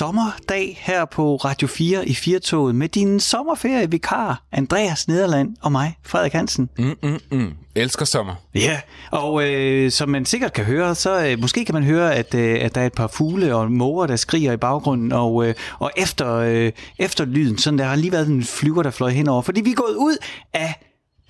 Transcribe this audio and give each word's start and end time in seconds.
sommerdag 0.00 0.78
her 0.80 1.04
på 1.04 1.36
Radio 1.36 1.68
4 1.68 2.08
i 2.08 2.14
Firtoget 2.14 2.74
med 2.74 2.88
din 2.88 3.20
sommerferievikar, 3.20 4.42
Andreas 4.52 5.08
Nederland 5.08 5.56
og 5.62 5.72
mig, 5.72 5.98
Frederik 6.02 6.32
Hansen. 6.32 6.68
Mm, 6.78 6.96
mm, 7.02 7.18
mm. 7.30 7.52
Elsker 7.74 8.04
sommer. 8.04 8.34
Ja, 8.54 8.80
og 9.10 9.48
øh, 9.48 9.90
som 9.90 10.08
man 10.08 10.24
sikkert 10.24 10.52
kan 10.52 10.64
høre, 10.64 10.94
så 10.94 11.26
øh, 11.26 11.38
måske 11.40 11.64
kan 11.64 11.74
man 11.74 11.84
høre, 11.84 12.14
at, 12.14 12.34
øh, 12.34 12.58
at 12.60 12.74
der 12.74 12.80
er 12.80 12.86
et 12.86 12.92
par 12.92 13.06
fugle 13.06 13.54
og 13.56 13.72
måger, 13.72 14.06
der 14.06 14.16
skriger 14.16 14.52
i 14.52 14.56
baggrunden, 14.56 15.12
og, 15.12 15.46
øh, 15.46 15.54
og 15.78 15.90
efter, 15.96 16.34
øh, 16.34 16.72
efter 16.98 17.24
lyden, 17.24 17.58
sådan 17.58 17.78
der 17.78 17.84
har 17.84 17.96
lige 17.96 18.12
været 18.12 18.28
en 18.28 18.44
flyver, 18.44 18.82
der 18.82 18.90
fløj 18.90 19.10
henover, 19.10 19.42
fordi 19.42 19.60
vi 19.60 19.70
er 19.70 19.74
gået 19.74 19.96
ud 19.96 20.16
af 20.52 20.74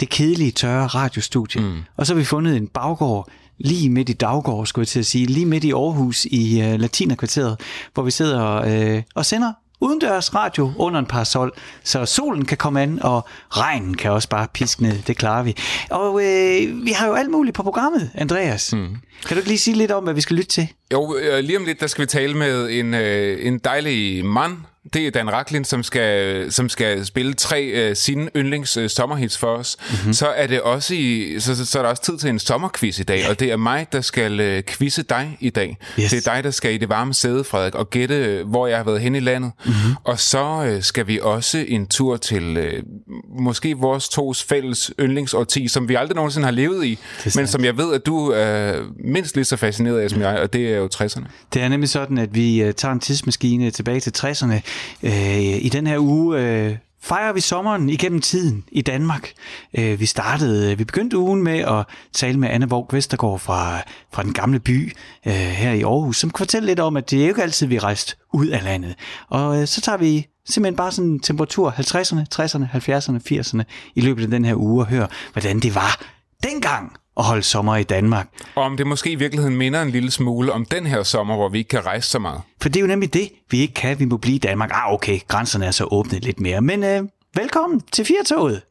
det 0.01 0.09
kedelige, 0.09 0.51
tørre 0.51 0.87
radiostudie, 0.87 1.61
mm. 1.61 1.79
og 1.97 2.07
så 2.07 2.15
har 2.15 2.19
vi 2.19 2.25
fundet 2.25 2.57
en 2.57 2.67
baggård 2.67 3.29
lige 3.61 3.91
midt 3.91 4.09
i 4.09 4.13
Daggård, 4.13 4.67
skulle 4.67 4.83
jeg 4.83 4.89
til 4.89 4.99
at 4.99 5.07
sige, 5.07 5.27
lige 5.27 5.47
midt 5.47 5.65
i 5.65 5.73
Aarhus 5.73 6.25
i 6.25 6.61
øh, 6.63 6.81
Latinerkvarteret, 6.81 7.61
hvor 7.95 8.03
vi 8.03 8.11
sidder 8.11 8.63
øh, 8.67 9.03
og 9.15 9.27
sender 9.27 9.53
udendørs 9.81 10.35
radio 10.35 10.73
under 10.77 11.01
en 11.01 11.07
parasol, 11.07 11.53
så 11.85 12.07
solen 12.07 12.45
kan 12.45 12.57
komme 12.57 12.83
an, 12.83 13.03
og 13.03 13.29
regnen 13.51 13.97
kan 13.97 14.11
også 14.11 14.29
bare 14.29 14.47
piske 14.55 14.83
ned. 14.83 15.03
Det 15.07 15.17
klarer 15.17 15.43
vi. 15.43 15.57
Og 15.91 16.21
øh, 16.25 16.85
vi 16.85 16.91
har 16.91 17.07
jo 17.07 17.15
alt 17.15 17.31
muligt 17.31 17.57
på 17.57 17.63
programmet, 17.63 18.11
Andreas. 18.15 18.73
Mm. 18.73 18.97
Kan 19.27 19.35
du 19.35 19.37
ikke 19.37 19.49
lige 19.49 19.59
sige 19.59 19.77
lidt 19.77 19.91
om, 19.91 20.05
hvad 20.05 20.15
vi 20.15 20.21
skal 20.21 20.37
lytte 20.37 20.51
til? 20.51 20.69
Jo, 20.93 21.17
øh, 21.17 21.39
lige 21.39 21.59
om 21.59 21.65
lidt, 21.65 21.81
der 21.81 21.87
skal 21.87 22.03
vi 22.03 22.07
tale 22.07 22.35
med 22.35 22.71
en, 22.71 22.95
øh, 22.95 23.47
en 23.47 23.59
dejlig 23.59 24.25
mand, 24.25 24.57
det 24.93 25.07
er 25.07 25.11
Dan 25.11 25.33
Racklin, 25.33 25.65
som 25.65 25.83
skal, 25.83 26.53
som 26.53 26.69
skal 26.69 27.07
spille 27.07 27.35
tre 27.35 27.91
uh, 27.91 27.97
sine 27.97 28.31
yndlings 28.37 28.77
uh, 28.77 28.87
sommerhits 28.87 29.39
for 29.39 29.47
os. 29.47 29.77
Mm-hmm. 29.91 30.13
Så 30.13 30.29
er 30.29 30.47
det 30.47 30.61
også 30.61 30.95
i, 30.95 31.37
så, 31.39 31.67
så, 31.67 31.79
er 31.79 31.83
der 31.83 31.91
også 31.91 32.03
tid 32.03 32.19
til 32.19 32.31
en 32.31 32.39
sommerquiz 32.39 32.99
i 32.99 33.03
dag, 33.03 33.29
og 33.31 33.41
det 33.41 33.53
er 33.53 33.57
mig, 33.57 33.87
der 33.93 34.01
skal 34.01 34.57
uh, 34.57 34.63
quizze 34.75 35.03
dig 35.03 35.37
i 35.41 35.51
dag. 35.51 35.79
Yes. 36.01 36.11
Det 36.11 36.27
er 36.27 36.35
dig, 36.35 36.45
der 36.45 36.51
skal 36.51 36.75
i 36.75 36.79
det 36.79 36.89
varme 36.89 37.15
sæde, 37.15 37.45
Frederik, 37.45 37.75
og 37.75 37.91
gætte, 37.91 38.43
hvor 38.47 38.67
jeg 38.67 38.77
har 38.77 38.85
været 38.85 39.01
hen 39.01 39.15
i 39.15 39.21
landet. 39.21 39.53
Mm-hmm. 39.65 39.95
Og 40.05 40.21
så 40.21 40.75
uh, 40.77 40.83
skal 40.83 41.07
vi 41.07 41.21
også 41.23 41.65
en 41.69 41.87
tur 41.87 42.17
til 42.17 42.59
uh, 42.59 42.65
måske 43.45 43.77
vores 43.77 44.09
tos 44.09 44.43
fælles 44.43 44.93
yndlingsårti, 45.01 45.69
som 45.69 45.89
vi 45.89 45.95
aldrig 45.95 46.17
nogensinde 46.17 46.45
har 46.45 46.53
levet 46.53 46.85
i, 46.85 46.99
men 47.37 47.47
som 47.47 47.65
jeg 47.65 47.77
ved, 47.77 47.95
at 47.95 48.07
du 48.07 48.31
er 48.31 48.75
mindst 49.05 49.35
lige 49.35 49.45
så 49.45 49.57
fascineret 49.57 50.01
af 50.01 50.11
som 50.11 50.21
jeg, 50.21 50.39
og 50.39 50.53
det 50.53 50.73
er 50.73 50.77
jo 50.77 50.89
60'erne. 50.95 51.25
Det 51.55 51.63
er 51.63 51.69
nemlig 51.69 51.89
sådan, 51.89 52.19
at 52.19 52.35
vi 52.35 52.65
uh, 52.65 52.71
tager 52.71 52.93
en 52.93 53.01
tidsmaskine 53.01 53.71
tilbage 53.71 54.01
til 54.01 54.13
60'erne, 54.19 54.61
Øh, 55.03 55.65
I 55.65 55.69
den 55.69 55.87
her 55.87 55.99
uge 55.99 56.39
øh, 56.39 56.77
fejrer 57.03 57.33
vi 57.33 57.41
sommeren 57.41 57.89
igennem 57.89 58.21
tiden 58.21 58.65
i 58.73 58.83
Danmark. 58.83 59.33
Øh, 59.79 60.01
vi 60.01 60.07
startede, 60.07 60.73
øh, 60.73 60.79
vi 60.79 60.85
begyndte 60.85 61.19
ugen 61.19 61.43
med 61.43 61.59
at 61.59 61.85
tale 62.13 62.39
med 62.39 62.49
Anne 62.49 62.69
Borg 62.69 62.89
Vestergaard 62.91 63.39
fra, 63.39 63.79
fra 64.13 64.23
den 64.23 64.33
gamle 64.33 64.61
by 64.61 64.93
øh, 65.27 65.33
her 65.33 65.73
i 65.73 65.83
Aarhus, 65.83 66.17
som 66.17 66.31
kan 66.31 66.39
fortælle 66.39 66.67
lidt 66.67 66.81
om, 66.81 66.97
at 66.97 67.11
det 67.11 67.19
er 67.19 67.23
jo 67.23 67.29
ikke 67.29 67.43
altid, 67.43 67.67
vi 67.67 67.77
er 67.77 67.85
rejst 67.85 68.19
ud 68.33 68.47
af 68.47 68.65
landet. 68.65 68.95
Og 69.29 69.61
øh, 69.61 69.67
så 69.67 69.81
tager 69.81 69.99
vi 69.99 70.27
simpelthen 70.49 70.77
bare 70.77 70.93
sådan 70.93 71.11
en 71.11 71.21
temperatur 71.21 71.71
50'erne, 71.71 72.25
60'erne, 72.35 72.65
70'erne, 72.75 73.39
80'erne 73.39 73.63
i 73.95 74.01
løbet 74.01 74.23
af 74.23 74.31
den 74.31 74.45
her 74.45 74.55
uge 74.55 74.83
og 74.83 74.87
hører, 74.87 75.07
hvordan 75.33 75.61
det 75.61 75.75
var 75.75 76.20
dengang 76.43 76.93
at 77.17 77.25
holde 77.25 77.43
sommer 77.43 77.77
i 77.77 77.83
Danmark. 77.83 78.29
Og 78.55 78.63
om 78.63 78.77
det 78.77 78.87
måske 78.87 79.11
i 79.11 79.15
virkeligheden 79.15 79.57
minder 79.57 79.83
en 79.83 79.91
lille 79.91 80.11
smule 80.11 80.53
om 80.53 80.65
den 80.65 80.87
her 80.87 81.03
sommer, 81.03 81.37
hvor 81.37 81.49
vi 81.49 81.59
ikke 81.59 81.69
kan 81.69 81.87
rejse 81.87 82.09
så 82.09 82.19
meget. 82.19 82.41
For 82.63 82.69
det 82.69 82.77
er 82.77 82.81
jo 82.81 82.87
nemlig 82.87 83.15
det, 83.15 83.29
vi 83.51 83.59
ikke 83.59 83.75
kan. 83.75 83.99
Vi 83.99 84.05
må 84.05 84.17
blive 84.17 84.35
i 84.35 84.39
Danmark. 84.39 84.71
Ah, 84.73 84.93
okay, 84.93 85.21
grænserne 85.29 85.67
er 85.67 85.71
så 85.71 85.89
åbnet 85.91 86.25
lidt 86.25 86.41
mere. 86.41 86.61
Men 86.61 86.85
øh, 86.85 87.03
velkommen 87.35 87.81
til 87.93 88.05
Firtoget. 88.05 88.63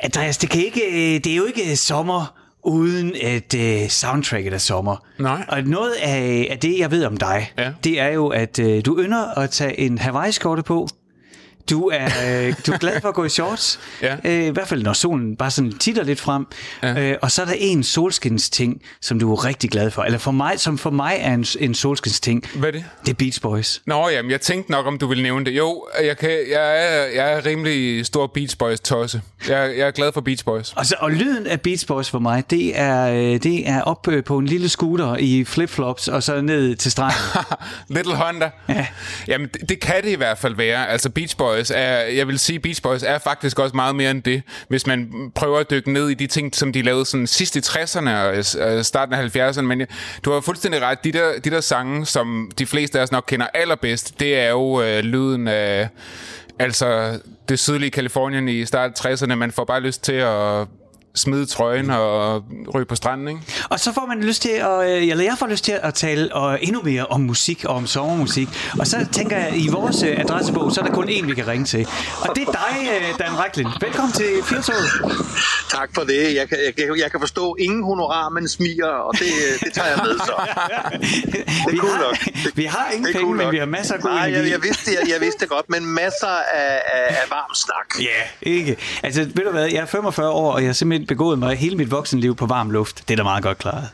Andreas, 0.00 0.38
det, 0.38 0.50
kan 0.50 0.64
ikke, 0.64 0.80
øh, 0.86 1.24
det 1.24 1.26
er 1.26 1.36
jo 1.36 1.44
ikke 1.44 1.76
sommer 1.76 2.34
uden 2.64 3.12
et 3.20 3.54
uh, 3.54 3.88
soundtracket 3.88 4.52
af 4.52 4.60
sommer. 4.60 4.96
Nej. 5.18 5.44
Og 5.48 5.62
noget 5.62 5.92
af, 5.92 6.48
af 6.50 6.58
det, 6.58 6.78
jeg 6.78 6.90
ved 6.90 7.04
om 7.04 7.16
dig, 7.16 7.52
ja. 7.58 7.72
det 7.84 8.00
er 8.00 8.08
jo, 8.08 8.28
at 8.28 8.58
uh, 8.58 8.80
du 8.84 8.98
ynder 9.00 9.38
at 9.38 9.50
tage 9.50 9.80
en 9.80 9.98
Hawaii-skjorte 9.98 10.62
på, 10.62 10.88
du 11.70 11.88
er, 11.88 12.04
øh, 12.04 12.54
du 12.66 12.72
er 12.72 12.78
glad 12.78 13.00
for 13.00 13.08
at 13.08 13.14
gå 13.14 13.24
i 13.24 13.28
shorts. 13.28 13.80
ja. 14.02 14.16
øh, 14.24 14.44
I 14.44 14.48
hvert 14.50 14.68
fald, 14.68 14.82
når 14.82 14.92
solen 14.92 15.36
bare 15.36 15.50
sådan 15.50 15.72
titter 15.72 16.04
lidt 16.04 16.20
frem. 16.20 16.46
Ja. 16.82 17.10
Øh, 17.10 17.16
og 17.22 17.30
så 17.30 17.42
er 17.42 17.46
der 17.46 17.54
en 17.58 17.82
solskins 17.82 18.50
ting, 18.50 18.82
som 19.00 19.18
du 19.18 19.32
er 19.32 19.44
rigtig 19.44 19.70
glad 19.70 19.90
for. 19.90 20.02
Eller 20.02 20.18
for 20.18 20.30
mig, 20.30 20.60
som 20.60 20.78
for 20.78 20.90
mig 20.90 21.16
er 21.20 21.34
en, 21.34 21.46
en 21.60 21.74
solskins 21.74 22.20
ting. 22.20 22.44
Hvad 22.54 22.68
er 22.68 22.72
det? 22.72 22.84
Det 23.06 23.10
er 23.10 23.14
Beach 23.14 23.40
Boys. 23.40 23.82
Nå, 23.86 24.08
jamen, 24.08 24.30
jeg 24.30 24.40
tænkte 24.40 24.70
nok, 24.70 24.86
om 24.86 24.98
du 24.98 25.06
ville 25.06 25.22
nævne 25.22 25.44
det. 25.44 25.50
Jo, 25.56 25.86
jeg, 26.04 26.18
kan, 26.18 26.30
jeg, 26.30 26.86
er, 26.86 27.04
jeg 27.14 27.32
er 27.32 27.46
rimelig 27.46 28.06
stor 28.06 28.26
Beach 28.26 28.58
Boys-tosse. 28.58 29.20
Jeg, 29.48 29.74
jeg 29.78 29.86
er 29.86 29.90
glad 29.90 30.12
for 30.12 30.20
Beach 30.20 30.44
Boys. 30.44 30.72
Og, 30.76 30.86
så, 30.86 30.94
og 30.98 31.10
lyden 31.10 31.46
af 31.46 31.60
Beach 31.60 31.86
Boys 31.86 32.10
for 32.10 32.18
mig, 32.18 32.50
det 32.50 32.78
er, 32.80 33.08
øh, 33.08 33.42
det 33.42 33.68
er 33.68 33.82
op 33.82 34.08
øh, 34.08 34.24
på 34.24 34.38
en 34.38 34.46
lille 34.46 34.68
scooter 34.68 35.16
i 35.16 35.44
flipflops, 35.44 36.08
og 36.08 36.22
så 36.22 36.40
ned 36.40 36.76
til 36.76 36.90
stranden. 36.92 37.18
Little 37.96 38.14
Honda. 38.16 38.50
Ja. 38.68 38.86
Jamen, 39.28 39.48
det, 39.48 39.68
det 39.68 39.80
kan 39.80 40.02
det 40.02 40.10
i 40.10 40.16
hvert 40.16 40.38
fald 40.38 40.54
være. 40.56 40.88
Altså, 40.88 41.10
Beach 41.10 41.36
Boys 41.36 41.53
Boys 41.54 41.70
er, 41.70 41.96
jeg 41.96 42.28
vil 42.28 42.38
sige, 42.38 42.60
Beach 42.60 42.82
Boys 42.82 43.02
er 43.02 43.18
faktisk 43.18 43.58
også 43.58 43.76
meget 43.76 43.96
mere 43.96 44.10
end 44.10 44.22
det, 44.22 44.42
hvis 44.68 44.86
man 44.86 45.30
prøver 45.34 45.58
at 45.58 45.70
dykke 45.70 45.92
ned 45.92 46.08
i 46.08 46.14
de 46.14 46.26
ting, 46.26 46.54
som 46.54 46.72
de 46.72 46.82
lavede 46.82 47.04
sådan 47.04 47.26
sidst 47.26 47.56
i 47.56 47.58
60'erne 47.58 48.10
og 48.10 48.36
øh, 48.36 48.76
øh, 48.76 48.84
starten 48.84 49.14
af 49.14 49.36
70'erne, 49.36 49.60
men 49.60 49.86
du 50.24 50.32
har 50.32 50.40
fuldstændig 50.40 50.82
ret, 50.82 51.04
de 51.04 51.12
der, 51.12 51.40
de 51.44 51.50
der 51.50 51.60
sange, 51.60 52.06
som 52.06 52.50
de 52.58 52.66
fleste 52.66 52.98
af 52.98 53.02
os 53.02 53.12
nok 53.12 53.24
kender 53.26 53.46
allerbedst, 53.54 54.20
det 54.20 54.38
er 54.38 54.50
jo 54.50 54.82
øh, 54.82 54.98
lyden 54.98 55.48
af 55.48 55.88
altså 56.58 57.18
det 57.48 57.58
sydlige 57.58 57.90
Kalifornien 57.90 58.48
i 58.48 58.64
starten 58.64 59.10
af 59.10 59.14
60'erne, 59.14 59.34
man 59.34 59.52
får 59.52 59.64
bare 59.64 59.80
lyst 59.80 60.04
til 60.04 60.12
at 60.12 60.66
smide 61.14 61.46
trøjen 61.46 61.90
og 61.90 62.44
ryge 62.74 62.84
på 62.86 62.94
stranden, 62.94 63.28
ikke? 63.28 63.40
Og 63.70 63.80
så 63.80 63.92
får 63.92 64.06
man 64.06 64.20
lyst 64.20 64.42
til 64.42 64.48
at, 64.48 64.90
øh, 64.90 65.08
eller 65.08 65.24
jeg 65.24 65.36
får 65.38 65.46
lyst 65.46 65.64
til 65.64 65.78
at 65.82 65.94
tale 65.94 66.34
og 66.34 66.58
endnu 66.62 66.82
mere 66.82 67.06
om 67.06 67.20
musik 67.20 67.64
og 67.64 67.74
om 67.74 67.86
sommermusik. 67.86 68.48
Og 68.78 68.86
så 68.86 69.06
tænker 69.12 69.36
jeg, 69.36 69.56
i 69.56 69.68
vores 69.68 70.02
øh, 70.02 70.20
adressebog, 70.20 70.72
så 70.72 70.80
er 70.80 70.84
der 70.84 70.92
kun 70.92 71.08
én, 71.08 71.26
vi 71.26 71.34
kan 71.34 71.46
ringe 71.46 71.64
til. 71.64 71.86
Og 72.20 72.36
det 72.36 72.42
er 72.48 72.52
dig, 72.52 72.88
øh, 72.94 73.18
Dan 73.18 73.38
Racklin. 73.38 73.66
Velkommen 73.80 74.12
til 74.12 74.26
Firtoget. 74.44 74.88
Tak 75.70 75.88
for 75.94 76.02
det. 76.02 76.34
Jeg 76.34 76.48
kan, 76.48 76.58
jeg, 76.78 76.98
jeg 76.98 77.10
kan 77.10 77.20
forstå 77.20 77.56
ingen 77.58 77.84
honorar, 77.84 78.28
men 78.28 78.48
smiger, 78.48 78.86
og 78.86 79.14
det, 79.18 79.30
det 79.60 79.72
tager 79.72 79.88
jeg 79.88 79.98
med 80.04 80.18
så. 80.18 80.34
det 81.32 81.40
er 81.40 81.70
vi, 81.70 81.76
cool 81.78 81.90
har, 81.90 81.98
nok. 81.98 82.16
vi 82.54 82.64
har 82.64 82.90
ingen 82.90 83.12
penge, 83.12 83.20
cool 83.20 83.36
men 83.36 83.50
vi 83.50 83.58
har 83.58 83.66
masser 83.66 83.94
af 83.94 84.00
gode 84.00 84.14
Nej, 84.14 84.32
jeg, 84.32 84.50
jeg, 84.50 84.62
vidste 84.62 84.90
det, 84.90 84.98
jeg, 85.00 85.10
jeg 85.12 85.20
vidste 85.20 85.40
det 85.40 85.48
godt, 85.48 85.70
men 85.70 85.86
masser 85.86 86.26
af, 86.54 86.82
af, 86.94 87.06
af 87.08 87.30
varm 87.30 87.54
snak. 87.54 87.88
Ja, 87.98 88.04
yeah, 88.04 88.58
ikke. 88.58 88.76
Altså, 89.02 89.20
ved 89.20 89.44
du 89.44 89.50
hvad, 89.50 89.64
jeg 89.64 89.80
er 89.80 89.86
45 89.86 90.30
år, 90.30 90.52
og 90.52 90.62
jeg 90.62 90.68
er 90.68 90.72
simpelthen 90.72 91.03
begået 91.08 91.38
mig 91.38 91.56
hele 91.56 91.76
mit 91.76 91.90
voksenliv 91.90 92.36
på 92.36 92.46
varm 92.46 92.70
luft. 92.70 93.08
Det 93.08 93.14
er 93.14 93.16
da 93.16 93.22
meget 93.22 93.42
godt 93.42 93.58
klaret. 93.58 93.88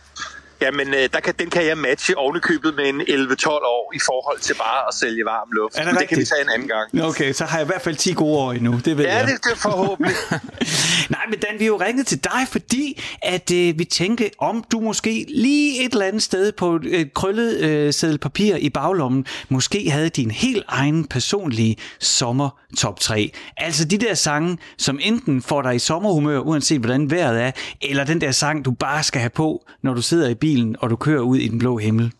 Jamen, 0.60 0.94
øh, 0.94 1.08
der 1.12 1.20
kan, 1.20 1.34
den 1.38 1.50
kan 1.50 1.66
jeg 1.66 1.78
matche 1.78 2.18
ovenikøbet 2.18 2.74
med 2.74 2.84
en 2.84 3.00
11-12 3.00 3.48
år 3.48 3.92
i 3.94 4.00
forhold 4.06 4.38
til 4.40 4.54
bare 4.54 4.88
at 4.88 4.94
sælge 4.94 5.24
varm 5.24 5.48
luft. 5.52 5.78
Er 5.78 5.84
det, 5.84 6.00
det 6.00 6.08
kan 6.08 6.18
vi 6.18 6.24
tage 6.24 6.42
en 6.42 6.48
anden 6.54 6.68
gang. 6.68 7.04
Okay, 7.08 7.32
så 7.32 7.44
har 7.44 7.58
jeg 7.58 7.64
i 7.64 7.70
hvert 7.70 7.82
fald 7.82 7.96
10 7.96 8.12
gode 8.12 8.38
år 8.38 8.52
endnu, 8.52 8.80
det 8.84 8.96
ved 8.96 9.04
ja, 9.04 9.16
jeg. 9.16 9.26
Ja, 9.28 9.34
det 9.34 9.52
er 9.52 9.56
forhåbentlig. 9.56 10.16
Nej, 11.16 11.20
men 11.30 11.38
Dan, 11.38 11.58
vi 11.58 11.66
jo 11.66 11.76
ringet 11.76 12.06
til 12.06 12.24
dig, 12.24 12.48
fordi 12.48 13.02
at 13.22 13.50
øh, 13.50 13.78
vi 13.78 13.84
tænkte, 13.84 14.30
om 14.38 14.64
du 14.72 14.80
måske 14.80 15.26
lige 15.28 15.84
et 15.84 15.92
eller 15.92 16.06
andet 16.06 16.22
sted 16.22 16.52
på 16.52 16.80
et 16.84 17.14
krøllet 17.14 17.60
øh, 17.60 17.92
sædel 17.94 18.18
papir 18.18 18.56
i 18.56 18.70
baglommen, 18.70 19.26
måske 19.48 19.90
havde 19.90 20.08
din 20.08 20.30
helt 20.30 20.64
egen 20.68 21.04
personlige 21.04 21.76
sommer 22.00 22.60
top 22.78 23.00
3. 23.00 23.32
Altså 23.56 23.84
de 23.84 23.98
der 23.98 24.14
sange, 24.14 24.58
som 24.78 24.98
enten 25.02 25.42
får 25.42 25.62
dig 25.62 25.74
i 25.74 25.78
sommerhumør, 25.78 26.38
uanset 26.38 26.80
hvordan 26.80 27.10
vejret 27.10 27.42
er, 27.42 27.50
eller 27.82 28.04
den 28.04 28.20
der 28.20 28.30
sang, 28.30 28.64
du 28.64 28.70
bare 28.70 29.02
skal 29.02 29.20
have 29.20 29.30
på, 29.30 29.64
når 29.82 29.94
du 29.94 30.02
sidder 30.02 30.28
i 30.28 30.34
bilen, 30.34 30.49
og 30.80 30.90
du 30.90 30.96
kører 30.96 31.20
ud 31.20 31.36
i 31.36 31.48
den 31.48 31.58
blå 31.58 31.76
himmel. 31.76 32.12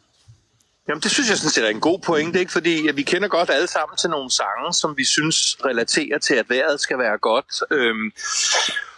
Jamen, 0.89 1.03
det 1.03 1.11
synes 1.11 1.29
jeg 1.29 1.39
sådan 1.39 1.51
set 1.51 1.65
er 1.65 1.69
en 1.69 1.81
god 1.81 1.99
pointe, 1.99 2.41
ikke? 2.41 2.53
fordi 2.53 2.89
at 2.89 2.97
vi 2.97 3.03
kender 3.03 3.29
godt 3.29 3.51
alle 3.51 3.67
sammen 3.67 3.97
til 3.97 4.11
nogle 4.11 4.31
sange, 4.31 4.73
som 4.73 4.97
vi 4.97 5.05
synes 5.05 5.57
relaterer 5.65 6.19
til, 6.19 6.35
at 6.35 6.51
vejret 6.51 6.81
skal 6.81 6.99
være 6.99 7.19
godt. 7.19 7.63
Øhm, 7.71 8.13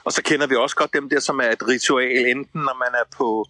og 0.04 0.12
så 0.12 0.22
kender 0.22 0.46
vi 0.46 0.56
også 0.56 0.76
godt 0.76 0.94
dem 0.94 1.08
der, 1.08 1.20
som 1.20 1.38
er 1.38 1.50
et 1.50 1.68
ritual, 1.68 2.26
enten 2.26 2.60
når 2.60 2.76
man 2.84 3.00
er 3.00 3.16
på 3.16 3.46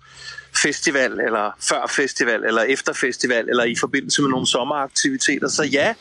festival, 0.62 1.12
eller 1.20 1.50
før 1.60 1.86
festival, 1.86 2.44
eller 2.44 2.62
efter 2.62 2.92
festival, 2.92 3.48
eller 3.48 3.64
i 3.64 3.76
forbindelse 3.80 4.22
med 4.22 4.30
nogle 4.30 4.46
sommeraktiviteter. 4.46 5.48
Så 5.48 5.62
ja, 5.62 5.94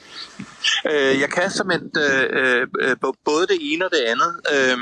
øh, 0.91 1.19
jeg 1.19 1.29
kan 1.29 1.51
simpelthen 1.51 1.91
øh, 1.97 2.29
øh, 2.31 2.67
øh, 2.81 2.95
både 3.25 3.47
det 3.47 3.57
ene 3.61 3.85
og 3.85 3.91
det 3.91 4.03
andet. 4.07 4.31
Øh, 4.53 4.77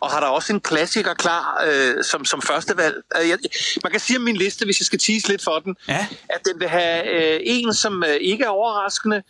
og 0.00 0.10
har 0.10 0.20
der 0.20 0.26
også 0.26 0.52
en 0.52 0.60
klassiker 0.60 1.14
klar 1.14 1.62
øh, 1.66 2.04
som, 2.04 2.24
som 2.24 2.42
første 2.42 2.76
valg. 2.76 2.96
Øh, 3.20 3.28
jeg, 3.28 3.38
man 3.84 3.90
kan 3.90 4.00
sige 4.00 4.16
om 4.16 4.22
min 4.22 4.36
liste, 4.36 4.64
hvis 4.64 4.80
jeg 4.80 4.86
skal 4.86 4.98
tease 4.98 5.28
lidt 5.28 5.44
for 5.44 5.58
den, 5.58 5.76
ja. 5.88 6.06
at 6.28 6.40
den 6.44 6.60
vil 6.60 6.68
have 6.68 7.06
øh, 7.06 7.40
en, 7.44 7.74
som 7.74 8.04
øh, 8.04 8.16
ikke 8.20 8.44
er 8.44 8.48
overraskende, 8.48 9.22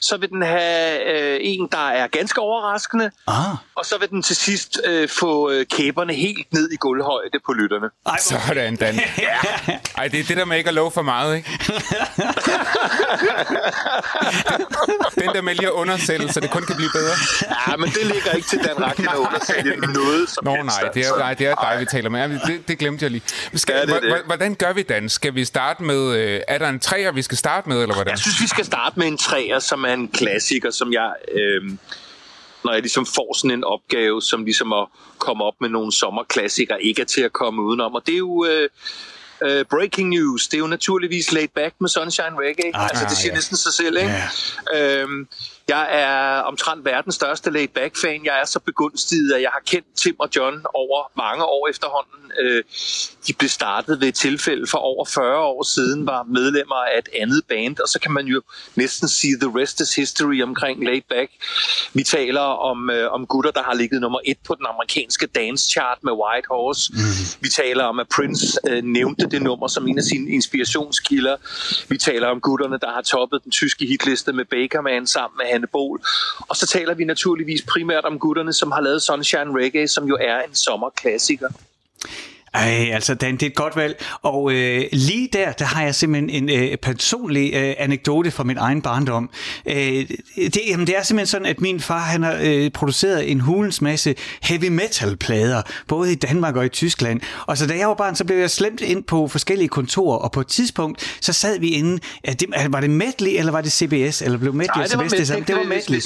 så 0.00 0.16
vil 0.16 0.28
den 0.28 0.42
have 0.42 1.04
øh, 1.14 1.38
en, 1.42 1.68
der 1.72 1.88
er 1.88 2.06
ganske 2.06 2.40
overraskende, 2.40 3.10
ah. 3.26 3.34
og 3.74 3.86
så 3.86 3.98
vil 3.98 4.10
den 4.10 4.22
til 4.22 4.36
sidst 4.36 4.80
øh, 4.84 5.08
få 5.08 5.50
øh, 5.50 5.66
kæberne 5.66 6.14
helt 6.14 6.52
ned 6.52 6.70
i 6.72 6.76
gulvhøjde 6.76 7.38
på 7.46 7.52
lytterne. 7.52 7.86
Ej, 8.06 8.18
Sådan, 8.18 8.76
Dan. 8.76 8.94
ja. 9.18 9.38
Ej, 9.98 10.08
det 10.08 10.20
er 10.20 10.24
det 10.24 10.36
der 10.36 10.44
med 10.44 10.56
ikke 10.58 10.68
at 10.68 10.74
love 10.74 10.90
for 10.90 11.02
meget, 11.02 11.36
ikke? 11.36 11.50
den 15.14 15.28
der 15.34 15.42
med 15.42 15.54
lige 15.54 15.66
at 15.66 15.72
undersætte, 15.72 16.32
så 16.32 16.40
det 16.40 16.50
kun 16.50 16.62
kan 16.66 16.76
blive 16.76 16.90
bedre. 16.92 17.14
Ja, 17.68 17.76
men 17.76 17.88
det 17.90 18.06
ligger 18.06 18.30
ikke 18.32 18.48
til 18.48 18.58
Dan 18.64 18.84
Racklin 18.84 19.08
at 19.08 19.16
undersælge 19.16 19.76
noget 19.76 20.28
som 20.30 20.44
Nå, 20.44 20.50
helst. 20.54 20.80
nej, 20.80 20.90
det 20.94 21.00
er, 21.00 21.06
altså. 21.06 21.18
nej, 21.18 21.34
det 21.34 21.46
er 21.46 21.54
dig, 21.54 21.80
vi 21.80 21.84
taler 21.84 22.10
med. 22.10 22.40
Det, 22.46 22.68
det 22.68 22.78
glemte 22.78 23.02
jeg 23.02 23.10
lige. 23.10 23.22
Skal, 23.54 23.74
Ja, 23.74 23.94
det 23.94 24.02
det. 24.02 24.22
Hvordan 24.26 24.54
gør 24.54 24.72
vi, 24.72 24.82
Dan? 24.82 25.08
Skal 25.08 25.34
vi 25.34 25.44
starte 25.44 25.82
med... 25.82 26.14
Øh, 26.16 26.40
er 26.48 26.58
der 26.58 26.68
en 26.68 26.80
træer, 26.80 27.12
vi 27.12 27.22
skal 27.22 27.38
starte 27.38 27.68
med, 27.68 27.82
eller 27.82 27.94
hvordan? 27.94 28.10
Jeg 28.10 28.18
synes, 28.18 28.40
vi 28.40 28.46
skal 28.48 28.64
starte 28.64 28.98
med 28.98 29.06
en 29.06 29.18
træer, 29.18 29.58
som 29.58 29.84
er 29.88 29.94
en 29.94 30.08
klassiker, 30.08 30.70
som 30.70 30.92
jeg... 30.92 31.12
Øh, 31.32 31.62
når 32.64 32.72
jeg 32.72 32.82
ligesom 32.82 33.06
får 33.06 33.36
sådan 33.38 33.50
en 33.50 33.64
opgave, 33.64 34.22
som 34.22 34.44
ligesom 34.44 34.72
at 34.72 34.86
komme 35.18 35.44
op 35.44 35.54
med 35.60 35.68
nogle 35.68 35.92
sommerklassikere, 35.92 36.82
ikke 36.82 37.02
er 37.02 37.06
til 37.06 37.20
at 37.20 37.32
komme 37.32 37.62
udenom. 37.62 37.94
Og 37.94 38.02
det 38.06 38.14
er 38.14 38.18
jo... 38.18 38.46
Øh, 38.50 38.68
Uh, 39.44 39.62
breaking 39.70 40.08
news, 40.08 40.48
det 40.48 40.54
er 40.54 40.58
jo 40.58 40.66
naturligvis 40.66 41.32
laid 41.32 41.48
back 41.54 41.74
med 41.80 41.88
Sunshine 41.88 42.36
Reggae. 42.38 42.70
Ah, 42.74 42.88
altså, 42.90 43.04
det 43.08 43.16
siger 43.16 43.30
ja. 43.30 43.34
næsten 43.34 43.56
sig 43.56 43.72
selv, 43.72 43.96
ikke? 43.96 44.14
Øhm, 44.74 45.28
jeg 45.68 45.88
er 45.90 46.40
omtrent 46.40 46.84
verdens 46.84 47.14
største 47.14 47.50
laid 47.50 47.68
back 47.68 47.96
fan. 48.00 48.24
Jeg 48.24 48.40
er 48.40 48.44
så 48.46 48.60
begunstiget, 48.60 49.32
at 49.32 49.42
jeg 49.42 49.50
har 49.52 49.62
kendt 49.66 49.86
Tim 49.96 50.16
og 50.18 50.28
John 50.36 50.60
over 50.74 51.10
mange 51.16 51.44
år 51.44 51.68
efterhånden. 51.68 52.32
Øh, 52.40 52.64
de 53.26 53.32
blev 53.32 53.48
startet 53.48 54.00
ved 54.00 54.08
et 54.08 54.14
tilfælde 54.14 54.66
for 54.66 54.78
over 54.78 55.04
40 55.04 55.38
år 55.38 55.62
siden, 55.62 56.06
var 56.06 56.22
medlemmer 56.22 56.74
af 56.74 56.98
et 56.98 57.08
andet 57.22 57.42
band, 57.48 57.80
og 57.80 57.88
så 57.88 57.98
kan 58.00 58.12
man 58.12 58.26
jo 58.26 58.42
næsten 58.74 59.08
sige 59.08 59.36
the 59.40 59.60
rest 59.60 59.80
is 59.80 59.94
history 59.94 60.42
omkring 60.42 60.84
laid 60.84 61.02
back. 61.08 61.30
Vi 61.92 62.02
taler 62.02 62.40
om, 62.40 62.90
øh, 62.90 63.12
om 63.12 63.26
gutter, 63.26 63.50
der 63.50 63.62
har 63.62 63.74
ligget 63.74 64.00
nummer 64.00 64.20
et 64.24 64.38
på 64.46 64.54
den 64.54 64.66
amerikanske 64.66 65.26
dance 65.26 65.70
chart 65.70 65.98
med 66.02 66.12
White 66.12 66.46
Horse. 66.50 66.92
Mm. 66.92 66.98
Vi 67.40 67.48
taler 67.48 67.84
om, 67.84 67.98
at 67.98 68.08
Prince 68.16 68.58
øh, 68.68 68.82
nævnte 68.84 69.26
det 69.30 69.42
nummer 69.42 69.68
som 69.68 69.88
en 69.88 69.98
af 69.98 70.04
sine 70.04 70.30
inspirationskilder. 70.30 71.36
Vi 71.88 71.98
taler 71.98 72.28
om 72.28 72.40
gutterne, 72.40 72.78
der 72.78 72.90
har 72.92 73.02
toppet 73.02 73.44
den 73.44 73.52
tyske 73.52 73.86
hitliste 73.86 74.32
med 74.32 74.44
Bakerman 74.44 75.06
sammen 75.06 75.36
med 75.38 75.46
Anne 75.58 75.70
Bol. 75.72 76.00
Og 76.48 76.56
så 76.56 76.66
taler 76.66 76.94
vi 76.94 77.04
naturligvis 77.04 77.66
primært 77.68 78.08
om 78.08 78.18
gutterne, 78.18 78.52
som 78.52 78.72
har 78.72 78.86
lavet 78.86 79.02
Sunshine 79.02 79.54
Reggae, 79.58 79.88
som 79.88 80.08
jo 80.08 80.18
er 80.20 80.46
en 80.46 80.54
sommerklassiker. 80.54 81.48
Ej, 82.58 82.90
altså 82.94 83.14
Dan, 83.14 83.32
det 83.34 83.42
er 83.42 83.46
et 83.46 83.54
godt 83.54 83.76
valg. 83.76 84.04
Og 84.22 84.52
øh, 84.52 84.84
lige 84.92 85.28
der, 85.32 85.52
der 85.52 85.64
har 85.64 85.82
jeg 85.82 85.94
simpelthen 85.94 86.30
en 86.50 86.58
øh, 86.58 86.76
personlig 86.76 87.54
øh, 87.54 87.74
anekdote 87.78 88.30
fra 88.30 88.44
min 88.44 88.56
egen 88.58 88.82
barndom. 88.82 89.30
Øh, 89.66 89.74
det, 90.36 90.58
jamen, 90.68 90.86
det 90.86 90.96
er 90.98 91.02
simpelthen 91.02 91.26
sådan, 91.26 91.46
at 91.46 91.60
min 91.60 91.80
far 91.80 91.98
han 91.98 92.22
har 92.22 92.38
øh, 92.42 92.70
produceret 92.70 93.30
en 93.30 93.40
hulens 93.40 93.80
masse 93.82 94.14
heavy 94.42 94.68
metal 94.68 95.16
plader, 95.16 95.62
både 95.88 96.12
i 96.12 96.14
Danmark 96.14 96.56
og 96.56 96.64
i 96.66 96.68
Tyskland. 96.68 97.20
Og 97.46 97.58
så 97.58 97.66
da 97.66 97.76
jeg 97.78 97.88
var 97.88 97.94
barn, 97.94 98.16
så 98.16 98.24
blev 98.24 98.36
jeg 98.38 98.50
slemt 98.50 98.80
ind 98.80 99.04
på 99.04 99.28
forskellige 99.28 99.68
kontorer, 99.68 100.16
og 100.18 100.32
på 100.32 100.40
et 100.40 100.46
tidspunkt, 100.46 101.18
så 101.20 101.32
sad 101.32 101.58
vi 101.60 101.68
inde, 101.68 101.98
at 102.24 102.40
det, 102.40 102.48
var 102.68 102.80
det 102.80 102.90
Medley, 102.90 103.38
eller 103.38 103.52
var 103.52 103.60
det 103.60 103.72
CBS, 103.72 104.22
eller 104.22 104.38
blev 104.38 104.54
Medley 104.54 104.74
Nej, 104.76 104.84
og 104.84 104.90
det 104.90 104.98
var 104.98 105.04
CBS 105.04 105.12
det 105.18 105.26
samme? 105.28 105.44
Det 105.48 105.56
var 105.56 105.62
Medley. 105.64 106.00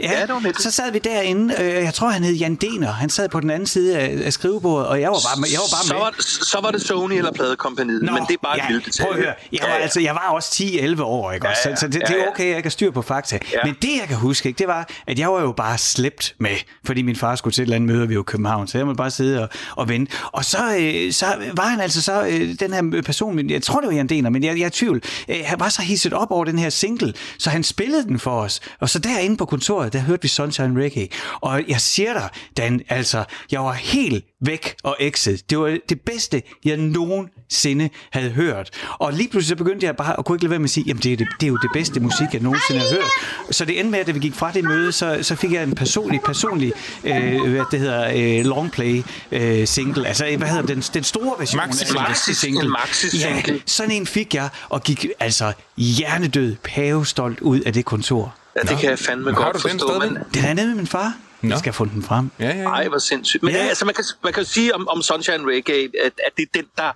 ja, 0.00 0.10
det 0.22 0.28
var 0.28 0.34
Medley. 0.40 0.60
Så 0.62 0.70
sad 0.70 0.92
vi 0.92 0.98
derinde, 0.98 1.54
øh, 1.60 1.66
jeg 1.74 1.94
tror 1.94 2.08
han 2.08 2.24
hed 2.24 2.34
Jan 2.34 2.54
Dener, 2.54 2.92
han 2.92 3.10
sad 3.10 3.28
på 3.28 3.40
den 3.40 3.50
anden 3.50 3.66
side 3.66 3.98
af, 3.98 4.18
af 4.24 4.32
skrivebordet, 4.32 4.86
og 4.88 5.00
jeg 5.00 5.10
var 5.10 5.18
bare, 5.34 5.40
med- 5.40 5.48
jeg 5.52 5.58
var 5.58 5.76
bare 5.76 5.95
så, 5.96 6.04
var, 6.04 6.14
så 6.44 6.60
var 6.62 6.70
det 6.70 6.82
Sony 6.82 7.12
eller 7.14 7.32
pladekompaniet, 7.32 8.02
men 8.02 8.14
det 8.28 8.34
er 8.34 8.38
bare 8.42 8.56
ja, 8.56 8.62
et 8.64 8.70
lille 8.70 8.82
detalje. 8.86 9.06
Prøv 9.12 9.18
at 9.18 9.24
høre. 9.24 9.34
Jeg 9.52 9.60
var, 9.62 9.68
Ja, 9.68 9.74
ja. 9.76 9.82
altså, 9.82 10.00
jeg 10.00 10.14
var 10.14 10.28
også 10.28 10.64
10-11 10.64 11.02
år, 11.02 11.32
ikke? 11.32 11.46
Ja, 11.46 11.52
ja. 11.66 11.76
Så, 11.76 11.80
så 11.80 11.86
det, 11.88 11.94
Ja, 11.94 12.14
det 12.14 12.22
er 12.22 12.28
okay, 12.28 12.48
jeg 12.48 12.56
ikke 12.56 12.66
har 12.66 12.70
styr 12.70 12.90
på 12.90 13.02
fakta. 13.02 13.38
Ja. 13.52 13.58
Men 13.64 13.74
det, 13.82 13.88
jeg 14.00 14.08
kan 14.08 14.16
huske, 14.16 14.48
ikke, 14.48 14.58
det 14.58 14.68
var, 14.68 14.88
at 15.06 15.18
jeg 15.18 15.32
var 15.32 15.40
jo 15.40 15.52
bare 15.52 15.78
slæbt 15.78 16.34
med, 16.38 16.56
fordi 16.84 17.02
min 17.02 17.16
far 17.16 17.36
skulle 17.36 17.54
til 17.54 17.62
et 17.62 17.64
eller 17.64 17.76
andet 17.76 17.96
møde, 17.96 18.08
vi 18.08 18.16
var 18.16 18.22
i 18.22 18.24
København, 18.24 18.66
så 18.68 18.78
jeg 18.78 18.86
måtte 18.86 18.96
bare 18.98 19.10
sidde 19.10 19.42
og, 19.42 19.48
og 19.76 19.88
vente. 19.88 20.12
Og 20.32 20.44
så, 20.44 20.58
øh, 20.80 21.12
så 21.12 21.26
var 21.56 21.66
han 21.66 21.80
altså 21.80 22.02
så, 22.02 22.26
øh, 22.26 22.54
den 22.60 22.72
her 22.72 23.02
person, 23.02 23.50
jeg 23.50 23.62
tror, 23.62 23.80
det 23.80 23.88
var 23.88 23.94
Jan 23.94 24.06
Dener, 24.06 24.30
men 24.30 24.44
jeg, 24.44 24.58
jeg 24.58 24.62
er 24.62 24.66
i 24.66 24.70
tvivl, 24.70 25.02
øh, 25.28 25.36
han 25.44 25.60
var 25.60 25.68
så 25.68 25.82
hisset 25.82 26.12
op 26.12 26.30
over 26.30 26.44
den 26.44 26.58
her 26.58 26.70
single, 26.70 27.14
så 27.38 27.50
han 27.50 27.62
spillede 27.62 28.04
den 28.04 28.18
for 28.18 28.40
os. 28.40 28.60
Og 28.80 28.88
så 28.90 28.98
derinde 28.98 29.36
på 29.36 29.44
kontoret, 29.44 29.92
der 29.92 29.98
hørte 29.98 30.22
vi 30.22 30.28
Sunshine 30.28 30.82
Reggae. 30.82 31.08
Og 31.40 31.62
jeg 31.68 31.80
siger 31.80 32.12
dig, 32.12 32.28
Dan, 32.56 32.80
altså, 32.88 33.24
jeg 33.52 33.60
var 33.64 33.72
helt 33.72 34.24
væk 34.40 34.74
og 34.82 34.96
exit. 35.00 35.50
Det 35.50 35.58
var 35.58 35.78
det 35.88 36.00
bedste, 36.00 36.42
jeg 36.64 36.76
nogensinde 36.76 37.88
havde 38.12 38.30
hørt. 38.30 38.70
Og 38.98 39.12
lige 39.12 39.28
pludselig 39.28 39.48
så 39.48 39.56
begyndte 39.64 39.86
jeg 39.86 39.96
bare 39.96 40.18
at 40.18 40.24
kunne 40.24 40.36
ikke 40.36 40.44
lade 40.44 40.50
være 40.50 40.58
med 40.58 40.66
at 40.66 40.70
sige, 40.70 40.84
jamen 40.86 41.02
det 41.02 41.12
er, 41.12 41.16
det, 41.16 41.26
det 41.40 41.46
er 41.46 41.50
jo 41.50 41.56
det 41.56 41.70
bedste 41.72 42.00
musik, 42.00 42.26
jeg 42.32 42.40
nogensinde 42.42 42.80
har 42.80 42.88
hørt. 42.88 43.10
Så 43.54 43.64
det 43.64 43.78
endte 43.80 43.90
med, 43.90 43.98
at 43.98 44.06
da 44.06 44.12
vi 44.12 44.18
gik 44.18 44.34
fra 44.34 44.52
det 44.52 44.64
møde, 44.64 44.92
så, 44.92 45.18
så 45.22 45.34
fik 45.34 45.52
jeg 45.52 45.62
en 45.62 45.74
personlig, 45.74 46.20
personlig, 46.24 46.72
øh, 47.04 47.50
hvad 47.50 47.62
det 47.70 47.80
hedder, 47.80 48.38
øh, 48.38 48.44
longplay 48.44 49.02
øh, 49.32 49.66
single. 49.66 50.06
Altså, 50.08 50.34
hvad 50.38 50.48
hedder 50.48 50.66
den, 50.66 50.80
den 50.80 51.04
store 51.04 51.34
version 51.38 51.60
Maxi- 51.62 51.80
af 51.80 51.86
den 51.86 51.96
maxi- 51.96 52.34
single. 52.34 52.64
en 52.64 52.70
maxi-single. 52.70 53.52
Ja, 53.54 53.58
sådan 53.66 53.90
en 53.92 54.06
fik 54.06 54.34
jeg, 54.34 54.48
og 54.68 54.82
gik 54.82 55.06
altså 55.20 55.52
hjernedød, 55.76 56.56
pavestolt 56.64 57.40
ud 57.40 57.60
af 57.60 57.72
det 57.72 57.84
kontor. 57.84 58.34
Ja, 58.56 58.60
det 58.60 58.78
kan 58.80 58.90
jeg 58.90 58.98
fandme 58.98 59.34
Har 59.34 59.42
godt 59.42 59.60
forstå. 59.62 59.98
Men, 60.00 60.18
Den 60.34 60.44
er 60.44 60.54
nede 60.54 60.66
med 60.66 60.74
min 60.74 60.86
far. 60.86 61.12
Nå. 61.48 61.52
Jeg 61.52 61.58
skal 61.58 61.72
få 61.72 61.84
den 61.84 62.02
frem. 62.02 62.30
Ja, 62.38 62.44
ja, 62.44 62.56
ja. 62.56 62.68
ej, 62.68 62.88
hvor 62.88 62.98
sindssygt. 62.98 63.42
Men 63.42 63.54
Ja. 63.54 63.62
ja. 63.62 63.68
altså, 63.68 63.84
man, 63.84 63.94
kan, 63.94 64.04
man 64.24 64.32
kan 64.32 64.42
jo 64.42 64.48
sige 64.48 64.74
om, 64.74 64.88
om 64.88 65.02
Sunshine 65.02 65.52
Reggae, 65.52 65.84
at, 66.04 66.12
at 66.26 66.36
det 66.36 66.42
er 66.42 66.50
den, 66.54 66.64
der 66.76 66.92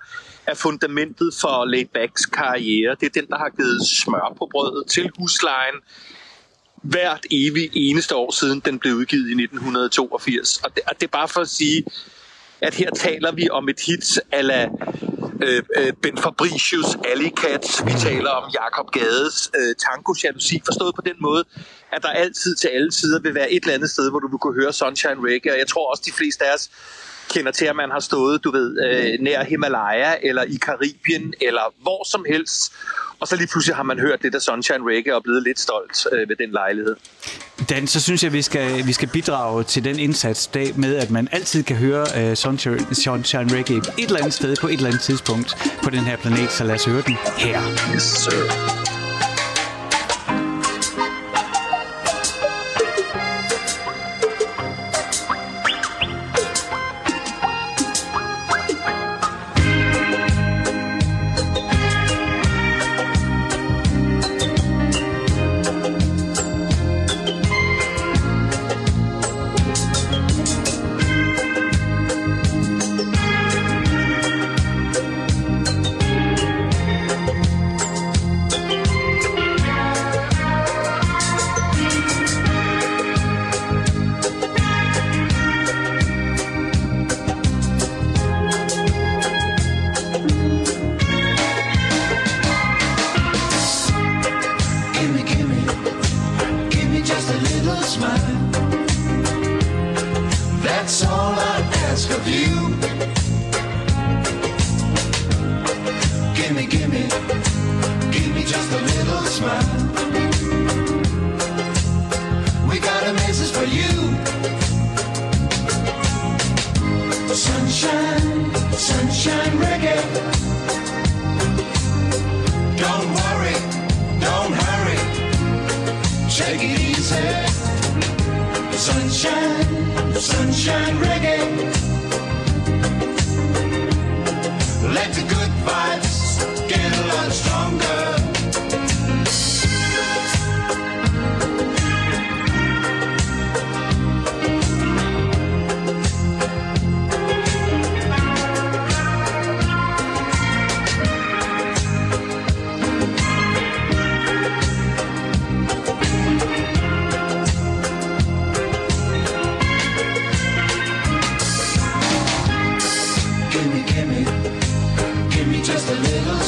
er 0.47 0.55
fundamentet 0.55 1.35
for 1.41 1.65
Laidbacks 1.65 2.27
karriere. 2.27 2.97
Det 3.01 3.07
er 3.07 3.21
den, 3.21 3.29
der 3.29 3.39
har 3.39 3.49
givet 3.57 3.87
smør 3.89 4.35
på 4.39 4.49
brødet 4.53 4.87
til 4.87 5.11
huslejen 5.19 5.75
hvert 6.83 7.27
evig 7.31 7.71
eneste 7.75 8.17
år 8.17 8.31
siden 8.31 8.61
den 8.65 8.79
blev 8.79 8.95
udgivet 8.95 9.29
i 9.29 9.43
1982. 9.43 10.57
Og 10.57 10.71
det, 10.75 10.83
og 10.87 10.95
det 11.01 11.07
er 11.07 11.11
bare 11.11 11.29
for 11.29 11.41
at 11.41 11.49
sige, 11.49 11.85
at 12.63 12.75
her 12.75 12.91
taler 12.91 13.33
vi 13.33 13.49
om 13.51 13.69
et 13.69 13.81
hit 13.81 14.21
ala 14.33 14.69
øh, 15.43 15.63
øh, 15.77 15.93
Ben 16.03 16.19
Fabricius 16.19 16.97
Alley 17.11 17.31
Cats. 17.31 17.87
Vi 17.87 17.93
taler 17.99 18.31
om 18.31 18.51
Jakob 18.61 18.91
Gades 18.91 19.51
øh, 19.59 19.75
Tango 19.85 20.15
Jalousi, 20.25 20.63
forstået 20.65 20.95
på 20.95 21.03
den 21.05 21.17
måde, 21.21 21.45
at 21.93 22.03
der 22.03 22.09
altid 22.09 22.55
til 22.57 22.69
alle 22.69 22.93
sider 22.93 23.21
vil 23.21 23.35
være 23.35 23.53
et 23.53 23.63
eller 23.63 23.75
andet 23.75 23.91
sted, 23.91 24.11
hvor 24.11 24.19
du 24.19 24.29
vil 24.29 24.39
kunne 24.39 24.63
høre 24.63 24.73
Sunshine 24.73 25.21
Reggae. 25.27 25.53
Og 25.53 25.59
jeg 25.59 25.67
tror 25.67 25.91
også, 25.91 26.03
de 26.07 26.13
fleste 26.13 26.45
af 26.45 26.55
os 26.55 26.71
kender 27.35 27.53
til, 27.53 27.65
at 27.65 27.77
man 27.77 27.91
har 27.91 28.01
stået, 28.01 28.45
du 28.45 28.51
ved, 28.51 28.69
øh, 28.87 29.21
nær 29.21 29.45
Himalaya, 29.45 30.15
eller 30.23 30.43
i 30.43 30.59
Karibien, 30.63 31.35
eller 31.41 31.75
hvor 31.83 32.11
som 32.11 32.25
helst. 32.29 32.73
Og 33.21 33.29
så 33.29 33.37
lige 33.37 33.47
pludselig 33.47 33.77
har 33.77 33.83
man 33.83 33.99
hørt 33.99 34.23
det 34.23 34.33
der 34.33 34.39
Sunshine 34.39 34.85
Reggae 34.91 35.15
og 35.17 35.23
blevet 35.23 35.43
lidt 35.43 35.61
stolt 35.61 36.07
øh, 36.13 36.29
ved 36.29 36.37
den 36.37 36.51
lejlighed. 36.51 36.97
Dan, 37.69 37.87
så 37.87 38.01
synes 38.01 38.25
jeg, 38.25 38.33
vi 38.33 38.43
skal, 38.43 38.87
vi 38.87 38.93
skal 38.93 39.09
bidrage 39.09 39.65
til 39.65 39.85
den 39.85 39.99
indsats 39.99 40.47
dag 40.47 40.79
med, 40.79 40.97
at 40.97 41.11
man 41.11 41.29
altid 41.33 41.63
kan 41.63 41.77
høre 41.77 42.03
uh, 42.31 42.35
Sunshine, 42.35 42.95
Sunshine 42.95 43.57
Reggae 43.57 43.77
et 43.77 43.93
eller 43.99 44.19
andet 44.19 44.35
sted 44.35 44.57
på 44.61 44.67
et 44.67 44.73
eller 44.73 44.87
andet 44.87 45.01
tidspunkt 45.01 45.57
på 45.83 45.91
den 45.91 46.01
her 46.01 46.17
planet, 46.17 46.53
så 46.53 46.65
lad 46.65 46.75
os 46.75 46.85
høre 46.85 47.03
den 47.07 47.17
her. 47.39 47.63
Yes, 47.95 48.03
sir. 48.03 49.00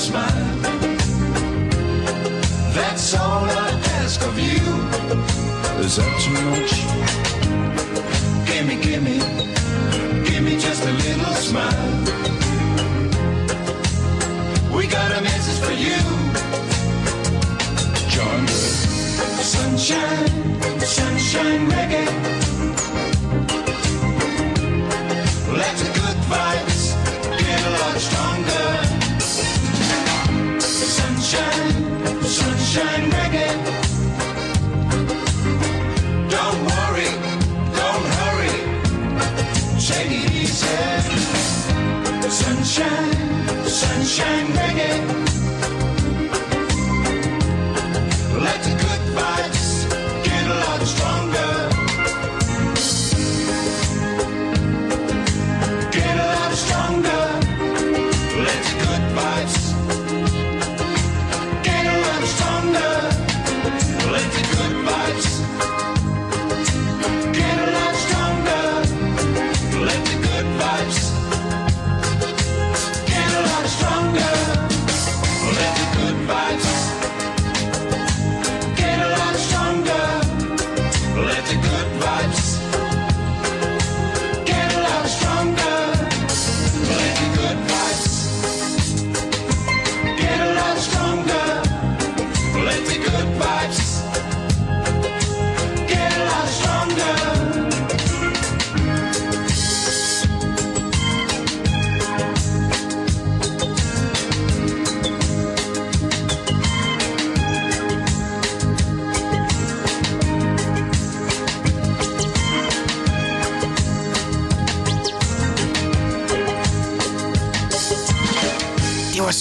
smile. 0.02 0.56
That's 2.74 3.14
all 3.14 3.44
I 3.44 3.70
ask 4.00 4.20
of 4.26 4.36
you. 4.36 4.64
Is 5.84 5.94
that 5.98 6.12
too 6.24 6.38
much? 6.50 6.74
Gimme, 8.48 8.76
gimme, 8.82 9.18
gimme 10.26 10.54
just 10.58 10.82
a 10.84 10.92
little 11.04 11.34
smile. 11.48 11.92
We 14.74 14.88
got 14.88 15.10
a 15.18 15.20
message 15.22 15.60
for 15.66 15.76
you. 15.86 16.00
Join 18.10 18.44
the 18.46 19.44
sunshine. 19.54 20.41
Sunshine, 42.72 43.68
sunshine 43.68 44.46
reggae. 44.56 45.21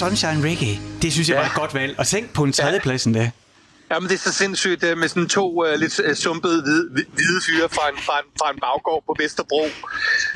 Sunshine 0.02 0.44
Reggae. 0.50 0.80
Det 1.02 1.14
synes 1.14 1.30
jeg 1.30 1.36
Ja. 1.36 1.40
var 1.42 1.48
et 1.48 1.56
godt 1.56 1.74
valg. 1.74 1.96
Og 2.00 2.08
tænk 2.08 2.34
på 2.34 2.44
en 2.44 2.52
tredjeplads 2.54 3.08
ja. 3.08 3.32
Jamen, 3.92 4.10
det 4.10 4.16
er 4.16 4.20
så 4.20 4.34
sindssygt 4.34 4.84
øh, 4.84 4.98
med 4.98 5.08
sådan 5.08 5.28
to 5.30 5.64
uh, 5.66 5.74
lidt 5.80 6.00
uh, 6.00 6.16
sumpede 6.16 6.62
hvide, 6.62 6.90
hvide 6.92 7.42
fyre 7.48 7.70
fra 7.70 7.90
en, 7.90 7.98
fra, 7.98 8.20
en, 8.20 8.26
fra 8.40 8.52
en 8.54 8.60
baggård 8.60 9.04
på 9.08 9.16
Vesterbro, 9.20 9.68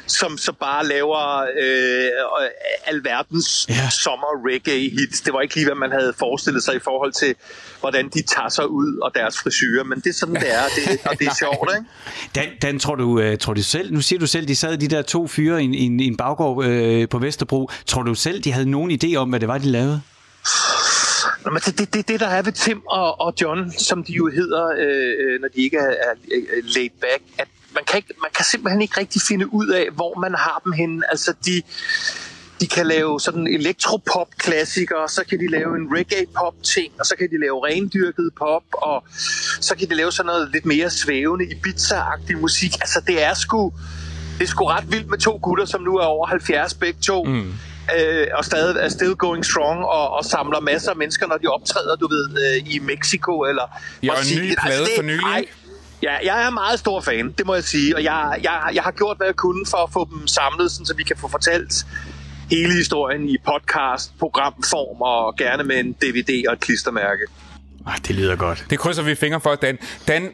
som 0.08 0.38
så 0.38 0.52
bare 0.60 0.86
laver 0.88 1.42
øh, 1.62 2.10
alverdens 2.86 3.66
Ja. 3.70 3.74
ja. 3.74 3.90
sommer 3.90 4.28
reggae 4.48 4.90
hits. 4.90 5.22
Det 5.22 5.34
var 5.34 5.42
ikke 5.42 5.56
lige, 5.56 5.66
hvad 5.66 5.76
man 5.76 5.92
havde 5.92 6.14
forestillet 6.20 6.64
sig 6.64 6.76
i 6.76 6.80
forhold 6.80 7.12
til, 7.12 7.36
hvordan 7.86 8.10
de 8.10 8.22
tager 8.22 8.50
sig 8.50 8.68
ud 8.70 8.98
og 8.98 9.12
deres 9.16 9.38
frisyrer, 9.38 9.84
men 9.84 10.00
det 10.00 10.10
er 10.10 10.14
sådan, 10.14 10.36
det 10.36 10.54
er, 10.54 10.64
det, 10.76 11.00
og 11.06 11.20
det 11.20 11.28
er 11.28 11.36
sjovt, 11.44 11.70
ikke? 11.78 11.86
Dan, 12.36 12.48
Dan 12.62 12.80
tror, 12.80 12.96
du, 12.96 13.20
øh, 13.20 13.38
tror 13.38 13.54
du 13.54 13.64
selv, 13.64 13.94
nu 13.94 14.02
siger 14.02 14.20
du 14.20 14.28
selv, 14.28 14.48
de 14.48 14.56
sad 14.56 14.78
de 14.78 14.88
der 14.88 15.02
to 15.02 15.28
fyre 15.28 15.62
i, 15.62 15.66
en- 15.66 15.74
i, 15.74 15.82
en- 15.84 16.00
i 16.00 16.06
en 16.08 16.18
baggård 16.18 16.66
øh, 16.66 17.10
på 17.10 17.20
Vesterbro. 17.20 17.70
Tror 17.86 18.04
du 18.04 18.16
selv, 18.16 18.42
de 18.42 18.52
havde 18.52 18.70
nogen 18.72 19.00
idé 19.04 19.16
om, 19.16 19.30
hvad 19.30 19.40
det 19.40 19.48
var, 19.48 19.58
de 19.58 19.66
lavede? 19.66 20.02
Nå, 21.46 21.52
men 21.52 21.62
det, 21.66 21.80
det, 21.80 21.94
det, 21.94 22.08
det, 22.08 22.20
der 22.20 22.28
er 22.28 22.42
ved 22.42 22.52
Tim 22.52 22.82
og, 22.90 23.22
og 23.22 23.34
John, 23.42 23.72
som 23.72 24.04
de 24.04 24.14
jo 24.14 24.28
hedder, 24.28 24.66
øh, 24.68 25.42
når 25.42 25.48
de 25.56 25.62
ikke 25.62 25.78
er, 25.78 25.90
er 25.90 26.14
er 26.32 26.62
laid 26.76 26.90
back, 27.02 27.22
at 27.38 27.48
man 27.76 27.84
kan, 27.88 27.98
ikke, 27.98 28.14
man 28.22 28.32
kan 28.36 28.46
simpelthen 28.46 28.82
ikke 28.82 29.00
rigtig 29.00 29.22
finde 29.22 29.54
ud 29.54 29.68
af, 29.68 29.88
hvor 29.96 30.20
man 30.20 30.34
har 30.36 30.62
dem 30.64 30.72
henne. 30.72 31.02
Altså, 31.12 31.34
de, 31.46 31.62
de 32.62 32.68
kan 32.68 32.88
lave 32.88 33.20
sådan 33.20 33.48
elektropop-klassikere, 33.48 35.10
så 35.10 35.24
kan 35.30 35.40
de 35.40 35.48
lave 35.52 35.76
en 35.78 35.98
reggae-pop-ting, 35.98 36.94
og 37.00 37.06
så 37.06 37.16
kan 37.20 37.30
de 37.30 37.40
lave 37.40 37.68
rendyrket 37.68 38.30
pop, 38.38 38.64
og 38.74 39.04
så 39.62 39.76
kan 39.80 39.90
de 39.90 39.96
lave 39.96 40.12
sådan 40.12 40.28
noget 40.28 40.50
lidt 40.54 40.66
mere 40.66 40.90
svævende 40.90 41.46
Ibiza-agtig 41.46 42.38
musik. 42.38 42.74
Altså, 42.82 43.02
det 43.08 43.24
er 43.24 43.34
sgu, 43.34 43.74
det 44.38 44.44
er 44.44 44.48
sgu 44.48 44.66
ret 44.66 44.92
vildt 44.92 45.10
med 45.10 45.18
to 45.18 45.40
gutter, 45.42 45.66
som 45.66 45.82
nu 45.82 45.98
er 45.98 46.04
over 46.06 46.28
70 46.28 46.74
begge 46.74 47.00
to. 47.02 47.24
Mm 47.24 47.54
øh, 48.00 48.28
og 48.34 48.46
stadig 48.46 48.76
er 48.80 48.90
still 48.90 49.16
going 49.16 49.46
strong 49.46 49.80
og, 49.86 50.10
og 50.14 50.26
samler 50.26 50.60
masser 50.60 50.92
af 50.92 50.98
mennesker, 50.98 51.28
når 51.28 51.38
de 51.38 51.48
optræder, 51.48 51.96
du 51.96 52.08
ved, 52.08 52.30
øh, 52.30 52.74
i 52.74 52.80
Mexico 52.80 53.42
eller 53.42 53.64
Ja, 54.04 54.12
og 54.12 54.18
en 54.18 54.24
ny 54.24 54.28
Brasilien. 54.28 54.56
plade 54.66 54.80
det- 54.86 54.92
for 54.96 55.02
nylig, 55.04 55.24
ej? 55.34 55.46
Ja, 56.04 56.16
jeg 56.24 56.46
er 56.46 56.50
meget 56.50 56.80
stor 56.80 57.02
fan, 57.02 57.32
det 57.38 57.46
må 57.46 57.54
jeg 57.54 57.64
sige, 57.64 57.96
og 57.96 58.04
jeg, 58.04 58.40
jeg, 58.44 58.62
jeg 58.74 58.84
har 58.84 58.92
gjort, 58.92 59.18
hvad 59.18 59.28
jeg 59.28 59.36
kunne 59.36 59.66
for 59.66 59.78
at 59.78 59.90
få 59.94 60.08
dem 60.12 60.28
samlet, 60.28 60.72
sådan, 60.72 60.86
så 60.86 60.94
vi 60.94 61.04
kan 61.04 61.18
få 61.18 61.28
fortalt 61.28 61.86
hele 62.50 62.74
historien 62.74 63.30
i 63.30 63.38
podcast, 63.38 64.20
programform 64.20 65.02
og 65.02 65.36
gerne 65.36 65.64
med 65.64 65.76
en 65.80 65.94
DVD 65.94 66.48
og 66.48 66.54
et 66.54 66.60
klistermærke. 66.60 67.26
Ah, 67.88 67.98
det 68.08 68.16
lyder 68.16 68.36
godt. 68.36 68.66
Det 68.70 68.80
krydser 68.80 69.04
vi 69.04 69.16
fingre 69.16 69.42
for, 69.42 69.56
Dan. 69.56 69.78
Dan, 70.08 70.32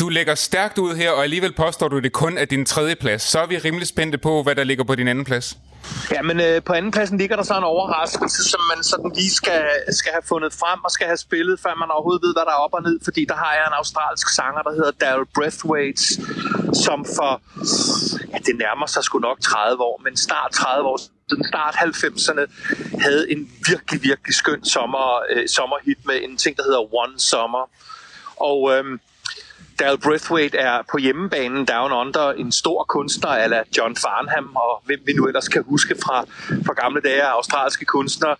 du 0.00 0.08
lægger 0.08 0.34
stærkt 0.34 0.78
ud 0.78 0.94
her, 0.94 1.10
og 1.10 1.22
alligevel 1.22 1.52
påstår 1.52 1.88
du, 1.88 1.98
det 1.98 2.12
kun 2.12 2.38
er 2.38 2.44
din 2.44 2.66
tredje 2.66 2.94
plads. 2.94 3.22
Så 3.22 3.38
er 3.38 3.46
vi 3.46 3.58
rimelig 3.58 3.86
spændte 3.86 4.18
på, 4.18 4.42
hvad 4.42 4.54
der 4.54 4.64
ligger 4.64 4.84
på 4.84 4.94
din 4.94 5.08
anden 5.08 5.24
plads. 5.24 5.56
Ja, 6.10 6.22
men 6.22 6.40
øh, 6.40 6.62
på 6.62 6.72
anden 6.72 6.90
pladsen 6.92 7.18
ligger 7.18 7.36
der 7.36 7.42
så 7.42 7.56
en 7.58 7.64
overraskelse, 7.64 8.50
som 8.50 8.60
man 8.74 8.84
sådan 8.84 9.12
lige 9.14 9.30
skal, 9.30 9.62
skal 9.88 10.12
have 10.12 10.22
fundet 10.28 10.52
frem 10.52 10.78
og 10.84 10.90
skal 10.90 11.06
have 11.06 11.16
spillet, 11.16 11.60
før 11.60 11.74
man 11.74 11.88
overhovedet 11.90 12.22
ved, 12.26 12.32
hvad 12.34 12.44
der 12.48 12.54
er 12.58 12.62
op 12.66 12.74
og 12.74 12.82
ned. 12.82 12.98
Fordi 13.04 13.24
der 13.24 13.34
har 13.34 13.52
jeg 13.58 13.64
en 13.66 13.76
australsk 13.80 14.28
sanger, 14.38 14.62
der 14.62 14.72
hedder 14.78 14.90
Daryl 14.90 15.26
Breathwaite, 15.36 16.02
som 16.86 16.98
for, 17.16 17.32
ja, 18.32 18.38
det 18.46 18.54
nærmer 18.64 18.86
sig 18.86 19.02
sgu 19.04 19.18
nok 19.18 19.40
30 19.40 19.82
år, 19.82 20.00
men 20.04 20.16
snart 20.16 20.50
30 20.52 20.88
år 20.92 20.98
start 21.48 21.74
90'erne, 21.74 22.44
havde 23.00 23.32
en 23.32 23.52
virkelig, 23.68 24.02
virkelig 24.02 24.34
skøn 24.34 24.64
sommer, 24.64 25.22
øh, 25.30 25.48
sommerhit 25.48 26.06
med 26.06 26.14
en 26.22 26.36
ting, 26.36 26.56
der 26.56 26.62
hedder 26.62 26.94
One 26.94 27.18
Summer. 27.18 27.70
Og 28.36 28.76
øh, 28.76 28.98
Dal 29.80 29.98
Breathwaite 29.98 30.58
er 30.58 30.82
på 30.90 30.98
hjemmebanen 30.98 31.64
Down 31.64 31.92
Under 31.92 32.32
en 32.32 32.52
stor 32.52 32.84
kunstner 32.84 33.28
ala 33.28 33.62
John 33.76 33.96
Farnham, 33.96 34.56
og 34.56 34.82
hvem 34.84 35.00
vi 35.06 35.12
nu 35.12 35.26
ellers 35.26 35.48
kan 35.48 35.64
huske 35.66 35.94
fra, 36.04 36.24
fra 36.66 36.72
gamle 36.72 37.00
dage 37.00 37.22
af 37.22 37.30
australske 37.30 37.84
kunstnere. 37.84 38.36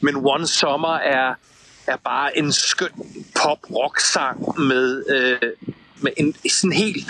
Men 0.00 0.16
One 0.16 0.46
Summer 0.46 0.94
er, 0.94 1.34
er 1.86 1.96
bare 1.96 2.38
en 2.38 2.52
skøn 2.52 2.88
pop-rock-sang 3.42 4.58
med, 4.58 5.04
øh, 5.08 5.50
med 6.00 6.12
en 6.16 6.34
sådan 6.50 6.72
helt 6.72 7.06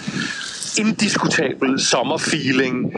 indiskutabel 0.78 1.80
sommerfeeling, 1.80 2.92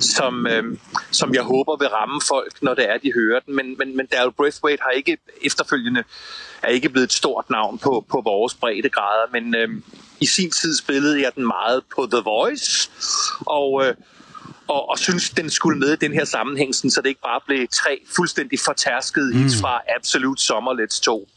som, 0.00 0.46
øh, 0.46 0.78
som 1.10 1.34
jeg 1.34 1.42
håber 1.42 1.76
vil 1.76 1.88
ramme 1.88 2.20
folk, 2.28 2.62
når 2.62 2.74
det 2.74 2.90
er, 2.90 2.98
de 2.98 3.12
hører 3.14 3.40
den. 3.40 3.56
Men, 3.56 3.78
men, 3.78 3.96
men 3.96 4.06
Daryl 4.06 4.32
Braithwaite 4.32 4.82
har 4.82 4.90
ikke 4.90 5.18
efterfølgende 5.42 6.04
er 6.62 6.68
ikke 6.68 6.88
blevet 6.88 7.04
et 7.04 7.12
stort 7.12 7.50
navn 7.50 7.78
på, 7.78 8.06
på 8.10 8.20
vores 8.24 8.54
breddegrader, 8.54 9.26
men 9.32 9.54
øh, 9.54 9.68
i 10.20 10.26
sin 10.26 10.50
tid 10.50 10.76
spillede 10.76 11.22
jeg 11.22 11.30
den 11.34 11.46
meget 11.46 11.82
på 11.96 12.08
The 12.12 12.22
Voice, 12.24 12.90
og, 13.40 13.86
øh, 13.86 13.94
og, 14.68 14.90
og 14.90 14.98
synes, 14.98 15.30
den 15.30 15.50
skulle 15.50 15.78
med 15.78 15.92
i 15.92 15.96
den 15.96 16.12
her 16.12 16.24
sammenhæng, 16.24 16.74
så 16.74 17.00
det 17.02 17.08
ikke 17.08 17.20
bare 17.20 17.40
blev 17.46 17.68
tre 17.68 18.02
fuldstændig 18.16 18.58
fortærskede 18.64 19.34
hits 19.34 19.60
fra 19.60 19.80
Absolute 19.96 20.42
Summer 20.42 20.72
Let's 20.72 21.02
2. 21.02 21.28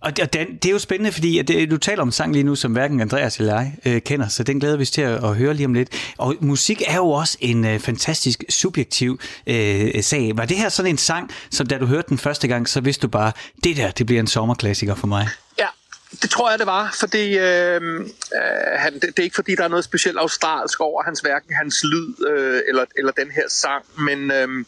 Og 0.00 0.16
det, 0.16 0.24
og 0.24 0.32
den, 0.32 0.46
det 0.56 0.66
er 0.66 0.72
jo 0.72 0.78
spændende, 0.78 1.12
fordi 1.12 1.38
at 1.38 1.48
det, 1.48 1.70
du 1.70 1.76
taler 1.76 2.02
om 2.02 2.12
sang 2.12 2.32
lige 2.32 2.42
nu, 2.42 2.54
som 2.54 2.72
hverken 2.72 3.00
Andreas 3.00 3.36
eller 3.36 3.54
jeg 3.54 3.74
øh, 3.86 4.02
kender, 4.02 4.28
så 4.28 4.42
den 4.42 4.60
glæder 4.60 4.76
vi 4.76 4.82
os 4.82 4.90
til 4.90 5.02
at, 5.02 5.24
at 5.24 5.36
høre 5.36 5.54
lige 5.54 5.66
om 5.66 5.74
lidt. 5.74 5.88
Og 6.18 6.34
musik 6.40 6.82
er 6.86 6.96
jo 6.96 7.10
også 7.10 7.38
en 7.40 7.64
øh, 7.64 7.80
fantastisk 7.80 8.44
subjektiv 8.48 9.20
øh, 9.46 10.02
sag. 10.02 10.32
Var 10.36 10.44
det 10.44 10.56
her 10.56 10.68
sådan 10.68 10.90
en 10.90 10.98
sang, 10.98 11.30
som 11.50 11.66
da 11.66 11.78
du 11.78 11.86
hørte 11.86 12.08
den 12.08 12.18
første 12.18 12.48
gang, 12.48 12.68
så 12.68 12.80
vidste 12.80 13.02
du 13.02 13.08
bare, 13.08 13.32
det 13.64 13.76
der, 13.76 13.90
det 13.90 14.06
bliver 14.06 14.20
en 14.20 14.26
sommerklassiker 14.26 14.94
for 14.94 15.06
mig? 15.06 15.28
Ja, 15.58 15.66
det 16.22 16.30
tror 16.30 16.50
jeg, 16.50 16.58
det 16.58 16.66
var, 16.66 16.96
fordi 17.00 17.38
øh, 17.38 17.80
øh, 17.82 18.10
han, 18.76 18.94
det, 18.94 19.02
det 19.02 19.18
er 19.18 19.22
ikke 19.22 19.34
fordi, 19.34 19.54
der 19.54 19.64
er 19.64 19.68
noget 19.68 19.84
specielt 19.84 20.18
australsk 20.18 20.80
over 20.80 21.02
hans 21.02 21.20
hverken 21.20 21.54
hans 21.54 21.84
lyd 21.84 22.26
øh, 22.28 22.60
eller, 22.68 22.84
eller 22.96 23.12
den 23.12 23.30
her 23.30 23.48
sang, 23.48 23.84
men, 23.98 24.30
øh, 24.30 24.64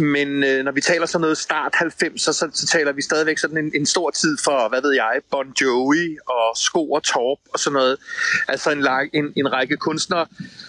men 0.00 0.44
øh, 0.44 0.64
når 0.64 0.72
vi 0.72 0.80
taler 0.80 1.06
sådan 1.06 1.20
noget 1.20 1.38
start 1.38 1.74
90, 1.74 2.22
så, 2.22 2.32
så, 2.32 2.48
så 2.52 2.66
taler 2.66 2.92
vi 2.92 3.02
stadigvæk 3.02 3.38
sådan 3.38 3.58
en, 3.58 3.72
en 3.74 3.86
stor 3.86 4.10
tid 4.10 4.36
for, 4.44 4.68
hvad 4.68 4.82
ved 4.82 4.94
jeg, 4.94 5.20
Bon 5.30 5.52
Jovi 5.60 6.16
og 6.26 6.56
Sko 6.56 6.90
og 6.90 7.02
Torp 7.02 7.38
og 7.52 7.58
sådan 7.58 7.74
noget. 7.74 7.96
Altså 8.48 8.70
en, 8.70 8.86
en, 9.12 9.32
en 9.36 9.52
række 9.52 9.76
kunstnere, 9.76 10.26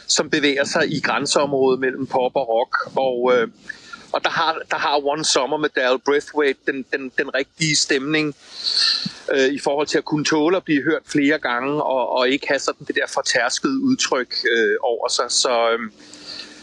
som 0.07 0.29
bevæger 0.29 0.63
sig 0.63 0.91
i 0.91 0.99
grænseområdet 0.99 1.79
mellem 1.79 2.07
pop 2.07 2.31
og 2.35 2.49
rock. 2.49 2.77
Og, 2.95 3.33
øh, 3.35 3.47
og 4.11 4.23
der 4.23 4.29
har, 4.29 4.61
der 4.71 4.77
har 4.77 5.05
One 5.05 5.25
Summer 5.25 5.57
med 5.57 5.69
Daryl 5.75 5.99
Breathwaite 6.05 6.59
den, 6.67 6.85
den, 6.93 7.11
den 7.17 7.35
rigtige 7.35 7.75
stemning 7.75 8.35
øh, 9.33 9.47
i 9.47 9.59
forhold 9.59 9.87
til 9.87 9.97
at 9.97 10.05
kunne 10.05 10.25
tåle 10.25 10.57
at 10.57 10.63
blive 10.63 10.83
hørt 10.83 11.01
flere 11.05 11.37
gange 11.39 11.83
og, 11.83 12.09
og 12.09 12.29
ikke 12.29 12.47
have 12.47 12.59
sådan 12.59 12.87
det 12.87 12.95
der 12.95 13.07
fortærskede 13.07 13.79
udtryk 13.79 14.35
øh, 14.51 14.75
over 14.81 15.07
sig. 15.09 15.25
Så 15.29 15.71
øh, 15.71 15.79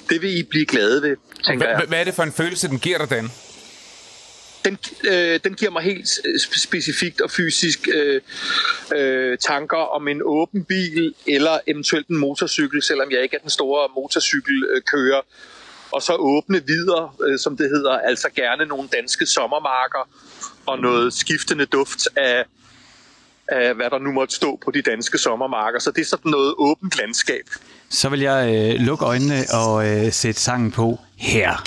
det 0.08 0.22
vil 0.22 0.38
I 0.38 0.42
blive 0.42 0.66
glade 0.66 1.02
ved, 1.02 1.16
tænker 1.44 1.68
jeg. 1.68 1.84
Hvad, 1.88 2.00
er 2.00 2.04
det 2.04 2.14
for 2.14 2.22
en 2.22 2.32
følelse, 2.32 2.68
den 2.68 2.78
giver 2.78 2.98
dig, 2.98 3.10
Dan? 3.10 3.30
den, 4.64 4.78
øh, 5.08 5.40
den 5.44 5.54
giver 5.54 5.70
mig 5.70 5.82
helt 5.82 6.06
sp- 6.08 6.62
specifikt 6.62 7.20
og 7.20 7.30
fysisk 7.30 7.88
øh, 7.94 8.20
øh, 8.94 9.38
tanker 9.38 9.76
om 9.76 10.08
en 10.08 10.20
åben 10.24 10.64
bil 10.64 11.14
eller 11.26 11.58
eventuelt 11.66 12.08
en 12.08 12.16
motorcykel, 12.16 12.82
selvom 12.82 13.10
jeg 13.10 13.22
ikke 13.22 13.36
er 13.36 13.40
den 13.40 13.50
store 13.50 13.88
motorcykelkører. 13.94 15.20
Og 15.92 16.02
så 16.02 16.14
åbne 16.14 16.66
videre, 16.66 17.10
øh, 17.26 17.38
som 17.38 17.56
det 17.56 17.70
hedder, 17.70 17.90
altså 17.90 18.28
gerne 18.34 18.66
nogle 18.66 18.88
danske 18.88 19.26
sommermarker 19.26 20.08
og 20.66 20.78
noget 20.78 21.12
skiftende 21.12 21.66
duft 21.66 22.08
af, 22.16 22.44
af, 23.48 23.74
hvad 23.74 23.90
der 23.90 23.98
nu 23.98 24.12
måtte 24.12 24.34
stå 24.34 24.58
på 24.64 24.70
de 24.70 24.82
danske 24.82 25.18
sommermarker. 25.18 25.78
Så 25.78 25.90
det 25.90 26.00
er 26.00 26.04
sådan 26.04 26.30
noget 26.30 26.54
åbent 26.58 26.98
landskab. 26.98 27.44
Så 27.90 28.08
vil 28.08 28.20
jeg 28.20 28.54
øh, 28.54 28.80
lukke 28.80 29.04
øjnene 29.04 29.44
og 29.52 29.88
øh, 29.88 30.12
sætte 30.12 30.40
sangen 30.40 30.70
på 30.70 31.00
her. 31.16 31.62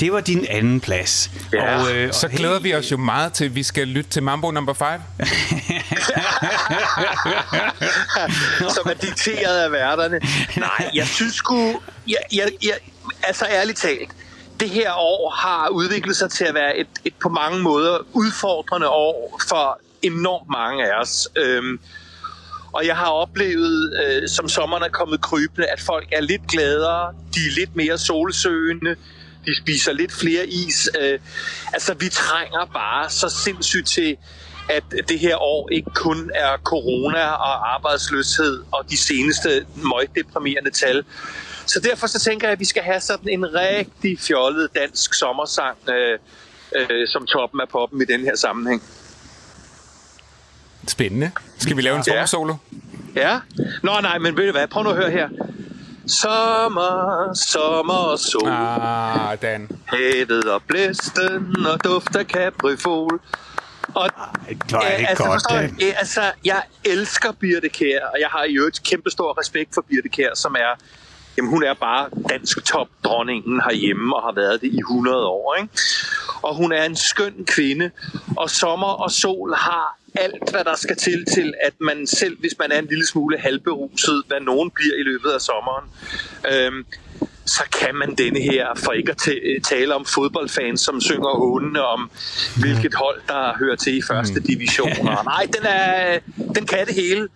Det 0.00 0.12
var 0.12 0.20
din 0.20 0.46
anden 0.48 0.80
plads. 0.80 1.30
Ja, 1.52 1.82
og, 1.82 1.94
øh, 1.94 2.12
Så 2.12 2.26
og 2.26 2.32
glæder 2.32 2.60
vi 2.60 2.74
os 2.74 2.92
jo 2.92 2.96
meget 2.96 3.32
til, 3.32 3.44
at 3.44 3.54
vi 3.54 3.62
skal 3.62 3.88
lytte 3.88 4.10
til 4.10 4.22
Mambo 4.22 4.50
number 4.50 4.72
5. 4.72 4.86
som 8.76 8.86
er 8.90 8.94
dikteret 9.00 9.58
af 9.64 9.72
værterne. 9.72 10.20
Nej, 10.56 10.90
jeg 10.94 11.06
synes 11.06 11.34
sgu... 11.34 11.80
Jeg, 12.08 12.16
jeg, 12.32 12.48
jeg, 12.62 12.74
altså 13.22 13.46
ærligt 13.50 13.78
talt, 13.78 14.10
det 14.60 14.70
her 14.70 14.92
år 14.92 15.30
har 15.30 15.68
udviklet 15.68 16.16
sig 16.16 16.30
til 16.30 16.44
at 16.44 16.54
være 16.54 16.78
et, 16.78 16.86
et 17.04 17.14
på 17.22 17.28
mange 17.28 17.58
måder 17.58 17.98
udfordrende 18.12 18.88
år 18.88 19.40
for 19.48 19.80
enormt 20.02 20.50
mange 20.50 20.92
af 20.92 21.00
os. 21.00 21.28
Øhm, 21.36 21.80
og 22.72 22.86
jeg 22.86 22.96
har 22.96 23.06
oplevet, 23.06 24.04
øh, 24.04 24.28
som 24.28 24.48
sommeren 24.48 24.82
er 24.82 24.88
kommet 24.88 25.20
krybende, 25.20 25.66
at 25.66 25.80
folk 25.80 26.08
er 26.12 26.20
lidt 26.20 26.46
gladere, 26.48 27.12
de 27.34 27.40
er 27.40 27.54
lidt 27.58 27.76
mere 27.76 27.98
solsøgende, 27.98 28.96
de 29.46 29.56
spiser 29.62 29.92
lidt 29.92 30.12
flere 30.12 30.46
is. 30.46 30.88
Øh, 31.00 31.18
altså, 31.72 31.94
vi 31.94 32.08
trænger 32.08 32.64
bare 32.74 33.10
så 33.10 33.28
sindssygt 33.44 33.86
til 33.86 34.16
at 34.70 34.82
det 35.08 35.18
her 35.18 35.36
år 35.36 35.68
ikke 35.72 35.90
kun 35.94 36.30
er 36.34 36.56
corona 36.64 37.24
og 37.26 37.74
arbejdsløshed 37.74 38.62
og 38.72 38.84
de 38.90 38.96
seneste 38.96 39.66
møgdeprimerende 39.76 40.70
tal. 40.70 41.04
Så 41.66 41.80
derfor 41.80 42.06
så 42.06 42.18
tænker 42.20 42.46
jeg, 42.46 42.52
at 42.52 42.60
vi 42.60 42.64
skal 42.64 42.82
have 42.82 43.00
sådan 43.00 43.28
en 43.28 43.54
rigtig 43.54 44.18
fjollet 44.20 44.68
dansk 44.74 45.14
sommersang 45.14 45.76
øh, 45.88 46.18
øh, 46.76 47.08
som 47.08 47.26
toppen 47.26 47.60
af 47.60 47.68
poppen 47.68 48.02
i 48.02 48.04
den 48.04 48.20
her 48.20 48.36
sammenhæng. 48.36 48.82
Spændende. 50.88 51.30
Skal 51.58 51.76
vi 51.76 51.82
lave 51.82 51.96
en 51.96 52.02
Ja. 52.06 52.12
sommersolo? 52.12 52.54
Ja? 53.16 53.38
Nå 53.82 54.00
nej, 54.00 54.18
men 54.18 54.36
ved 54.36 54.46
du 54.46 54.52
hvad? 54.52 54.66
Prøv 54.68 54.82
nu 54.82 54.90
at 54.90 54.96
høre 54.96 55.10
her. 55.10 55.28
Sommer, 56.08 57.34
sommer, 57.34 58.16
sol. 58.16 58.48
Ah, 58.48 59.36
Dan. 59.42 59.68
Havet 59.86 60.44
og 60.44 60.62
blæsten 60.62 61.66
og 61.66 61.84
duft 61.84 62.16
af 62.16 62.26
kaprifol. 62.26 63.20
Og 63.94 64.04
er 64.06 64.54
det 64.70 65.06
altså, 65.08 65.24
godt, 65.24 65.42
Dan. 65.50 65.76
jeg, 65.80 65.94
altså, 65.98 66.32
jeg 66.44 66.62
elsker 66.84 67.32
Birte 67.32 67.68
Kjær, 67.68 68.04
og 68.14 68.20
jeg 68.20 68.28
har 68.28 68.44
i 68.44 68.54
øvrigt 68.58 68.82
kæmpe 68.82 69.10
stor 69.10 69.40
respekt 69.40 69.74
for 69.74 69.84
Birte 69.88 70.08
Kjær, 70.08 70.34
som 70.34 70.54
er, 70.54 70.74
jamen 71.36 71.50
hun 71.50 71.62
er 71.62 71.74
bare 71.74 72.08
dansk 72.28 72.64
top 72.64 72.88
dronningen 73.04 73.60
herhjemme 73.60 74.16
og 74.16 74.22
har 74.22 74.32
været 74.32 74.60
det 74.60 74.72
i 74.72 74.78
100 74.78 75.26
år. 75.26 75.54
Ikke? 75.54 75.72
Og 76.42 76.54
hun 76.54 76.72
er 76.72 76.84
en 76.84 76.96
skøn 76.96 77.44
kvinde, 77.46 77.90
og 78.36 78.50
sommer 78.50 78.86
og 78.86 79.10
sol 79.10 79.54
har 79.54 79.98
alt, 80.14 80.50
hvad 80.50 80.64
der 80.64 80.76
skal 80.76 80.96
til 80.96 81.24
til, 81.34 81.54
at 81.62 81.72
man 81.80 82.06
selv, 82.06 82.40
hvis 82.40 82.54
man 82.58 82.72
er 82.72 82.78
en 82.78 82.86
lille 82.86 83.06
smule 83.06 83.38
halvberuset, 83.38 84.22
hvad 84.26 84.40
nogen 84.40 84.70
bliver 84.70 84.94
i 84.94 85.02
løbet 85.02 85.30
af 85.30 85.40
sommeren, 85.40 85.84
øhm, 86.52 86.86
så 87.46 87.62
kan 87.80 87.94
man 87.94 88.14
denne 88.14 88.40
her, 88.40 88.66
for 88.76 88.92
ikke 88.92 89.10
at 89.10 89.62
tale 89.64 89.94
om 89.94 90.04
fodboldfans, 90.04 90.80
som 90.80 91.00
synger 91.00 91.38
hånene 91.38 91.82
om, 91.84 92.10
hvilket 92.60 92.94
hold, 92.94 93.20
der 93.28 93.56
hører 93.58 93.76
til 93.76 93.96
i 93.96 94.02
første 94.02 94.40
division. 94.40 95.08
Og 95.18 95.24
Nej, 95.24 95.46
den, 95.56 95.66
er, 95.66 96.18
den 96.54 96.66
kan 96.66 96.86
det 96.86 96.94
hele. 96.94 97.28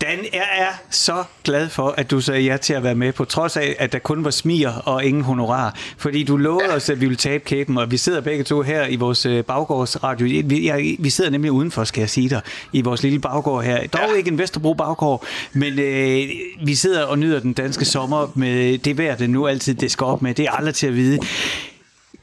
Dan, 0.00 0.18
jeg 0.32 0.46
er 0.58 0.72
så 0.90 1.24
glad 1.44 1.68
for, 1.68 1.94
at 1.96 2.10
du 2.10 2.20
sagde 2.20 2.40
ja 2.42 2.56
til 2.56 2.72
at 2.74 2.82
være 2.82 2.94
med, 2.94 3.12
på 3.12 3.24
trods 3.24 3.56
af, 3.56 3.76
at 3.78 3.92
der 3.92 3.98
kun 3.98 4.24
var 4.24 4.30
smier 4.30 4.72
og 4.72 5.04
ingen 5.04 5.22
honorar. 5.22 5.74
Fordi 5.98 6.22
du 6.24 6.36
lovede 6.36 6.74
os, 6.74 6.90
at 6.90 7.00
vi 7.00 7.06
ville 7.06 7.16
tabe 7.16 7.44
kæben, 7.44 7.78
og 7.78 7.90
vi 7.90 7.96
sidder 7.96 8.20
begge 8.20 8.44
to 8.44 8.62
her 8.62 8.86
i 8.86 8.96
vores 8.96 9.26
øh, 9.26 9.44
baggårdsradio. 9.44 10.42
Vi, 10.44 10.66
jeg, 10.66 10.96
vi 10.98 11.10
sidder 11.10 11.30
nemlig 11.30 11.52
udenfor, 11.52 11.84
skal 11.84 12.00
jeg 12.00 12.10
sige 12.10 12.28
dig, 12.30 12.40
i 12.72 12.80
vores 12.80 13.02
lille 13.02 13.18
baggård 13.18 13.64
her. 13.64 13.86
Dog 13.86 14.00
Ja. 14.10 14.16
ikke 14.16 14.30
en 14.30 14.38
Vesterbro 14.38 14.74
baggård, 14.74 15.24
men 15.52 15.78
øh, 15.78 16.28
vi 16.64 16.74
sidder 16.74 17.04
og 17.04 17.18
nyder 17.18 17.40
den 17.40 17.52
danske 17.52 17.84
sommer 17.84 18.32
med 18.34 18.78
det 18.78 18.98
vejr, 18.98 19.16
det 19.16 19.30
nu 19.30 19.46
altid 19.46 19.74
det 19.74 19.90
skal 19.90 20.04
op 20.04 20.22
med. 20.22 20.34
Det 20.34 20.44
er 20.44 20.50
aldrig 20.50 20.74
til 20.74 20.86
at 20.86 20.94
vide. 20.96 21.18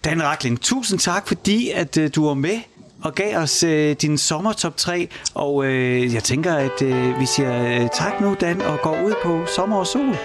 Dan 0.06 0.24
Rakling, 0.24 0.62
tusind 0.62 1.00
tak, 1.00 1.28
fordi 1.28 1.70
at 1.70 1.98
øh, 1.98 2.10
du 2.16 2.28
var 2.28 2.34
med 2.34 2.60
og 3.04 3.16
gav 3.16 3.38
os 3.38 3.64
øh, 3.64 3.96
din 4.02 4.18
sommertop 4.18 4.78
3. 4.78 5.08
Og 5.34 5.66
øh, 5.66 6.14
jeg 6.14 6.24
tænker, 6.24 6.56
at 6.56 6.82
øh, 6.82 7.20
vi 7.20 7.26
siger 7.26 7.82
øh, 7.82 7.90
tak 7.94 8.22
nu, 8.22 8.36
Dan, 8.42 8.62
og 8.62 8.80
går 8.84 9.02
ud 9.06 9.14
på 9.24 9.46
sommer 9.56 9.78
og 9.78 9.88
sol. 9.88 10.16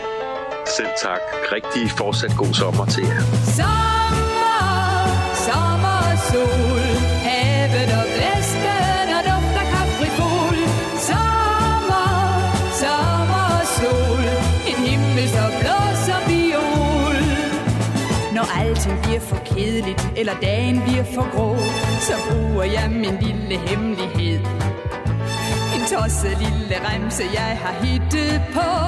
Selv 0.77 0.89
tak. 1.03 1.21
Rigtig 1.53 1.91
fortsat 1.91 2.33
god 2.37 2.55
sommer 2.55 2.85
til 2.87 3.03
jer. 3.03 3.21
Sommer, 3.59 4.59
sommer 5.47 5.97
og 6.11 6.19
sol 6.31 6.85
Havet 7.27 7.91
og 8.01 8.07
blæsten 8.15 9.09
og 9.17 9.23
duft 9.29 9.55
af 9.63 9.67
kaprifol 9.75 10.59
Sommer, 11.09 12.09
sommer 12.83 13.45
og 13.61 13.67
sol 13.79 14.25
En 14.71 14.79
himmel 14.89 15.29
så 15.37 15.45
blå 15.61 15.79
som 16.07 16.21
viol 16.31 17.19
Når 18.37 18.47
alting 18.61 18.97
bliver 19.03 19.21
for 19.21 19.39
kedeligt 19.67 20.13
Eller 20.17 20.35
dagen 20.43 20.83
bliver 20.83 21.05
for 21.15 21.27
grå 21.37 21.57
Så 22.09 22.15
bruger 22.29 22.65
jeg 22.65 22.91
min 22.91 23.17
lille 23.27 23.57
hemmelighed. 23.69 24.41
En 25.77 25.83
tosset 25.91 26.37
lille 26.45 26.77
remse, 26.87 27.25
jeg 27.35 27.59
har 27.63 27.75
hittet 27.85 28.43
på, 28.55 28.86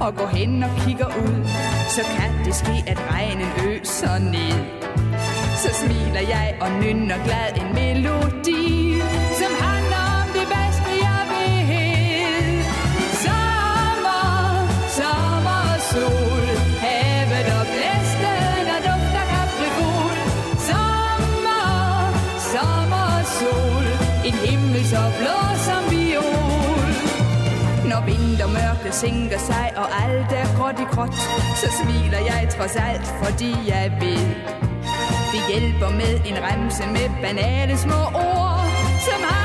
og 0.00 0.14
går 0.16 0.26
hen 0.26 0.62
og 0.62 0.70
kigger 0.84 1.06
ud, 1.06 1.44
så 1.88 2.02
kan 2.16 2.44
det 2.44 2.54
ske, 2.54 2.84
at 2.86 2.98
regnen 3.10 3.48
øser 3.68 4.18
ned. 4.18 4.58
Så 5.56 5.68
smiler 5.80 6.20
jeg 6.34 6.56
og 6.60 6.70
nynner 6.82 7.24
glad 7.24 7.48
en 7.60 7.74
melodi, 7.74 8.81
mørke 28.82 28.94
sænker 28.96 29.38
sig, 29.38 29.72
og 29.76 29.86
alt 30.04 30.32
er 30.32 30.46
gråt 30.56 30.80
i 30.80 30.84
gråt, 30.94 31.14
så 31.56 31.68
smiler 31.82 32.18
jeg 32.18 32.48
trods 32.50 32.76
alt, 32.76 33.06
fordi 33.22 33.52
jeg 33.66 33.92
vil. 34.00 34.26
det 35.32 35.42
hjælper 35.50 35.90
med 35.90 36.14
en 36.26 36.36
remse 36.46 36.86
med 36.86 37.08
banale 37.22 37.78
små 37.78 38.02
ord, 38.14 38.60
som 39.06 39.20
har 39.28 39.41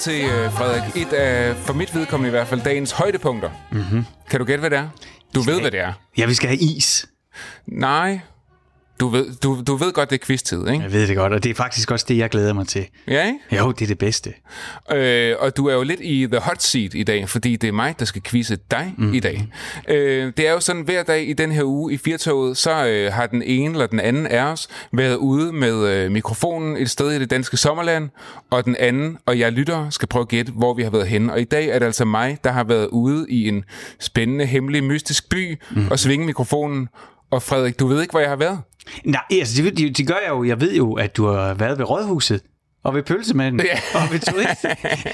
til, 0.00 0.24
øh, 0.24 0.52
Frederik, 0.52 0.96
et 0.96 1.12
af, 1.12 1.56
for 1.56 1.72
mit 1.72 1.94
vedkommende 1.94 2.28
i 2.28 2.30
hvert 2.30 2.48
fald, 2.48 2.60
dagens 2.60 2.90
højdepunkter. 2.90 3.50
Mm-hmm. 3.72 4.04
Kan 4.30 4.40
du 4.40 4.46
gætte, 4.46 4.60
hvad 4.60 4.70
det 4.70 4.78
er? 4.78 4.88
Du 5.34 5.40
ved, 5.40 5.60
hvad 5.60 5.70
det 5.70 5.80
er. 5.80 5.92
Ja, 6.18 6.26
vi 6.26 6.34
skal 6.34 6.48
have 6.48 6.58
is. 6.58 7.06
Nej. 7.66 8.20
Du 9.00 9.08
ved, 9.08 9.26
du, 9.42 9.62
du 9.66 9.76
ved 9.76 9.92
godt, 9.92 10.10
det 10.10 10.20
er 10.20 10.26
quiz-tid, 10.26 10.68
ikke? 10.68 10.82
Jeg 10.82 10.92
ved 10.92 11.06
det 11.06 11.16
godt, 11.16 11.32
og 11.32 11.44
det 11.44 11.50
er 11.50 11.54
faktisk 11.54 11.90
også 11.90 12.06
det, 12.08 12.16
jeg 12.18 12.30
glæder 12.30 12.52
mig 12.52 12.68
til. 12.68 12.86
Ja, 13.08 13.26
ikke? 13.26 13.56
Jo, 13.56 13.72
det 13.72 13.82
er 13.82 13.86
det 13.86 13.98
bedste. 13.98 14.32
Øh, 14.92 15.34
og 15.38 15.56
du 15.56 15.66
er 15.66 15.74
jo 15.74 15.82
lidt 15.82 16.00
i 16.00 16.26
the 16.32 16.40
hot 16.40 16.62
seat 16.62 16.94
i 16.94 17.02
dag, 17.02 17.28
fordi 17.28 17.56
det 17.56 17.68
er 17.68 17.72
mig, 17.72 17.94
der 17.98 18.04
skal 18.04 18.22
quizze 18.22 18.58
dig 18.70 18.94
mm. 18.98 19.14
i 19.14 19.20
dag. 19.20 19.48
Øh, 19.88 20.32
det 20.36 20.48
er 20.48 20.52
jo 20.52 20.60
sådan, 20.60 20.82
hver 20.82 21.02
dag 21.02 21.28
i 21.28 21.32
den 21.32 21.52
her 21.52 21.64
uge 21.64 21.92
i 21.92 21.96
Firtoget, 21.96 22.56
så 22.56 22.86
øh, 22.86 23.12
har 23.12 23.26
den 23.26 23.42
ene 23.42 23.72
eller 23.72 23.86
den 23.86 24.00
anden 24.00 24.26
af 24.26 24.42
os 24.42 24.68
været 24.92 25.16
ude 25.16 25.52
med 25.52 25.88
øh, 25.88 26.10
mikrofonen 26.10 26.76
et 26.76 26.90
sted 26.90 27.12
i 27.12 27.18
det 27.18 27.30
danske 27.30 27.56
sommerland, 27.56 28.08
og 28.50 28.64
den 28.64 28.76
anden 28.78 29.18
og 29.26 29.38
jeg 29.38 29.52
lytter 29.52 29.90
skal 29.90 30.08
prøve 30.08 30.22
at 30.22 30.28
gætte, 30.28 30.52
hvor 30.52 30.74
vi 30.74 30.82
har 30.82 30.90
været 30.90 31.08
henne. 31.08 31.32
Og 31.32 31.40
i 31.40 31.44
dag 31.44 31.68
er 31.68 31.78
det 31.78 31.86
altså 31.86 32.04
mig, 32.04 32.38
der 32.44 32.52
har 32.52 32.64
været 32.64 32.86
ude 32.86 33.26
i 33.28 33.48
en 33.48 33.64
spændende, 34.00 34.46
hemmelig, 34.46 34.84
mystisk 34.84 35.28
by 35.28 35.58
mm. 35.70 35.88
og 35.90 35.98
svinge 35.98 36.26
mikrofonen. 36.26 36.88
Og 37.30 37.42
Frederik, 37.42 37.80
du 37.80 37.86
ved 37.86 38.00
ikke, 38.00 38.10
hvor 38.10 38.20
jeg 38.20 38.28
har 38.28 38.36
været? 38.36 38.58
Nej, 39.04 39.22
altså 39.30 39.62
det, 39.62 39.76
det, 39.78 39.98
det 39.98 40.06
gør 40.06 40.14
jeg 40.24 40.28
jo. 40.30 40.44
Jeg 40.44 40.60
ved 40.60 40.74
jo, 40.74 40.92
at 40.92 41.16
du 41.16 41.26
har 41.26 41.54
været 41.54 41.78
ved 41.78 41.90
Rådhuset. 41.90 42.40
og 42.84 42.94
ved 42.94 43.02
pølsemanden, 43.02 43.60
Ja. 43.66 43.98
og 44.00 44.12
ved 44.12 44.18
turist. 44.20 44.64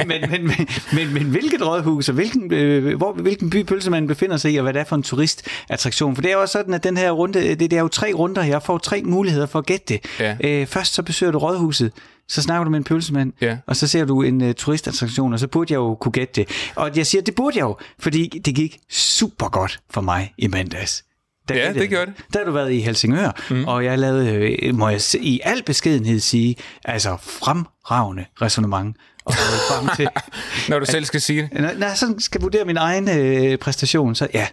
men, 0.07 0.20
men, 0.31 0.46
men, 0.46 0.68
men, 0.92 1.14
men 1.14 1.22
hvilket 1.31 1.66
rådhus, 1.66 2.09
og 2.09 2.14
hvilken, 2.14 2.52
øh, 2.55 2.96
hvor, 2.96 3.12
hvilken 3.12 3.50
by 3.50 3.62
pølsemanden 3.64 4.09
befinder 4.09 4.37
sig 4.37 4.52
i, 4.52 4.57
og 4.57 4.62
hvad 4.62 4.72
det 4.72 4.81
er 4.81 4.85
for 4.85 4.96
en 4.96 5.02
turistattraktion. 5.02 6.14
For 6.14 6.22
det 6.22 6.31
er 6.31 6.35
jo 6.35 6.40
også 6.40 6.52
sådan, 6.52 6.74
at 6.74 6.85
den 6.85 6.96
her 6.96 7.11
runde, 7.11 7.40
det, 7.42 7.61
det 7.61 7.72
er 7.72 7.81
jo 7.81 7.88
tre 7.88 8.12
runder, 8.12 8.42
jeg 8.44 8.62
får 8.62 8.79
tre 8.79 9.02
muligheder 9.05 9.46
for 9.46 9.59
at 9.59 9.66
gætte 9.66 9.85
det. 9.88 10.00
Ja. 10.20 10.37
Øh, 10.44 10.66
først 10.66 10.94
så 10.94 11.02
besøger 11.02 11.33
du 11.33 11.38
rådhuset, 11.38 11.92
så 12.29 12.42
snakker 12.42 12.64
du 12.64 12.70
med 12.70 12.79
en 12.79 12.85
pølsemand, 12.85 13.33
Ja. 13.40 13.57
og 13.66 13.76
så 13.76 13.87
ser 13.87 14.05
du 14.05 14.22
en 14.22 14.40
uh, 14.42 14.52
turistattraktion, 14.52 15.33
og 15.33 15.38
så 15.38 15.46
burde 15.48 15.72
jeg 15.72 15.79
jo 15.79 15.94
kunne 15.94 16.12
gætte 16.12 16.35
det. 16.40 16.70
Og 16.76 16.90
jeg 16.96 17.07
siger, 17.07 17.22
det 17.22 17.35
burde 17.35 17.59
jeg 17.59 17.62
jo, 17.64 17.76
fordi 17.98 18.29
det 18.44 18.55
gik 18.55 18.79
super 18.90 19.48
godt 19.48 19.81
for 19.90 20.00
mig 20.00 20.33
i 20.38 20.46
mandags. 20.48 21.05
Der 21.48 21.54
Ja, 21.54 21.61
gættede 21.61 21.80
det 21.80 21.88
gjorde 21.88 22.04
jeg. 22.06 22.14
Der 22.32 22.38
har 22.38 22.44
du 22.46 22.52
været 22.52 22.72
i 22.72 22.80
Helsingør, 22.80 23.40
mm. 23.50 23.64
og 23.64 23.85
jeg 23.85 23.98
lavede, 23.98 24.56
øh, 24.62 24.74
må 24.74 24.88
jeg 24.88 25.00
i 25.14 25.40
al 25.44 25.62
beskedenhed 25.62 26.20
sige, 26.20 26.56
altså 26.85 27.16
fremragende 27.20 28.24
resonemang. 28.42 28.96
Og 29.24 29.35
frem 29.35 29.96
til, 29.96 30.09
Når 30.70 30.78
du 30.78 30.87
selv 30.87 31.04
skal 31.04 31.20
sige 31.20 31.42
det. 31.42 31.61
når 31.61 31.72
når 31.78 31.87
jeg 31.87 31.96
sådan 31.96 32.20
skal 32.20 32.40
vurdere 32.40 32.64
min 32.64 32.76
egen 32.76 33.09
øh, 33.18 33.59
præstation, 33.59 34.14
så 34.14 34.28
ja, 34.35 34.46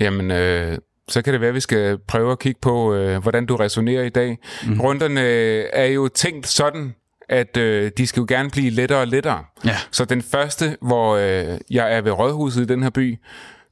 Jamen, 0.00 0.30
øh, 0.30 0.78
så 1.08 1.22
kan 1.22 1.32
det 1.32 1.40
være, 1.40 1.48
at 1.48 1.54
vi 1.54 1.60
skal 1.60 1.98
prøve 2.08 2.32
at 2.32 2.38
kigge 2.38 2.60
på, 2.62 2.94
øh, 2.94 3.22
hvordan 3.22 3.46
du 3.46 3.56
resonerer 3.56 4.02
i 4.02 4.08
dag. 4.08 4.38
Mm. 4.66 4.80
Runderne 4.80 5.20
øh, 5.22 5.64
er 5.72 5.84
jo 5.86 6.08
tænkt 6.08 6.46
sådan, 6.48 6.94
at 7.28 7.56
øh, 7.56 7.90
de 7.96 8.06
skal 8.06 8.20
jo 8.20 8.26
gerne 8.28 8.50
blive 8.50 8.70
lettere 8.70 8.98
og 9.00 9.06
lettere. 9.06 9.44
Ja. 9.64 9.76
Så 9.90 10.04
den 10.04 10.22
første, 10.22 10.76
hvor 10.82 11.16
øh, 11.16 11.58
jeg 11.70 11.96
er 11.96 12.00
ved 12.00 12.12
Rådhuset 12.12 12.62
i 12.62 12.64
den 12.64 12.82
her 12.82 12.90
by, 12.90 13.16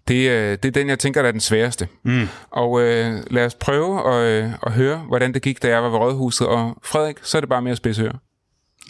det, 0.08 0.30
øh, 0.30 0.50
det 0.50 0.64
er 0.64 0.70
den, 0.70 0.88
jeg 0.88 0.98
tænker, 0.98 1.22
der 1.22 1.28
er 1.28 1.32
den 1.32 1.40
sværeste. 1.40 1.88
Mm. 2.04 2.28
Og 2.50 2.80
øh, 2.82 3.22
lad 3.30 3.46
os 3.46 3.54
prøve 3.54 4.14
at, 4.14 4.44
øh, 4.44 4.50
at 4.62 4.72
høre, 4.72 4.96
hvordan 4.98 5.34
det 5.34 5.42
gik, 5.42 5.62
da 5.62 5.68
jeg 5.68 5.82
var 5.82 5.88
ved 5.88 5.98
Rådhuset. 5.98 6.46
Og 6.46 6.78
Frederik, 6.82 7.16
så 7.22 7.38
er 7.38 7.40
det 7.40 7.48
bare 7.48 7.62
mere 7.62 7.76
spidsøre. 7.76 8.18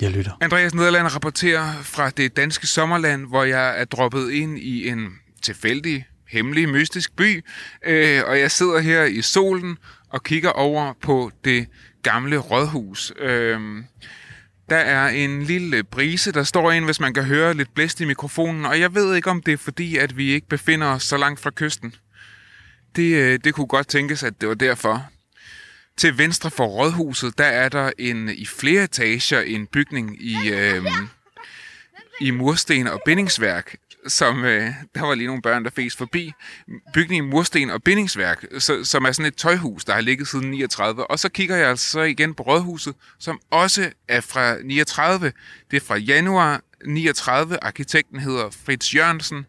jeg 0.01 0.11
lytter. 0.11 0.33
Andreas 0.41 0.75
Nederland 0.75 1.07
rapporterer 1.15 1.73
fra 1.83 2.11
det 2.11 2.37
danske 2.37 2.67
sommerland, 2.67 3.27
hvor 3.27 3.45
jeg 3.45 3.81
er 3.81 3.85
droppet 3.85 4.31
ind 4.31 4.59
i 4.59 4.89
en 4.89 5.09
tilfældig, 5.43 6.05
hemmelig, 6.29 6.69
mystisk 6.69 7.17
by. 7.17 7.45
Øh, 7.87 8.23
og 8.27 8.41
jeg 8.41 8.51
sidder 8.51 8.81
her 8.81 9.05
i 9.05 9.23
solen 9.23 9.79
og 10.09 10.23
kigger 10.23 10.51
over 10.51 10.93
på 11.03 11.31
det 11.45 11.67
gamle 12.03 12.37
rådhus. 12.37 13.13
Øh, 13.21 13.61
der 14.69 14.77
er 14.77 15.09
en 15.09 15.43
lille 15.43 15.85
brise, 15.85 16.33
der 16.33 16.43
står 16.43 16.73
ind, 16.73 16.85
hvis 16.85 17.01
man 17.01 17.15
kan 17.15 17.25
høre 17.25 17.55
lidt 17.55 17.75
blæst 17.75 18.01
i 18.01 18.05
mikrofonen. 18.05 18.65
Og 18.65 18.81
jeg 18.81 18.95
ved 18.95 19.17
ikke, 19.17 19.31
om 19.31 19.43
det 19.43 19.53
er 19.53 19.57
fordi, 19.57 19.97
at 19.97 20.17
vi 20.17 20.31
ikke 20.33 20.49
befinder 20.49 20.87
os 20.87 21.03
så 21.03 21.17
langt 21.17 21.41
fra 21.41 21.51
kysten. 21.51 21.95
Det, 22.97 23.15
øh, 23.15 23.39
det 23.45 23.55
kunne 23.55 23.67
godt 23.67 23.89
tænkes, 23.89 24.23
at 24.23 24.41
det 24.41 24.49
var 24.49 24.55
derfor. 24.55 25.07
Til 25.97 26.19
venstre 26.19 26.51
for 26.51 26.67
rådhuset, 26.67 27.39
der 27.39 27.45
er 27.45 27.69
der 27.69 27.91
en 27.99 28.29
i 28.29 28.47
flere 28.47 28.85
etager 28.85 29.41
en 29.41 29.67
bygning 29.67 30.23
i, 30.23 30.51
øh, 30.51 30.85
i 32.21 32.31
mursten 32.31 32.87
og 32.87 33.01
bindingsværk, 33.05 33.77
som, 34.07 34.45
øh, 34.45 34.71
der 34.95 35.07
var 35.07 35.15
lige 35.15 35.27
nogle 35.27 35.43
børn, 35.43 35.65
der 35.65 35.71
fæs 35.71 35.97
forbi. 35.97 36.33
Bygning 36.95 37.27
i 37.27 37.31
mursten 37.31 37.71
og 37.71 37.83
bindingsværk, 37.83 38.45
så, 38.59 38.85
som 38.85 39.05
er 39.05 39.13
sådan 39.13 39.29
et 39.29 39.37
tøjhus, 39.37 39.85
der 39.85 39.93
har 39.93 40.01
ligget 40.01 40.29
siden 40.29 40.51
39. 40.51 41.11
Og 41.11 41.19
så 41.19 41.29
kigger 41.29 41.57
jeg 41.57 41.69
altså 41.69 42.01
igen 42.01 42.35
på 42.35 42.43
rådhuset, 42.43 42.95
som 43.19 43.41
også 43.51 43.91
er 44.09 44.21
fra 44.21 44.57
39. 44.65 45.33
Det 45.71 45.77
er 45.77 45.87
fra 45.87 45.97
januar 45.97 46.61
39. 46.87 47.65
Arkitekten 47.65 48.21
hedder 48.21 48.51
Fritz 48.67 48.95
Jørgensen. 48.95 49.47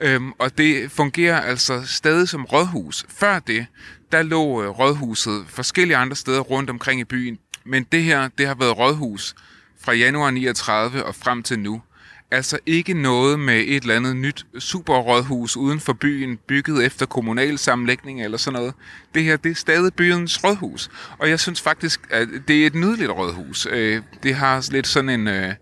Øhm, 0.00 0.32
og 0.38 0.58
det 0.58 0.90
fungerer 0.92 1.40
altså 1.40 1.82
stadig 1.86 2.28
som 2.28 2.44
rådhus. 2.44 3.06
Før 3.08 3.38
det, 3.38 3.66
der 4.12 4.22
lå 4.22 4.62
øh, 4.62 4.68
rådhuset 4.68 5.44
forskellige 5.48 5.96
andre 5.96 6.16
steder 6.16 6.40
rundt 6.40 6.70
omkring 6.70 7.00
i 7.00 7.04
byen. 7.04 7.38
Men 7.64 7.84
det 7.92 8.02
her, 8.02 8.28
det 8.38 8.46
har 8.46 8.54
været 8.54 8.78
rådhus 8.78 9.34
fra 9.80 9.92
januar 9.92 10.30
39 10.30 11.04
og 11.04 11.14
frem 11.14 11.42
til 11.42 11.58
nu. 11.58 11.82
Altså 12.34 12.58
ikke 12.66 12.94
noget 12.94 13.40
med 13.40 13.64
et 13.66 13.82
eller 13.82 13.96
andet 13.96 14.16
nyt 14.16 14.46
superrådhus 14.58 15.56
uden 15.56 15.80
for 15.80 15.92
byen, 15.92 16.36
bygget 16.36 16.84
efter 16.86 17.06
kommunal 17.06 17.58
sammenlægning 17.58 18.22
eller 18.22 18.38
sådan 18.38 18.58
noget. 18.58 18.74
Det 19.14 19.24
her, 19.24 19.36
det 19.36 19.50
er 19.50 19.54
stadig 19.54 19.94
byens 19.94 20.44
rådhus. 20.44 20.90
Og 21.18 21.30
jeg 21.30 21.40
synes 21.40 21.60
faktisk, 21.60 22.00
at 22.10 22.28
det 22.48 22.62
er 22.62 22.66
et 22.66 22.74
nydeligt 22.74 23.10
rådhus. 23.10 23.66
Øh, 23.70 24.02
det 24.22 24.34
har 24.34 24.68
lidt 24.70 24.86
sådan 24.86 25.10
en, 25.10 25.28
øh, 25.28 25.54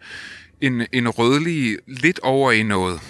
en, 0.60 0.86
en 0.92 1.08
rødlig, 1.08 1.78
lidt 1.86 2.20
over 2.22 2.52
i 2.52 2.62
noget 2.62 3.00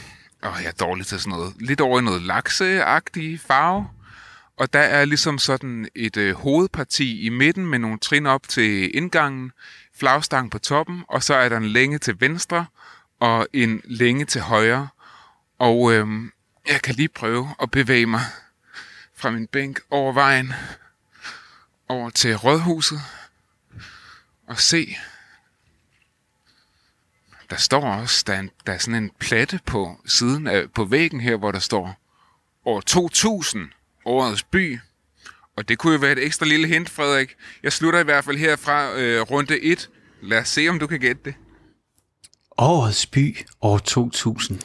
Åh, 0.45 0.57
jeg 0.63 0.69
er 0.69 0.85
dårlig 0.87 1.07
til 1.07 1.21
sådan 1.21 1.39
noget. 1.39 1.55
Lidt 1.61 1.81
over 1.81 2.01
i 2.01 2.03
noget 2.03 2.23
lakseagtig 2.23 3.41
farve. 3.41 3.87
Og 4.57 4.73
der 4.73 4.79
er 4.79 5.05
ligesom 5.05 5.39
sådan 5.39 5.89
et 5.95 6.17
øh, 6.17 6.35
hovedparti 6.35 7.27
i 7.27 7.29
midten 7.29 7.67
med 7.67 7.79
nogle 7.79 7.99
trin 7.99 8.27
op 8.27 8.49
til 8.49 8.97
indgangen, 8.97 9.53
flagstang 9.99 10.51
på 10.51 10.59
toppen, 10.59 11.03
og 11.09 11.23
så 11.23 11.35
er 11.35 11.49
der 11.49 11.57
en 11.57 11.67
længe 11.67 11.99
til 11.99 12.17
venstre 12.21 12.67
og 13.23 13.49
en 13.53 13.81
længe 13.85 14.25
til 14.25 14.41
højre. 14.41 14.89
Og 15.59 15.93
øhm, 15.93 16.33
jeg 16.69 16.83
kan 16.83 16.95
lige 16.95 17.09
prøve 17.09 17.55
at 17.63 17.71
bevæge 17.71 18.07
mig 18.07 18.21
fra 19.15 19.31
min 19.31 19.47
bænk 19.47 19.81
over 19.91 20.13
vejen 20.13 20.53
over 21.89 22.11
til 22.11 22.37
rådhuset 22.37 23.01
og 24.47 24.59
se, 24.59 24.97
der 27.51 27.57
står 27.57 27.85
også, 27.85 28.25
der 28.27 28.35
er, 28.35 28.41
en, 28.41 28.51
der 28.67 28.73
er 28.73 28.79
sådan 28.79 29.03
en 29.03 29.11
platte 29.19 29.61
på 29.67 30.01
siden 30.07 30.47
af, 30.47 30.71
på 30.71 30.85
væggen 30.85 31.21
her, 31.21 31.37
hvor 31.37 31.53
der 31.53 31.59
står 31.59 31.97
år 32.65 32.81
2000, 32.81 33.69
årets 34.05 34.43
by. 34.43 34.81
Og 35.57 35.69
det 35.69 35.79
kunne 35.79 35.93
jo 35.93 35.99
være 35.99 36.13
et 36.13 36.25
ekstra 36.25 36.47
lille 36.47 36.69
hint, 36.69 36.91
Frederik. 36.91 37.37
Jeg 37.63 37.73
slutter 37.73 38.01
i 38.01 38.05
hvert 38.05 38.25
fald 38.25 38.37
herfra 38.37 38.95
øh, 38.95 39.21
runde 39.21 39.61
1. 39.61 39.91
Lad 40.23 40.39
os 40.39 40.49
se, 40.49 40.69
om 40.69 40.79
du 40.79 40.87
kan 40.87 41.01
gætte 41.01 41.23
det. 41.25 41.35
Årets 42.63 43.07
by, 43.07 43.37
år 43.63 43.79
2000. 43.79 44.59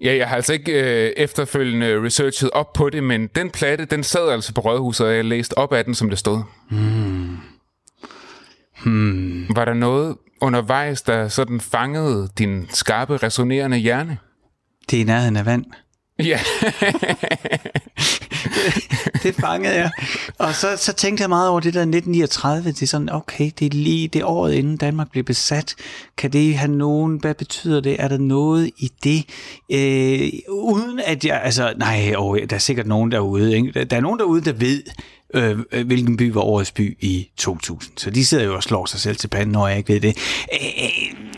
Ja, 0.00 0.16
jeg 0.16 0.28
har 0.28 0.36
altså 0.36 0.52
ikke 0.52 0.72
øh, 0.72 1.12
efterfølgende 1.16 2.02
researchet 2.02 2.50
op 2.50 2.72
på 2.72 2.90
det, 2.90 3.04
men 3.04 3.26
den 3.26 3.50
platte, 3.50 3.84
den 3.84 4.02
sad 4.04 4.28
altså 4.30 4.54
på 4.54 4.60
Rådhuset, 4.60 5.06
og 5.06 5.14
jeg 5.14 5.24
læste 5.24 5.58
op 5.58 5.72
af 5.72 5.84
den, 5.84 5.94
som 5.94 6.08
det 6.10 6.18
stod. 6.18 6.42
Hmm. 6.70 7.36
Hmm. 8.82 9.46
Var 9.56 9.64
der 9.64 9.74
noget 9.74 10.16
undervejs, 10.40 11.02
der 11.02 11.28
sådan 11.28 11.60
fangede 11.60 12.28
din 12.38 12.68
skarpe, 12.70 13.16
resonerende 13.16 13.76
hjerne? 13.76 14.18
Det 14.90 14.96
er 14.96 15.00
i 15.00 15.04
nærheden 15.04 15.36
af 15.36 15.46
vand. 15.46 15.64
Ja, 16.18 16.40
det 19.22 19.34
fangede 19.34 19.74
jeg. 19.74 19.90
Og 20.38 20.54
så, 20.54 20.76
så 20.76 20.92
tænkte 20.92 21.22
jeg 21.22 21.28
meget 21.28 21.48
over 21.48 21.60
det 21.60 21.74
der 21.74 21.80
1939. 21.80 22.68
Det 22.72 22.82
er 22.82 22.86
sådan, 22.86 23.12
okay, 23.12 23.50
det 23.58 23.66
er 23.66 23.76
lige 23.76 24.08
det 24.08 24.24
året 24.24 24.54
inden 24.54 24.76
Danmark 24.76 25.10
blev 25.10 25.24
besat. 25.24 25.74
Kan 26.16 26.32
det 26.32 26.54
have 26.54 26.70
nogen, 26.70 27.16
hvad 27.16 27.34
betyder 27.34 27.80
det? 27.80 27.96
Er 27.98 28.08
der 28.08 28.18
noget 28.18 28.70
i 28.78 28.92
det? 29.04 29.24
Øh, 29.72 30.32
uden 30.48 31.00
at 31.06 31.24
jeg, 31.24 31.40
altså, 31.44 31.72
nej, 31.76 32.14
oh, 32.16 32.38
der 32.50 32.56
er 32.56 32.60
sikkert 32.60 32.86
nogen 32.86 33.12
derude. 33.12 33.56
Ikke? 33.56 33.84
Der- 33.84 33.96
er 33.96 34.00
nogen 34.00 34.18
derude, 34.18 34.44
der 34.44 34.52
ved, 34.52 34.82
øh, 35.34 35.58
øh, 35.72 35.86
hvilken 35.86 36.16
by 36.16 36.32
var 36.32 36.40
årets 36.40 36.72
by 36.72 36.96
i 37.00 37.28
2000. 37.36 37.98
Så 37.98 38.10
de 38.10 38.26
sidder 38.26 38.44
jo 38.44 38.54
og 38.56 38.62
slår 38.62 38.86
sig 38.86 39.00
selv 39.00 39.16
til 39.16 39.28
panden, 39.28 39.52
når 39.52 39.68
jeg 39.68 39.78
ikke 39.78 39.92
ved 39.92 40.00
det. 40.00 40.18
Øh, 40.52 40.84
øh 40.84 41.30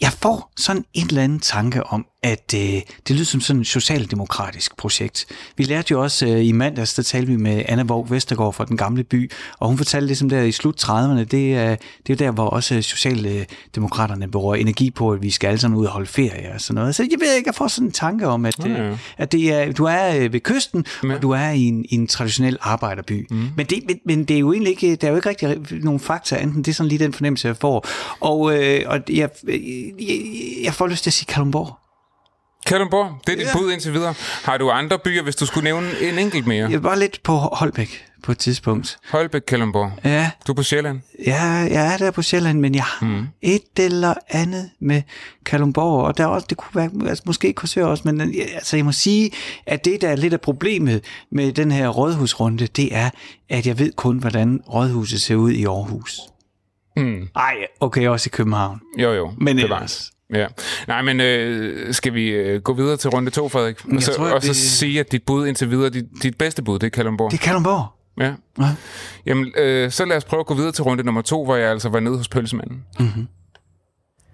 jeg 0.00 0.12
får 0.12 0.52
sådan 0.56 0.84
en 0.94 1.06
eller 1.06 1.22
anden 1.22 1.40
tanke 1.40 1.86
om, 1.86 2.06
at 2.26 2.54
øh, 2.56 2.82
det 3.08 3.16
lyder 3.16 3.24
som 3.24 3.40
sådan 3.40 3.60
et 3.60 3.66
socialdemokratisk 3.66 4.76
projekt. 4.76 5.26
Vi 5.56 5.64
lærte 5.64 5.90
jo 5.90 6.02
også 6.02 6.26
øh, 6.26 6.46
i 6.46 6.52
mandags, 6.52 6.94
der 6.94 7.02
talte 7.02 7.32
vi 7.32 7.36
med 7.36 7.62
Anna 7.68 7.82
Våg 7.82 8.10
Vestergaard 8.10 8.52
fra 8.52 8.64
Den 8.64 8.76
Gamle 8.76 9.04
By, 9.04 9.30
og 9.58 9.68
hun 9.68 9.76
fortalte 9.76 10.06
ligesom 10.06 10.28
der 10.28 10.42
i 10.42 10.52
slut 10.52 10.84
30'erne, 10.84 11.24
det 11.24 11.54
er, 11.54 11.68
det 11.68 11.76
er 11.76 11.76
jo 12.10 12.14
der, 12.14 12.30
hvor 12.30 12.46
også 12.46 12.82
Socialdemokraterne 12.82 14.28
bruger 14.28 14.54
energi 14.54 14.90
på, 14.90 15.10
at 15.10 15.22
vi 15.22 15.30
skal 15.30 15.48
alle 15.48 15.58
sammen 15.58 15.80
ud 15.80 15.86
og 15.86 15.92
holde 15.92 16.06
ferie 16.06 16.52
og 16.54 16.60
sådan 16.60 16.74
noget. 16.74 16.94
Så 16.94 17.02
jeg 17.10 17.20
ved 17.20 17.34
ikke, 17.34 17.48
jeg 17.48 17.54
får 17.54 17.68
sådan 17.68 17.88
en 17.88 17.92
tanke 17.92 18.26
om, 18.26 18.46
at, 18.46 18.64
ja. 18.64 18.68
øh, 18.68 18.98
at 19.18 19.32
det 19.32 19.52
er, 19.52 19.72
du 19.72 19.84
er 19.84 20.16
øh, 20.16 20.32
ved 20.32 20.40
kysten, 20.40 20.84
og 21.02 21.22
du 21.22 21.30
er 21.30 21.50
i 21.50 21.62
en, 21.62 21.84
i 21.88 21.94
en 21.94 22.06
traditionel 22.06 22.58
arbejderby. 22.60 23.26
Mm. 23.30 23.48
Men, 23.56 23.66
det, 23.66 23.82
men, 23.86 24.00
men 24.04 24.24
det 24.24 24.34
er 24.34 24.40
jo 24.40 24.52
egentlig 24.52 24.70
ikke, 24.70 24.96
der 24.96 25.06
er 25.06 25.10
jo 25.10 25.16
ikke 25.16 25.28
rigtig 25.28 25.58
nogen 25.70 26.00
fakta, 26.00 26.36
enten 26.36 26.62
det 26.62 26.70
er 26.70 26.74
sådan 26.74 26.88
lige 26.88 26.98
den 26.98 27.12
fornemmelse, 27.12 27.48
jeg 27.48 27.56
får. 27.56 27.86
Og, 28.20 28.56
øh, 28.56 28.82
og 28.86 29.00
jeg, 29.08 29.30
jeg, 29.46 29.60
jeg 30.64 30.74
får 30.74 30.86
lyst 30.86 31.02
til 31.02 31.10
at 31.10 31.14
sige 31.14 31.26
Kalundborg. 31.26 31.85
Kalundborg, 32.66 33.20
det 33.26 33.32
er 33.32 33.36
dit 33.36 33.46
bud 33.54 33.72
indtil 33.72 33.92
videre. 33.92 34.14
Har 34.44 34.56
du 34.58 34.70
andre 34.70 34.98
byer, 34.98 35.22
hvis 35.22 35.36
du 35.36 35.46
skulle 35.46 35.64
nævne 35.64 35.88
en 36.00 36.18
enkelt 36.18 36.46
mere? 36.46 36.70
Jeg 36.70 36.82
var 36.82 36.94
lidt 36.94 37.20
på 37.22 37.32
Holbæk 37.32 38.04
på 38.22 38.32
et 38.32 38.38
tidspunkt. 38.38 38.98
Holbæk, 39.10 39.40
Kalundborg. 39.48 39.92
Ja, 40.04 40.30
Du 40.46 40.52
er 40.52 40.56
på 40.56 40.62
Sjælland. 40.62 41.00
ja 41.26 41.42
jeg 41.44 41.92
er 41.94 41.96
der 41.96 42.10
på 42.10 42.22
Sjælland, 42.22 42.60
men 42.60 42.74
jeg 42.74 42.82
har 42.84 43.06
mm. 43.06 43.26
et 43.42 43.62
eller 43.78 44.14
andet 44.28 44.70
med 44.80 45.02
Kalundborg, 45.46 46.04
og 46.04 46.18
der 46.18 46.24
er 46.24 46.28
også, 46.28 46.46
det 46.50 46.56
kunne 46.58 46.74
være, 46.74 47.08
altså 47.08 47.22
måske 47.26 47.52
Korsør 47.52 47.84
også, 47.84 48.02
men 48.06 48.20
altså, 48.54 48.76
jeg 48.76 48.84
må 48.84 48.92
sige, 48.92 49.30
at 49.66 49.84
det, 49.84 50.00
der 50.00 50.08
er 50.08 50.16
lidt 50.16 50.32
af 50.32 50.40
problemet 50.40 51.04
med 51.30 51.52
den 51.52 51.70
her 51.70 51.88
rådhusrunde, 51.88 52.66
det 52.66 52.96
er, 52.96 53.10
at 53.48 53.66
jeg 53.66 53.78
ved 53.78 53.92
kun, 53.92 54.18
hvordan 54.18 54.60
rådhuset 54.74 55.20
ser 55.22 55.34
ud 55.34 55.50
i 55.50 55.64
Aarhus. 55.64 56.20
Mm. 56.96 57.28
Ej, 57.36 57.54
okay, 57.80 58.08
også 58.08 58.28
i 58.28 58.32
København. 58.32 58.80
Jo, 58.98 59.12
jo. 59.12 59.32
Men 59.38 59.56
det 59.58 59.70
var. 59.70 59.76
ellers. 59.76 60.10
Ja. 60.34 60.46
Nej, 60.88 61.02
men 61.02 61.20
øh, 61.20 61.94
skal 61.94 62.14
vi 62.14 62.28
øh, 62.28 62.62
gå 62.62 62.72
videre 62.72 62.96
til 62.96 63.10
runde 63.10 63.30
to, 63.30 63.48
Frederik? 63.48 63.84
Og 63.96 64.02
så, 64.02 64.12
tror, 64.14 64.30
og 64.30 64.42
så 64.42 64.48
vi- 64.48 64.54
sige, 64.54 65.00
at 65.00 65.12
dit 65.12 65.22
bud 65.26 65.46
indtil 65.46 65.70
videre, 65.70 65.90
dit, 65.90 66.04
dit 66.22 66.38
bedste 66.38 66.62
bud, 66.62 66.78
det 66.78 66.86
er 66.86 66.90
Kalundborg. 66.90 67.30
Det 67.30 67.38
er 67.40 67.42
Kalundborg. 67.44 67.86
Ja. 68.20 68.34
Ja. 68.60 68.74
Jamen, 69.26 69.52
øh, 69.56 69.90
så 69.90 70.04
lad 70.04 70.16
os 70.16 70.24
prøve 70.24 70.40
at 70.40 70.46
gå 70.46 70.54
videre 70.54 70.72
til 70.72 70.84
runde 70.84 71.02
nummer 71.04 71.22
to, 71.22 71.44
hvor 71.44 71.56
jeg 71.56 71.70
altså 71.70 71.88
var 71.88 72.00
nede 72.00 72.16
hos 72.16 72.28
pølsemanden. 72.28 72.84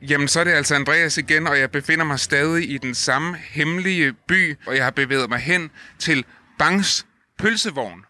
Jamen, 0.08 0.28
så 0.28 0.40
er 0.40 0.44
det 0.44 0.50
altså 0.50 0.74
Andreas 0.74 1.18
igen, 1.18 1.46
og 1.46 1.58
jeg 1.58 1.70
befinder 1.70 2.04
mig 2.04 2.18
stadig 2.20 2.70
i 2.70 2.78
den 2.78 2.94
samme 2.94 3.36
hemmelige 3.50 4.12
by, 4.28 4.56
og 4.66 4.76
jeg 4.76 4.84
har 4.84 4.90
bevæget 4.90 5.28
mig 5.28 5.38
hen 5.38 5.70
til 5.98 6.24
Bangs 6.58 7.06
pølsevogn, 7.38 8.00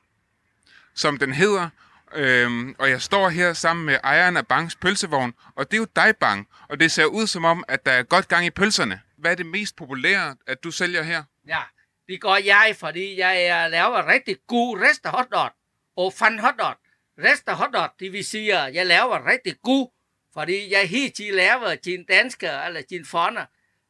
som 0.94 1.16
den 1.18 1.32
hedder. 1.32 1.68
Øhm, 2.14 2.74
og 2.78 2.90
jeg 2.90 3.02
står 3.02 3.28
her 3.28 3.52
sammen 3.52 3.86
med 3.86 3.98
ejeren 4.04 4.36
af 4.36 4.46
Bangs 4.46 4.76
pølsevogn, 4.76 5.34
og 5.56 5.70
det 5.70 5.76
er 5.76 5.78
jo 5.78 5.86
dig, 5.96 6.16
Bang. 6.16 6.48
Og 6.68 6.80
det 6.80 6.92
ser 6.92 7.04
ud 7.04 7.26
som 7.26 7.44
om, 7.44 7.64
at 7.68 7.86
der 7.86 7.92
er 7.92 8.02
godt 8.02 8.28
gang 8.28 8.46
i 8.46 8.50
pølserne. 8.50 9.00
Hvad 9.18 9.30
er 9.30 9.34
det 9.34 9.46
mest 9.46 9.76
populære, 9.76 10.36
at 10.46 10.64
du 10.64 10.70
sælger 10.70 11.02
her? 11.02 11.22
Ja, 11.46 11.60
det 12.08 12.20
gør 12.20 12.36
jeg, 12.44 12.76
fordi 12.78 13.18
jeg 13.18 13.70
laver 13.70 14.06
rigtig 14.06 14.36
god 14.46 14.80
rester 14.80 15.10
hotdog 15.10 15.50
og 15.96 16.12
fan 16.12 16.38
hotdog. 16.38 16.74
Rester 17.18 17.54
hotdog, 17.54 17.88
det 18.00 18.12
vil 18.12 18.24
sige, 18.24 18.58
at 18.58 18.74
jeg 18.74 18.86
laver 18.86 19.26
rigtig 19.26 19.54
god, 19.62 19.88
fordi 20.34 20.72
jeg 20.72 20.88
helt 20.88 21.14
til 21.14 21.34
laver 21.34 21.74
til 21.74 22.04
danske 22.08 22.50
eller 22.66 22.82
til 22.88 23.06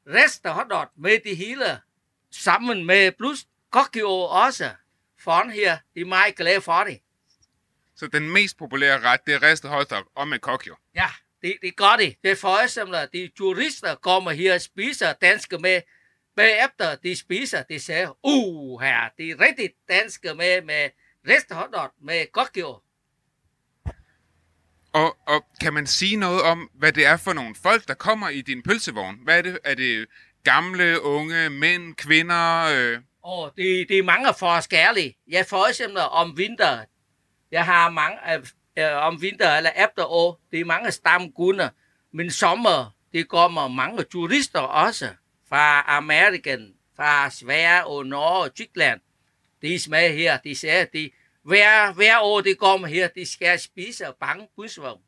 Rest 0.06 0.46
af 0.46 0.54
hotdog 0.54 0.86
med 0.96 1.18
det 1.24 1.36
hele, 1.36 1.80
sammen 2.30 2.84
med 2.84 3.12
plus 3.12 3.46
kokio 3.70 4.10
også. 4.18 4.70
Fon 5.18 5.50
her, 5.50 5.78
de 5.94 6.00
er 6.00 6.04
meget 6.04 6.36
glade 6.36 6.60
for 6.60 6.84
det. 6.84 7.00
Så 8.02 8.08
den 8.08 8.30
mest 8.30 8.58
populære 8.58 9.00
ret, 9.00 9.20
det 9.26 9.34
er 9.34 9.42
ristet 9.42 9.70
hotdog 9.70 10.04
og 10.14 10.28
med 10.28 10.38
kokjo. 10.38 10.74
Ja, 10.94 11.08
det, 11.42 11.56
det 11.62 11.76
gør 11.76 11.96
det. 11.98 12.16
Det 12.22 12.30
er 12.30 12.36
for 12.36 12.62
eksempel, 12.64 12.94
at 12.94 13.08
de 13.12 13.30
turister 13.38 13.94
kommer 13.94 14.30
her 14.30 14.54
og 14.54 14.60
spiser 14.60 15.12
danske 15.12 15.58
med. 15.58 15.80
Bagefter 16.36 16.94
de 16.94 17.16
spiser, 17.16 17.62
de 17.62 17.80
siger, 17.80 18.18
uh, 18.22 18.80
her, 18.80 19.08
det 19.18 19.30
er 19.30 19.40
rigtig 19.40 19.70
danske 19.88 20.34
med, 20.34 20.62
med 20.62 20.90
restehotdog 21.28 21.90
med 22.00 22.26
kokjo. 22.32 22.78
Og, 24.92 25.16
og 25.26 25.44
kan 25.60 25.72
man 25.72 25.86
sige 25.86 26.16
noget 26.16 26.42
om, 26.42 26.70
hvad 26.74 26.92
det 26.92 27.06
er 27.06 27.16
for 27.16 27.32
nogle 27.32 27.54
folk, 27.62 27.88
der 27.88 27.94
kommer 27.94 28.28
i 28.28 28.40
din 28.40 28.62
pølsevogn? 28.62 29.18
Hvad 29.24 29.38
er 29.38 29.42
det? 29.42 29.58
Er 29.64 29.74
det 29.74 30.06
gamle, 30.44 31.02
unge, 31.02 31.50
mænd, 31.50 31.94
kvinder? 31.94 32.64
Øh? 32.74 33.00
Og 33.22 33.52
det, 33.56 33.88
det 33.88 33.98
er 33.98 34.02
mange 34.02 34.34
forskellige. 34.38 35.18
Jeg 35.28 35.46
for 35.46 35.68
eksempel 35.68 35.98
om 35.98 36.36
vinter, 36.36 36.84
jeg 37.52 37.64
har 37.64 37.90
mange 37.90 38.18
øh, 38.78 39.06
om 39.06 39.22
vinter 39.22 39.56
eller 39.56 39.70
efterår, 39.70 40.40
det 40.50 40.60
er 40.60 40.64
mange 40.64 40.90
stamgunder. 40.90 41.68
Men 42.12 42.30
sommer, 42.30 42.94
det 43.12 43.28
kommer 43.28 43.68
mange 43.68 44.02
turister 44.02 44.60
også 44.60 45.08
fra 45.48 45.84
Amerika, 45.96 46.56
fra 46.96 47.30
Sverige 47.30 47.86
og 47.86 48.06
Norge 48.06 48.44
og 48.44 48.54
Tyskland. 48.54 49.00
De 49.62 49.80
smager 49.80 50.12
her, 50.12 50.38
de 50.38 50.54
siger, 50.54 50.84
de 50.84 51.10
hver, 51.44 51.92
hver 51.92 52.18
år 52.18 52.40
de 52.40 52.54
kommer 52.54 52.88
her, 52.88 53.08
de 53.08 53.26
skal 53.26 53.58
spise 53.60 54.04
bange 54.20 54.48
busvogn. 54.56 55.00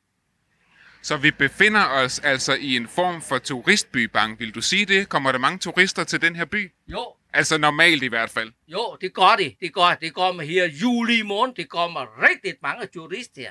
Så 1.03 1.17
vi 1.17 1.31
befinder 1.31 1.87
os 1.87 2.19
altså 2.19 2.55
i 2.55 2.77
en 2.77 2.89
form 2.89 3.23
for 3.23 3.39
turistby, 3.39 4.05
Bang. 4.05 4.39
Vil 4.41 4.55
du 4.55 4.61
sige 4.61 4.87
det? 4.87 5.09
Kommer 5.09 5.33
der 5.33 5.39
mange 5.39 5.59
turister 5.59 6.05
til 6.05 6.23
den 6.23 6.37
her 6.37 6.45
by? 6.45 6.73
Jo, 6.87 7.15
Altså 7.35 7.59
normalt 7.59 8.03
i 8.03 8.07
hvert 8.07 8.31
fald. 8.31 8.53
jo, 8.69 8.97
det 9.01 9.15
gør 9.15 9.37
det. 9.39 9.57
Det 9.61 9.75
gør 9.75 9.97
det. 10.01 10.15
kommer 10.15 10.43
her 10.43 10.65
juli 10.65 11.23
måned, 11.23 11.55
det 11.55 11.69
kommer 11.69 12.23
rigtig 12.23 12.55
mange 12.63 12.87
turister. 12.87 13.51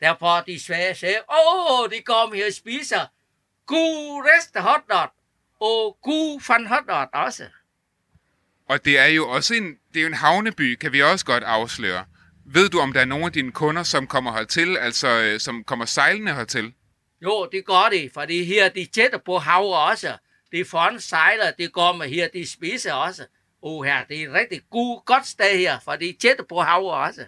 Derfor 0.00 0.40
de 0.46 0.60
svære 0.60 0.94
siger, 0.94 1.18
åh, 1.30 1.80
oh, 1.80 1.90
de 1.90 2.02
kommer 2.02 2.36
her 2.36 2.46
og 2.46 2.52
spiser 2.52 3.06
god 3.66 4.24
rest 4.24 4.56
hotdog 4.58 5.10
og 5.60 5.98
god 6.02 6.40
fan 6.40 6.66
hotdog 6.66 7.08
også. 7.12 7.44
Og 8.68 8.84
det 8.84 8.98
er 8.98 9.06
jo 9.06 9.28
også 9.28 9.54
en, 9.54 9.64
det 9.64 9.96
er 9.96 10.02
jo 10.02 10.06
en 10.06 10.14
havneby, 10.14 10.74
kan 10.74 10.92
vi 10.92 11.02
også 11.02 11.24
godt 11.26 11.44
afsløre. 11.44 12.04
Ved 12.46 12.68
du, 12.68 12.80
om 12.80 12.92
der 12.92 13.00
er 13.00 13.04
nogle 13.04 13.26
af 13.26 13.32
dine 13.32 13.52
kunder, 13.52 13.82
som 13.82 14.06
kommer 14.06 14.32
hertil, 14.32 14.76
altså 14.76 15.08
øh, 15.08 15.40
som 15.40 15.64
kommer 15.64 15.84
sejlende 15.84 16.34
hertil? 16.34 16.72
Jo, 17.22 17.48
det 17.52 17.66
gør 17.66 17.88
det, 17.90 18.10
fordi 18.14 18.44
her 18.44 18.68
de 18.68 18.84
tætter 18.84 19.18
på 19.18 19.38
havet 19.38 19.74
også. 19.74 20.16
De 20.54 20.64
foran 20.64 21.00
sejler, 21.00 21.50
de 21.50 21.68
kommer 21.68 22.04
her, 22.04 22.28
de 22.28 22.50
spiser 22.50 22.92
også. 22.92 23.26
Og 23.62 23.84
her, 23.84 24.04
det 24.04 24.22
er 24.22 24.28
et 24.28 24.32
rigtig 24.32 24.62
god, 24.70 25.04
godt 25.04 25.26
sted 25.26 25.58
her, 25.58 25.78
for 25.84 25.96
de 25.96 26.16
tætter 26.20 26.44
på 26.44 26.60
havet 26.60 26.92
også. 26.92 27.26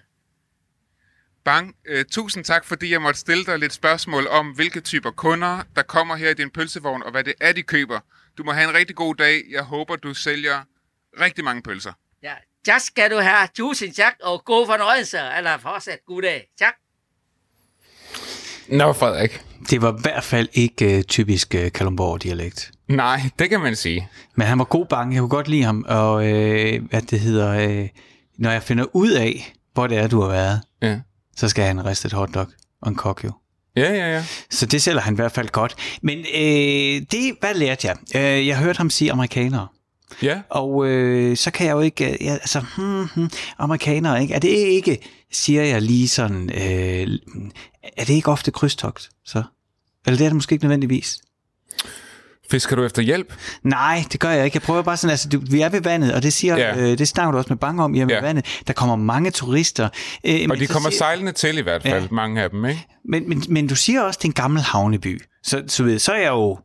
Bang, 1.44 1.76
øh, 1.84 2.04
tusind 2.04 2.44
tak, 2.44 2.64
fordi 2.64 2.92
jeg 2.92 3.02
måtte 3.02 3.20
stille 3.20 3.44
dig 3.44 3.58
lidt 3.58 3.72
spørgsmål 3.72 4.26
om, 4.26 4.50
hvilke 4.50 4.80
typer 4.80 5.10
kunder, 5.10 5.62
der 5.76 5.82
kommer 5.82 6.16
her 6.16 6.30
i 6.30 6.34
din 6.34 6.50
pølsevogn, 6.50 7.02
og 7.02 7.10
hvad 7.10 7.24
det 7.24 7.34
er, 7.40 7.52
de 7.52 7.62
køber. 7.62 8.00
Du 8.38 8.44
må 8.44 8.52
have 8.52 8.68
en 8.68 8.74
rigtig 8.74 8.96
god 8.96 9.14
dag. 9.14 9.44
Jeg 9.50 9.62
håber, 9.62 9.96
du 9.96 10.14
sælger 10.14 10.62
rigtig 11.20 11.44
mange 11.44 11.62
pølser. 11.62 11.92
Ja, 12.22 12.34
tak 12.64 12.80
skal 12.80 13.10
du 13.10 13.16
have. 13.16 13.48
Tusind 13.54 13.94
tak, 13.94 14.14
og 14.22 14.44
god 14.44 14.66
fornøjelse, 14.66 15.18
eller 15.36 15.58
fortsat 15.58 15.98
god 16.06 16.22
dag. 16.22 16.48
Tak. 16.58 16.74
Nå, 18.68 18.92
Frederik. 18.92 19.40
Det 19.70 19.82
var 19.82 19.92
i 19.92 20.00
hvert 20.02 20.24
fald 20.24 20.48
ikke 20.52 20.96
uh, 20.96 21.02
typisk 21.02 21.54
uh, 21.58 21.68
Kalundborg-dialekt. 21.74 22.70
Nej, 22.88 23.20
det 23.38 23.50
kan 23.50 23.60
man 23.60 23.76
sige. 23.76 24.08
Men 24.34 24.46
han 24.46 24.58
var 24.58 24.64
god 24.64 24.86
bange, 24.86 25.14
jeg 25.14 25.20
kunne 25.20 25.28
godt 25.28 25.48
lide 25.48 25.62
ham, 25.62 25.84
og 25.88 26.26
øh, 26.26 26.82
hvad 26.90 27.02
det 27.02 27.20
hedder, 27.20 27.50
øh, 27.68 27.88
når 28.38 28.50
jeg 28.50 28.62
finder 28.62 28.84
ud 28.92 29.10
af, 29.10 29.52
hvor 29.74 29.86
det 29.86 29.98
er, 29.98 30.06
du 30.08 30.20
har 30.20 30.28
været, 30.28 30.60
Ja. 30.82 30.98
så 31.36 31.48
skal 31.48 31.64
han 31.64 31.84
riste 31.86 32.06
et 32.06 32.12
hotdog 32.12 32.46
og 32.82 32.88
en 32.88 32.94
kokjo. 32.94 33.30
Ja, 33.76 33.92
ja, 33.92 34.14
ja. 34.14 34.24
Så 34.50 34.66
det 34.66 34.82
sælger 34.82 35.00
han 35.00 35.14
i 35.14 35.16
hvert 35.16 35.32
fald 35.32 35.48
godt. 35.48 35.74
Men 36.02 36.18
øh, 36.18 37.02
det, 37.10 37.36
hvad 37.40 37.54
lærte 37.54 37.88
jeg? 37.88 37.96
Øh, 38.14 38.46
jeg 38.46 38.58
hørte 38.58 38.76
ham 38.78 38.90
sige 38.90 39.12
amerikanere. 39.12 39.66
Ja, 40.22 40.40
Og 40.50 40.86
øh, 40.86 41.36
så 41.36 41.50
kan 41.50 41.66
jeg 41.66 41.72
jo 41.72 41.80
ikke, 41.80 42.12
øh, 42.12 42.16
ja, 42.24 42.32
altså, 42.32 42.64
hmm, 42.76 43.04
hmm, 43.14 43.30
amerikanere, 43.58 44.22
ikke? 44.22 44.34
Er 44.34 44.38
det 44.38 44.48
ikke, 44.48 44.98
siger 45.32 45.62
jeg 45.62 45.82
lige 45.82 46.08
sådan, 46.08 46.50
øh, 46.54 47.18
er 47.96 48.04
det 48.04 48.10
ikke 48.14 48.28
ofte 48.30 48.50
krydstogt, 48.50 49.08
så? 49.24 49.42
Eller 50.06 50.18
det 50.18 50.24
er 50.24 50.28
det 50.28 50.36
måske 50.36 50.52
ikke 50.52 50.64
nødvendigvis. 50.64 51.18
fisker 52.50 52.76
du 52.76 52.84
efter 52.84 53.02
hjælp? 53.02 53.34
Nej, 53.62 54.04
det 54.12 54.20
gør 54.20 54.30
jeg 54.30 54.44
ikke. 54.44 54.56
Jeg 54.56 54.62
prøver 54.62 54.82
bare 54.82 54.96
sådan, 54.96 55.10
altså, 55.10 55.28
du, 55.28 55.40
vi 55.50 55.60
er 55.60 55.68
ved 55.68 55.80
vandet, 55.80 56.14
og 56.14 56.22
det 56.22 56.32
siger, 56.32 56.56
Ja. 56.56 56.76
ja. 56.78 56.82
øh, 56.92 56.98
det 56.98 57.08
snakker 57.08 57.32
du 57.32 57.38
også 57.38 57.48
med 57.50 57.56
Bang 57.56 57.82
om, 57.82 57.94
I 57.94 58.00
er 58.00 58.04
ved 58.06 58.14
Ja. 58.14 58.20
vandet. 58.20 58.62
Der 58.66 58.72
kommer 58.72 58.96
mange 58.96 59.30
turister. 59.30 59.88
Øh, 60.24 60.46
Og 60.50 60.58
de 60.58 60.66
kommer 60.66 60.90
siger- 60.90 60.98
sejlende 60.98 61.32
til 61.32 61.58
i 61.58 61.60
hvert 61.60 61.82
fald, 61.82 62.02
Ja. 62.02 62.08
mange 62.10 62.42
af 62.42 62.50
dem, 62.50 62.64
ikke? 62.64 62.86
Men, 63.04 63.28
men, 63.28 63.42
men 63.48 63.66
du 63.66 63.74
siger 63.76 64.02
også, 64.02 64.18
det 64.18 64.24
er 64.24 64.28
en 64.28 64.32
gammel 64.32 64.62
havneby. 64.62 65.22
Så, 65.42 65.62
så, 65.66 65.82
ved, 65.84 65.98
så 65.98 66.12
er 66.12 66.18
jeg 66.20 66.28
jo 66.30 66.58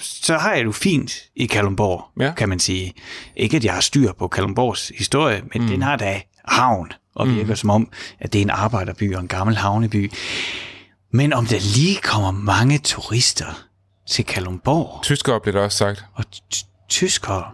så 0.00 0.38
har 0.38 0.50
jeg 0.50 0.58
det 0.58 0.64
jo 0.66 0.72
fint 0.72 1.12
i 1.36 1.46
Kalundborg, 1.46 2.04
Ja. 2.20 2.32
kan 2.36 2.48
man 2.48 2.58
sige. 2.58 2.92
Ikke 3.36 3.56
at 3.56 3.64
jeg 3.64 3.74
har 3.74 3.80
styr 3.80 4.12
på 4.12 4.28
Kalundborgs 4.28 4.92
historie, 4.98 5.42
men 5.52 5.62
mm. 5.62 5.68
den 5.68 5.82
har 5.82 5.96
da 5.96 6.20
havn, 6.44 6.92
og 7.14 7.28
virker 7.28 7.46
mm. 7.48 7.56
som 7.56 7.70
om, 7.70 7.88
at 8.20 8.32
det 8.32 8.38
er 8.38 8.42
en 8.42 8.50
arbejderby 8.50 9.14
og 9.14 9.20
en 9.20 9.28
gammel 9.28 9.56
havneby. 9.56 10.12
Men 11.12 11.32
om 11.32 11.46
der 11.46 11.76
lige 11.76 11.96
kommer 11.96 12.30
mange 12.30 12.78
turister 12.78 13.64
til 14.10 14.24
Kalundborg, 14.24 15.02
Tyskere 15.02 15.40
blev 15.40 15.54
der 15.54 15.60
også 15.60 15.78
sagt. 15.78 16.04
og 16.14 16.24
tyskere. 16.88 17.44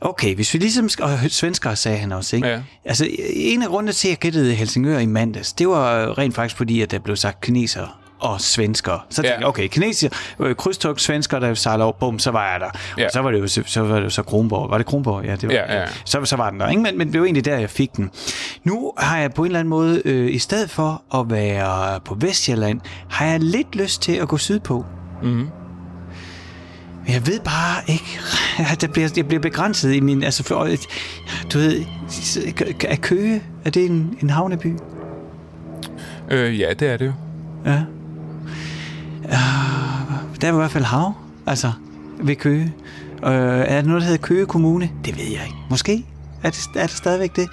Okay, 0.00 0.34
hvis 0.34 0.54
vi 0.54 0.58
ligesom 0.58 0.88
og 1.00 1.18
svenskere 1.28 1.76
sagde 1.76 1.98
han 1.98 2.12
også, 2.12 2.36
ikke? 2.36 2.48
Ja. 2.48 2.62
Altså, 2.84 3.08
en 3.34 3.62
af 3.62 3.68
grundene 3.68 3.92
til, 3.92 4.08
at 4.08 4.10
jeg 4.10 4.18
gættede 4.18 4.54
Helsingør 4.54 4.98
i 4.98 5.06
mandags, 5.06 5.52
det 5.52 5.68
var 5.68 6.18
rent 6.18 6.34
faktisk 6.34 6.56
fordi, 6.56 6.80
at 6.80 6.90
der 6.90 6.98
blev 6.98 7.16
sagt 7.16 7.40
kinesere 7.40 7.88
og 8.20 8.40
svenskere. 8.40 9.00
Så 9.10 9.16
tænkte 9.16 9.28
Ja. 9.32 9.38
jeg, 9.38 9.46
okay, 9.46 9.68
kinesere, 9.68 10.10
øh, 10.40 10.54
krydstog 10.54 11.00
svenskere, 11.00 11.40
der 11.40 11.54
sejler 11.54 11.84
over, 11.84 11.92
bum, 12.00 12.18
så 12.18 12.30
var 12.30 12.50
jeg 12.52 12.60
der. 12.60 12.70
Ja. 12.98 13.04
Og 13.04 13.10
så 13.12 13.20
var 13.20 13.30
det 13.30 13.40
jo 13.40 13.46
så, 13.46 13.62
så, 13.66 13.80
var 13.82 13.96
det 13.96 14.04
jo 14.04 14.10
så 14.10 14.22
Kronborg. 14.22 14.70
Var 14.70 14.76
det 14.78 14.86
Kronborg? 14.86 15.24
Ja, 15.24 15.36
det 15.36 15.48
var 15.48 15.54
Ja, 15.54 15.80
ja. 15.80 15.86
Så, 16.04 16.24
så 16.24 16.36
var 16.36 16.50
den 16.50 16.60
der, 16.60 16.68
ikke? 16.68 16.82
Men, 16.82 16.98
men 16.98 17.12
det 17.12 17.20
var 17.20 17.26
egentlig 17.26 17.44
der, 17.44 17.58
jeg 17.58 17.70
fik 17.70 17.96
den. 17.96 18.10
Nu 18.64 18.92
har 18.98 19.18
jeg 19.18 19.32
på 19.32 19.42
en 19.42 19.46
eller 19.46 19.58
anden 19.58 19.70
måde, 19.70 20.02
øh, 20.04 20.34
i 20.34 20.38
stedet 20.38 20.70
for 20.70 21.02
at 21.20 21.30
være 21.30 22.00
på 22.00 22.16
Vestjylland, 22.20 22.80
har 23.10 23.26
jeg 23.26 23.40
lidt 23.40 23.76
lyst 23.76 24.02
til 24.02 24.12
at 24.12 24.28
gå 24.28 24.36
sydpå. 24.38 24.84
Men 25.22 27.12
jeg 27.14 27.26
ved 27.26 27.40
bare 27.40 27.82
ikke, 27.88 28.18
at 28.72 28.82
jeg 28.82 28.90
bliver, 28.90 29.08
jeg 29.16 29.26
bliver 29.28 29.40
begrænset 29.40 29.92
i 29.94 30.00
min, 30.00 30.22
altså 30.22 30.42
for, 30.44 30.68
du 31.52 31.58
ved, 31.58 31.84
er 32.88 32.96
Køge, 32.96 33.42
er 33.64 33.70
det 33.70 33.84
en, 33.86 34.16
en 34.22 34.30
havneby? 34.30 34.76
Øh, 36.30 36.60
ja, 36.60 36.72
det 36.78 36.88
er 36.88 36.96
det 36.96 37.06
jo. 37.06 37.12
Ja. 37.66 37.80
Uh, 39.30 39.36
der 40.40 40.48
er 40.48 40.52
i 40.52 40.56
hvert 40.56 40.70
fald 40.70 40.84
hav, 40.84 41.12
altså 41.46 41.72
ved 42.20 42.36
Køge. 42.36 42.74
Uh, 43.22 43.28
er 43.28 43.80
der 43.80 43.82
noget, 43.82 44.02
der 44.02 44.08
hedder 44.08 44.22
Køge 44.26 44.46
Kommune? 44.46 44.90
Det 45.04 45.18
ved 45.18 45.24
jeg 45.24 45.42
ikke. 45.46 45.58
Måske 45.70 46.06
er 46.42 46.50
det, 46.50 46.66
er 46.76 46.86
det 46.86 46.96
stadigvæk 46.96 47.36
det? 47.36 47.48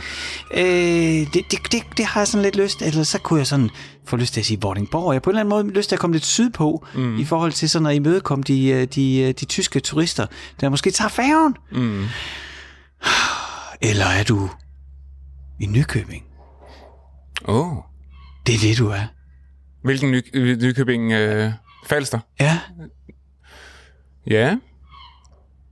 Uh, 0.51 1.33
det, 1.33 1.51
det, 1.51 1.71
det. 1.71 1.83
Det 1.97 2.05
har 2.05 2.19
jeg 2.19 2.27
sådan 2.27 2.43
lidt 2.43 2.55
lyst, 2.55 2.81
eller 2.81 3.03
så 3.03 3.19
kunne 3.19 3.39
jeg 3.39 3.47
sådan 3.47 3.69
få 4.05 4.15
lyst 4.15 4.33
til 4.33 4.39
at 4.39 4.45
sige 4.45 4.61
Vordingborg. 4.61 5.13
Jeg 5.13 5.15
har 5.15 5.19
på 5.19 5.29
en 5.29 5.35
eller 5.35 5.55
anden 5.55 5.67
måde 5.67 5.77
lyst 5.77 5.89
til 5.89 5.95
at 5.95 5.99
komme 5.99 6.15
lidt 6.15 6.25
sydpå, 6.25 6.85
mm. 6.95 7.19
i 7.19 7.25
forhold 7.25 7.51
til 7.51 7.69
sådan 7.69 7.85
at 7.85 7.95
imødekomme 7.95 8.43
de, 8.43 8.67
øh, 8.67 8.87
de, 8.87 9.19
øh, 9.19 9.33
de 9.39 9.45
tyske 9.45 9.79
turister, 9.79 10.25
der 10.61 10.69
måske 10.69 10.91
tager 10.91 11.09
færgen. 11.09 11.55
Mm. 11.71 12.05
Eller 13.81 14.05
er 14.05 14.23
du 14.23 14.49
i 15.59 15.65
Nykøbing? 15.65 16.23
Åh. 17.45 17.77
Oh. 17.77 17.83
Det 18.47 18.55
er 18.55 18.59
det, 18.59 18.77
du 18.77 18.87
er. 18.87 19.03
Hvilken 19.83 20.11
ny, 20.11 20.21
øh, 20.33 20.57
Nykøbing 20.61 21.11
øh, 21.11 21.51
Falster? 21.85 22.19
Ja, 22.39 22.59
Ja. 24.29 24.57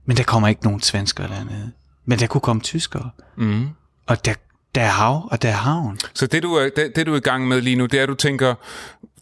men 0.06 0.16
der 0.16 0.22
kommer 0.22 0.48
ikke 0.48 0.64
nogen 0.64 0.80
svenskere 0.80 1.28
dernede. 1.28 1.72
Men 2.04 2.18
der 2.18 2.26
kunne 2.26 2.40
komme 2.40 2.62
tyskere. 2.62 3.10
Mm. 3.36 3.68
Og 4.06 4.24
der, 4.24 4.34
der 4.74 4.80
er 4.82 4.88
hav, 4.90 5.28
og 5.30 5.42
der 5.42 5.48
er 5.48 5.52
havn. 5.52 5.98
Så 6.14 6.26
det 6.26 6.42
du, 6.42 6.54
er, 6.54 6.68
det, 6.76 6.92
det, 6.96 7.06
du 7.06 7.12
er 7.12 7.16
i 7.16 7.20
gang 7.20 7.48
med 7.48 7.60
lige 7.60 7.76
nu, 7.76 7.86
det 7.86 7.98
er, 7.98 8.02
at 8.02 8.08
du 8.08 8.14
tænker, 8.14 8.54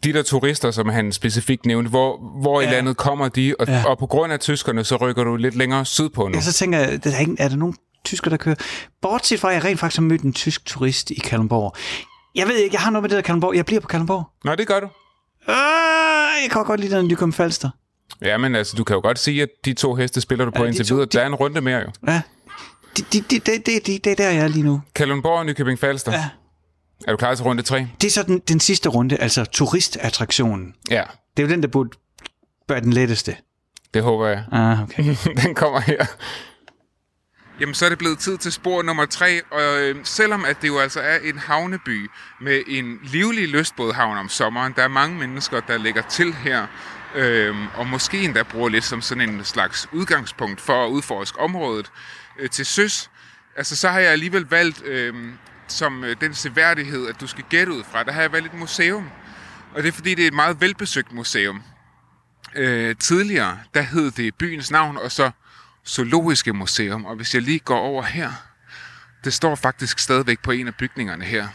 de 0.03 0.13
der 0.13 0.23
turister, 0.23 0.71
som 0.71 0.89
han 0.89 1.11
specifikt 1.11 1.65
nævnte, 1.65 1.89
hvor, 1.89 2.39
hvor 2.41 2.61
ja. 2.61 2.67
i 2.67 2.71
landet 2.71 2.97
kommer 2.97 3.27
de, 3.29 3.55
og, 3.59 3.67
ja. 3.67 3.83
Og 3.85 3.97
på 3.97 4.07
grund 4.07 4.33
af 4.33 4.39
tyskerne, 4.39 4.83
så 4.83 4.95
rykker 4.95 5.23
du 5.23 5.35
lidt 5.35 5.55
længere 5.55 5.85
sydpå 5.85 6.27
nu. 6.27 6.33
Ja, 6.35 6.41
så 6.41 6.53
tænker 6.53 6.79
jeg, 6.79 7.03
der 7.03 7.11
er, 7.15 7.19
ikke, 7.19 7.35
er 7.39 7.47
der 7.47 7.55
nogen 7.55 7.75
tysker, 8.05 8.29
der 8.29 8.37
kører? 8.37 8.55
Bortset 9.01 9.39
fra, 9.39 9.49
at 9.49 9.55
jeg 9.55 9.63
rent 9.63 9.79
faktisk 9.79 9.97
har 9.99 10.03
mødt 10.07 10.21
en 10.21 10.33
tysk 10.33 10.65
turist 10.65 11.11
i 11.11 11.19
Kalundborg. 11.19 11.75
Jeg 12.35 12.47
ved 12.47 12.55
ikke, 12.57 12.73
jeg 12.73 12.81
har 12.81 12.91
noget 12.91 13.01
med 13.03 13.09
det 13.09 13.15
der 13.15 13.21
Kalundborg. 13.21 13.55
Jeg 13.55 13.65
bliver 13.65 13.81
på 13.81 13.87
Kalundborg. 13.87 14.29
Nå, 14.43 14.55
det 14.55 14.67
gør 14.67 14.79
du. 14.79 14.87
Øh, 15.49 16.43
jeg 16.43 16.51
kan 16.51 16.63
godt 16.65 16.79
lide 16.79 16.95
den 16.97 17.07
Nykøbing 17.07 17.33
Falster. 17.33 17.69
Ja, 18.21 18.37
men 18.37 18.55
altså, 18.55 18.75
du 18.77 18.83
kan 18.83 18.93
jo 18.93 19.01
godt 19.01 19.19
sige, 19.19 19.41
at 19.41 19.49
de 19.65 19.73
to 19.73 19.95
heste 19.95 20.21
spiller 20.21 20.45
du 20.45 20.51
på 20.51 20.57
Ja, 20.57 20.63
de 20.63 20.67
indtil 20.67 20.85
videre. 20.89 21.05
de- 21.05 21.17
Der 21.17 21.21
er 21.23 21.27
en 21.27 21.35
runde 21.35 21.61
mere 21.61 21.79
jo. 21.79 21.91
Ja. 22.07 22.21
Det, 22.97 23.13
det, 23.13 23.31
det, 23.31 23.45
det, 23.45 23.65
det, 23.65 23.85
det, 23.87 24.03
det 24.05 24.11
er 24.11 24.15
der, 24.15 24.29
jeg 24.29 24.43
er 24.43 24.47
lige 24.47 24.63
nu. 24.63 24.81
Kalundborg 24.95 25.39
og 25.39 25.45
Nykøbing 25.45 25.79
Falster. 25.79 26.11
Ja. 26.11 26.29
Er 27.07 27.11
du 27.11 27.17
klar 27.17 27.35
til 27.35 27.43
runde 27.45 27.63
3? 27.63 27.87
Det 28.01 28.07
er 28.07 28.11
så 28.11 28.23
den, 28.23 28.39
den 28.39 28.59
sidste 28.59 28.89
runde, 28.89 29.17
altså 29.17 29.45
turistattraktionen. 29.45 30.73
Ja, 30.91 31.03
Det 31.37 31.43
er 31.43 31.47
jo 31.47 31.53
den, 31.53 31.61
der 31.61 31.67
burde 31.67 31.89
være 32.69 32.81
den 32.81 32.93
letteste. 32.93 33.35
det 33.93 34.03
håber 34.03 34.27
jeg. 34.27 34.43
Ah, 34.51 34.83
okay. 34.83 35.15
Den 35.43 35.55
kommer 35.55 35.79
her. 35.79 36.05
Jamen, 37.59 37.75
så 37.75 37.85
er 37.85 37.89
det 37.89 37.97
blevet 37.97 38.19
tid 38.19 38.37
til 38.37 38.51
spor 38.51 38.81
nummer 38.81 39.05
tre, 39.05 39.41
og 39.51 39.81
øh, 39.81 39.95
selvom 40.03 40.45
at 40.45 40.61
det 40.61 40.67
jo 40.67 40.79
altså 40.79 40.99
er 40.99 41.17
en 41.17 41.37
havneby 41.37 42.09
med 42.41 42.63
en 42.67 42.99
livlig 43.03 43.47
lystbådhavn 43.47 44.17
om 44.17 44.29
sommeren, 44.29 44.73
der 44.75 44.83
er 44.83 44.87
mange 44.87 45.19
mennesker, 45.19 45.59
der 45.59 45.77
lægger 45.77 46.01
til 46.01 46.33
her, 46.33 46.67
øh, 47.15 47.55
og 47.77 47.87
måske 47.87 48.21
endda 48.21 48.43
bruger 48.43 48.69
lidt 48.69 48.83
som 48.83 49.01
sådan 49.01 49.29
en 49.29 49.45
slags 49.45 49.89
udgangspunkt 49.91 50.61
for 50.61 50.85
at 50.85 50.89
udforske 50.89 51.39
området 51.39 51.91
øh, 52.39 52.49
til 52.49 52.65
søs, 52.65 53.09
altså 53.55 53.75
så 53.75 53.89
har 53.89 53.99
jeg 53.99 54.11
alligevel 54.11 54.45
valgt 54.49 54.83
øh, 54.85 55.13
som 55.67 56.03
øh, 56.03 56.15
den 56.21 56.33
seværdighed, 56.33 57.07
at 57.07 57.21
du 57.21 57.27
skal 57.27 57.43
gætte 57.49 57.71
ud 57.73 57.83
fra, 57.91 58.03
der 58.03 58.11
har 58.11 58.21
jeg 58.21 58.31
valgt 58.31 58.53
et 58.53 58.59
museum, 58.59 59.09
og 59.75 59.83
det 59.83 59.87
er 59.89 59.93
fordi, 59.93 60.15
det 60.15 60.23
er 60.23 60.27
et 60.27 60.33
meget 60.33 60.61
velbesøgt 60.61 61.11
museum. 61.11 61.63
Øh, 62.55 62.95
tidligere, 62.95 63.59
der 63.73 63.81
hed 63.81 64.11
det 64.11 64.35
byens 64.35 64.71
navn, 64.71 64.97
og 64.97 65.11
så 65.11 65.31
Zoologiske 65.87 66.53
Museum. 66.53 67.05
Og 67.05 67.15
hvis 67.15 67.33
jeg 67.33 67.41
lige 67.41 67.59
går 67.59 67.79
over 67.79 68.03
her, 68.03 68.31
det 69.23 69.33
står 69.33 69.55
faktisk 69.55 69.99
stadigvæk 69.99 70.39
på 70.39 70.51
en 70.51 70.67
af 70.67 70.75
bygningerne 70.75 71.25
her. 71.25 71.47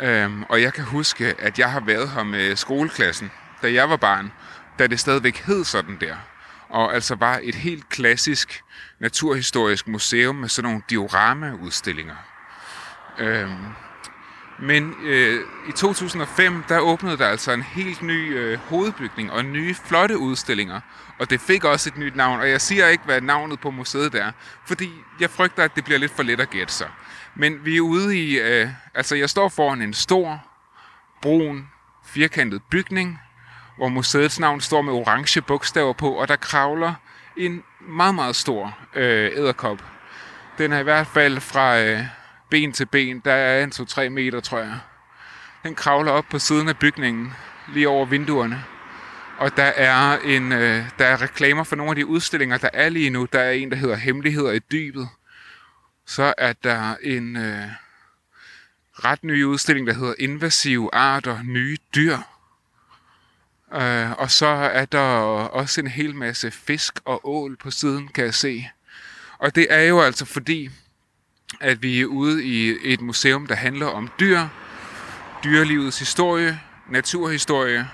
Øhm, 0.00 0.42
og 0.42 0.62
jeg 0.62 0.72
kan 0.72 0.84
huske, 0.84 1.34
at 1.38 1.58
jeg 1.58 1.72
har 1.72 1.80
været 1.80 2.10
her 2.10 2.22
med 2.22 2.56
skoleklassen, 2.56 3.30
da 3.62 3.72
jeg 3.72 3.90
var 3.90 3.96
barn, 3.96 4.32
da 4.78 4.86
det 4.86 5.00
stadigvæk 5.00 5.36
hed 5.36 5.64
sådan 5.64 5.96
der. 6.00 6.16
Og 6.68 6.94
altså 6.94 7.14
var 7.14 7.40
et 7.42 7.54
helt 7.54 7.88
klassisk 7.88 8.62
naturhistorisk 8.98 9.88
museum 9.88 10.36
med 10.36 10.48
sådan 10.48 10.70
nogle 10.70 10.82
diorama-udstillinger. 10.90 12.16
Øhm, 13.18 13.66
men 14.62 14.94
øh, 15.02 15.44
i 15.68 15.72
2005, 15.72 16.64
der 16.68 16.78
åbnede 16.78 17.18
der 17.18 17.26
altså 17.26 17.52
en 17.52 17.62
helt 17.62 18.02
ny 18.02 18.38
øh, 18.38 18.58
hovedbygning 18.58 19.32
og 19.32 19.44
nye 19.44 19.74
flotte 19.74 20.18
udstillinger. 20.18 20.80
Og 21.18 21.30
det 21.30 21.40
fik 21.40 21.64
også 21.64 21.88
et 21.88 21.96
nyt 21.96 22.16
navn, 22.16 22.40
og 22.40 22.50
jeg 22.50 22.60
siger 22.60 22.88
ikke, 22.88 23.04
hvad 23.04 23.20
navnet 23.20 23.60
på 23.60 23.70
museet 23.70 24.14
er, 24.14 24.32
fordi 24.66 24.90
jeg 25.20 25.30
frygter, 25.30 25.62
at 25.62 25.76
det 25.76 25.84
bliver 25.84 25.98
lidt 25.98 26.12
for 26.12 26.22
let 26.22 26.40
at 26.40 26.50
gætte 26.50 26.72
sig. 26.72 26.88
Men 27.34 27.64
vi 27.64 27.76
er 27.76 27.80
ude 27.80 28.18
i, 28.18 28.38
øh, 28.38 28.68
altså 28.94 29.16
jeg 29.16 29.30
står 29.30 29.48
foran 29.48 29.82
en 29.82 29.94
stor, 29.94 30.42
brun, 31.22 31.68
firkantet 32.04 32.62
bygning, 32.70 33.20
hvor 33.76 33.88
museets 33.88 34.40
navn 34.40 34.60
står 34.60 34.82
med 34.82 34.92
orange 34.92 35.42
bogstaver 35.42 35.92
på, 35.92 36.10
og 36.10 36.28
der 36.28 36.36
kravler 36.36 36.94
en 37.36 37.62
meget, 37.80 38.14
meget 38.14 38.36
stor 38.36 38.78
øh, 38.94 39.30
æderkop. 39.36 39.84
Den 40.58 40.72
er 40.72 40.78
i 40.78 40.82
hvert 40.82 41.06
fald 41.06 41.40
fra 41.40 41.80
øh, 41.80 42.04
ben 42.50 42.72
til 42.72 42.86
ben, 42.86 43.20
der 43.24 43.32
er 43.32 43.64
en 43.64 43.72
2-3 43.74 44.08
meter, 44.08 44.40
tror 44.40 44.58
jeg. 44.58 44.78
Den 45.62 45.74
kravler 45.74 46.12
op 46.12 46.24
på 46.30 46.38
siden 46.38 46.68
af 46.68 46.78
bygningen, 46.78 47.32
lige 47.74 47.88
over 47.88 48.06
vinduerne. 48.06 48.64
Og 49.38 49.56
der 49.56 49.72
er, 49.76 50.18
en, 50.18 50.52
øh, 50.52 50.84
der 50.98 51.06
er 51.06 51.22
reklamer 51.22 51.64
for 51.64 51.76
nogle 51.76 51.90
af 51.90 51.96
de 51.96 52.06
udstillinger, 52.06 52.58
der 52.58 52.68
er 52.72 52.88
lige 52.88 53.10
nu. 53.10 53.28
Der 53.32 53.40
er 53.40 53.50
en, 53.50 53.70
der 53.70 53.76
hedder 53.76 53.96
Hemmeligheder 53.96 54.52
i 54.52 54.58
dybet. 54.58 55.08
Så 56.06 56.34
er 56.38 56.52
der 56.52 56.94
en 57.02 57.36
øh, 57.36 57.68
ret 58.92 59.24
ny 59.24 59.44
udstilling, 59.44 59.86
der 59.86 59.92
hedder 59.92 60.14
Invasive 60.18 60.94
arter, 60.94 61.42
nye 61.42 61.76
dyr. 61.94 62.18
Øh, 63.74 64.10
og 64.12 64.30
så 64.30 64.46
er 64.46 64.84
der 64.84 65.00
også 65.00 65.80
en 65.80 65.86
hel 65.86 66.14
masse 66.14 66.50
fisk 66.50 67.00
og 67.04 67.28
ål 67.28 67.56
på 67.56 67.70
siden, 67.70 68.08
kan 68.08 68.24
jeg 68.24 68.34
se. 68.34 68.68
Og 69.38 69.54
det 69.54 69.66
er 69.70 69.82
jo 69.82 70.00
altså 70.00 70.24
fordi, 70.24 70.70
at 71.60 71.82
vi 71.82 72.00
er 72.00 72.06
ude 72.06 72.44
i 72.44 72.76
et 72.82 73.00
museum, 73.00 73.46
der 73.46 73.54
handler 73.54 73.86
om 73.86 74.08
dyr, 74.20 74.40
dyrelivets 75.44 75.98
historie, 75.98 76.60
naturhistorie, 76.88 77.88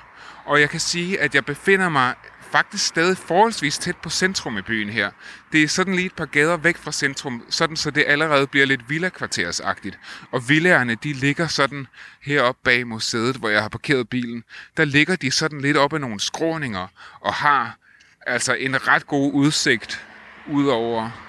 og 0.45 0.61
jeg 0.61 0.71
kan 0.71 0.81
sige, 0.81 1.21
at 1.21 1.35
jeg 1.35 1.45
befinder 1.45 1.89
mig 1.89 2.15
faktisk 2.51 2.87
stadig 2.87 3.17
forholdsvis 3.17 3.79
tæt 3.79 3.97
på 3.97 4.11
centrum 4.11 4.59
i 4.59 4.63
byen 4.63 4.91
her. 4.91 5.11
Det 5.53 5.63
er 5.63 5.69
sådan 5.69 5.95
lige 5.95 6.07
et 6.07 6.15
par 6.15 6.25
gader 6.25 6.57
væk 6.57 6.77
fra 6.77 6.93
centrum, 6.93 7.43
sådan 7.49 7.77
så 7.77 7.91
det 7.91 8.05
allerede 8.07 8.47
bliver 8.47 8.67
lidt 8.67 8.91
villakvartersagtigt. 8.91 9.99
Og 10.31 10.49
villaerne, 10.49 10.95
de 10.95 11.13
ligger 11.13 11.47
sådan 11.47 11.87
heroppe 12.23 12.61
bag 12.65 12.87
museet, 12.87 13.37
hvor 13.37 13.49
jeg 13.49 13.63
har 13.63 13.69
parkeret 13.69 14.09
bilen. 14.09 14.45
Der 14.77 14.85
ligger 14.85 15.17
de 15.17 15.31
sådan 15.31 15.61
lidt 15.61 15.77
op 15.77 15.93
ad 15.93 15.99
nogle 15.99 16.21
skråninger 16.21 16.87
og 17.21 17.35
har 17.35 17.79
altså 18.27 18.55
en 18.55 18.89
ret 18.89 19.07
god 19.07 19.33
udsigt 19.33 20.07
ud 20.47 20.67
over 20.67 21.26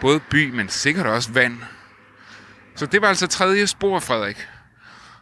både 0.00 0.20
by, 0.30 0.50
men 0.54 0.68
sikkert 0.68 1.06
også 1.06 1.32
vand. 1.32 1.56
Så 2.76 2.86
det 2.86 3.02
var 3.02 3.08
altså 3.08 3.26
tredje 3.26 3.66
spor, 3.66 3.98
Frederik. 4.00 4.46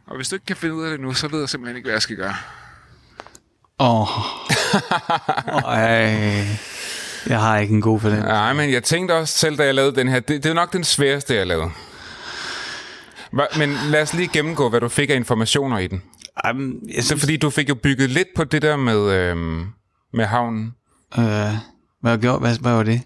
Og 0.07 0.17
hvis 0.17 0.29
du 0.29 0.37
ikke 0.37 0.47
kan 0.47 0.57
finde 0.57 0.75
ud 0.75 0.85
af 0.85 0.91
det 0.91 1.01
nu, 1.01 1.15
så 1.15 1.29
ved 1.29 1.39
jeg 1.41 1.49
simpelthen 1.49 1.77
ikke, 1.77 1.87
hvad 1.87 1.95
jeg 1.95 2.03
skal 2.03 2.17
gøre. 2.17 2.35
Åh. 3.79 4.09
Ej. 5.65 6.47
Jeg 7.27 7.41
har 7.41 7.59
ikke 7.59 7.75
en 7.75 7.81
god 7.81 8.01
for 8.01 8.09
den. 8.09 8.19
Nej, 8.19 8.53
men 8.53 8.73
jeg 8.73 8.85
tænkte 8.85 9.13
også 9.13 9.39
selv, 9.39 9.59
da 9.59 9.65
jeg 9.65 9.75
lavede 9.75 9.97
den 9.97 10.09
her, 10.09 10.21
det, 10.21 10.43
det 10.43 10.51
er 10.51 10.55
nok 10.55 10.73
den 10.73 10.85
sværeste, 10.85 11.35
jeg 11.35 11.47
lavede. 11.47 11.71
Men 13.59 13.77
lad 13.89 14.03
os 14.03 14.15
lige 14.15 14.29
gennemgå, 14.29 14.69
hvad 14.69 14.81
du 14.81 14.89
fik 14.89 15.11
af 15.11 15.15
informationer 15.15 15.79
i 15.79 15.87
den. 15.87 16.03
Jamen, 16.45 16.81
jeg 16.95 17.03
Så 17.03 17.07
synes, 17.07 17.23
fordi 17.23 17.37
du 17.37 17.51
fik 17.51 17.69
jo 17.69 17.75
bygget 17.75 18.11
lidt 18.11 18.29
på 18.37 18.45
det 18.45 18.63
der 18.63 18.77
med, 18.77 19.11
øhm, 19.13 19.67
med 20.13 20.25
havnen. 20.25 20.75
øh, 21.19 21.25
hvad, 22.03 22.19
gjorde, 22.19 22.39
hvad, 22.39 22.59
hvad 22.59 22.73
var 22.73 22.83
det? 22.83 23.03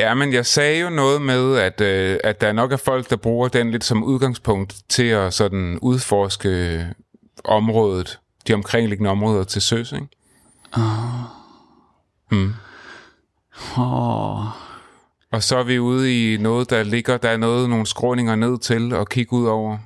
Ja, 0.00 0.14
men 0.14 0.32
jeg 0.32 0.46
sagde 0.46 0.80
jo 0.80 0.90
noget 0.90 1.22
med, 1.22 1.56
at, 1.56 1.80
øh, 1.80 2.18
at 2.24 2.40
der 2.40 2.52
nok 2.52 2.72
er 2.72 2.76
folk, 2.76 3.10
der 3.10 3.16
bruger 3.16 3.48
den 3.48 3.70
lidt 3.70 3.84
som 3.84 4.04
udgangspunkt 4.04 4.76
til 4.88 5.06
at 5.06 5.34
sådan 5.34 5.78
udforske 5.82 6.86
området, 7.44 8.18
de 8.48 8.54
omkringliggende 8.54 9.10
områder 9.10 9.44
til 9.44 9.62
søs, 9.62 9.92
ikke? 9.92 10.06
Åh. 13.78 14.44
Og 15.32 15.42
så 15.42 15.56
er 15.56 15.62
vi 15.62 15.78
ude 15.78 16.34
i 16.34 16.36
noget, 16.36 16.70
der 16.70 16.82
ligger, 16.82 17.16
der 17.16 17.28
er 17.28 17.36
noget, 17.36 17.70
nogle 17.70 17.86
skråninger 17.86 18.36
ned 18.36 18.58
til 18.58 18.92
at 18.92 19.08
kigge 19.08 19.32
ud 19.32 19.46
over. 19.46 19.78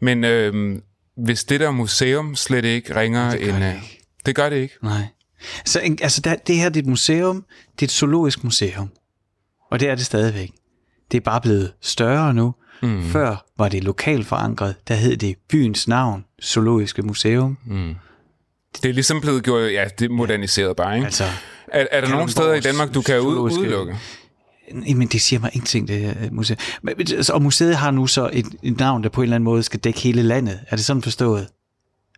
Men 0.00 0.24
øhm, 0.24 0.82
hvis 1.16 1.44
det 1.44 1.60
der 1.60 1.70
museum 1.70 2.36
slet 2.36 2.64
ikke 2.64 2.96
ringer 2.96 3.30
Det 3.30 3.48
en... 3.48 3.54
det 3.54 3.62
øh, 3.62 3.74
ikke. 3.74 4.00
Det 4.26 4.34
gør 4.34 4.48
det 4.48 4.56
ikke. 4.56 4.74
Nej. 4.82 5.02
Så 5.64 5.80
altså, 6.02 6.20
der, 6.20 6.36
det 6.36 6.56
her 6.56 6.68
det 6.68 6.76
er 6.76 6.82
et 6.82 6.88
museum. 6.88 7.44
Det 7.74 7.82
er 7.82 7.86
et 7.86 7.90
zoologisk 7.90 8.44
museum. 8.44 8.90
Og 9.70 9.80
det 9.80 9.88
er 9.88 9.94
det 9.94 10.06
stadigvæk. 10.06 10.50
Det 11.10 11.16
er 11.16 11.20
bare 11.20 11.40
blevet 11.40 11.72
større 11.80 12.34
nu. 12.34 12.54
Mm. 12.82 13.02
Før 13.04 13.44
var 13.58 13.68
det 13.68 13.84
lokalt 13.84 14.26
forankret. 14.26 14.74
Der 14.88 14.94
hed 14.94 15.16
det 15.16 15.36
byens 15.48 15.88
navn, 15.88 16.24
Zoologiske 16.42 17.02
Museum. 17.02 17.58
Mm. 17.66 17.94
Det 18.82 18.88
er 18.88 18.92
ligesom 18.92 19.20
blevet 19.20 19.44
gjort, 19.44 19.72
ja, 19.72 19.84
det 19.98 20.04
er 20.04 20.08
moderniseret 20.14 20.76
bare, 20.76 20.94
ikke? 20.94 21.04
Altså, 21.04 21.24
er, 21.68 21.86
er 21.90 22.00
der 22.00 22.08
nogle 22.08 22.10
Kalundborgs 22.10 22.32
steder 22.32 22.54
i 22.54 22.60
Danmark, 22.60 22.94
du 22.94 23.02
kan 23.02 23.20
udelukke? 23.20 23.98
men 24.96 25.08
det 25.08 25.20
siger 25.22 25.40
mig 25.40 25.50
ingenting, 25.52 25.88
det 25.88 26.16
øh, 26.22 26.32
museum. 26.34 26.58
Og 27.32 27.42
museet 27.42 27.76
har 27.76 27.90
nu 27.90 28.06
så 28.06 28.30
et, 28.32 28.46
et 28.62 28.78
navn, 28.78 29.02
der 29.02 29.08
på 29.08 29.20
en 29.20 29.22
eller 29.22 29.34
anden 29.34 29.44
måde 29.44 29.62
skal 29.62 29.80
dække 29.80 30.00
hele 30.00 30.22
landet. 30.22 30.60
Er 30.68 30.76
det 30.76 30.84
sådan 30.84 31.02
forstået? 31.02 31.48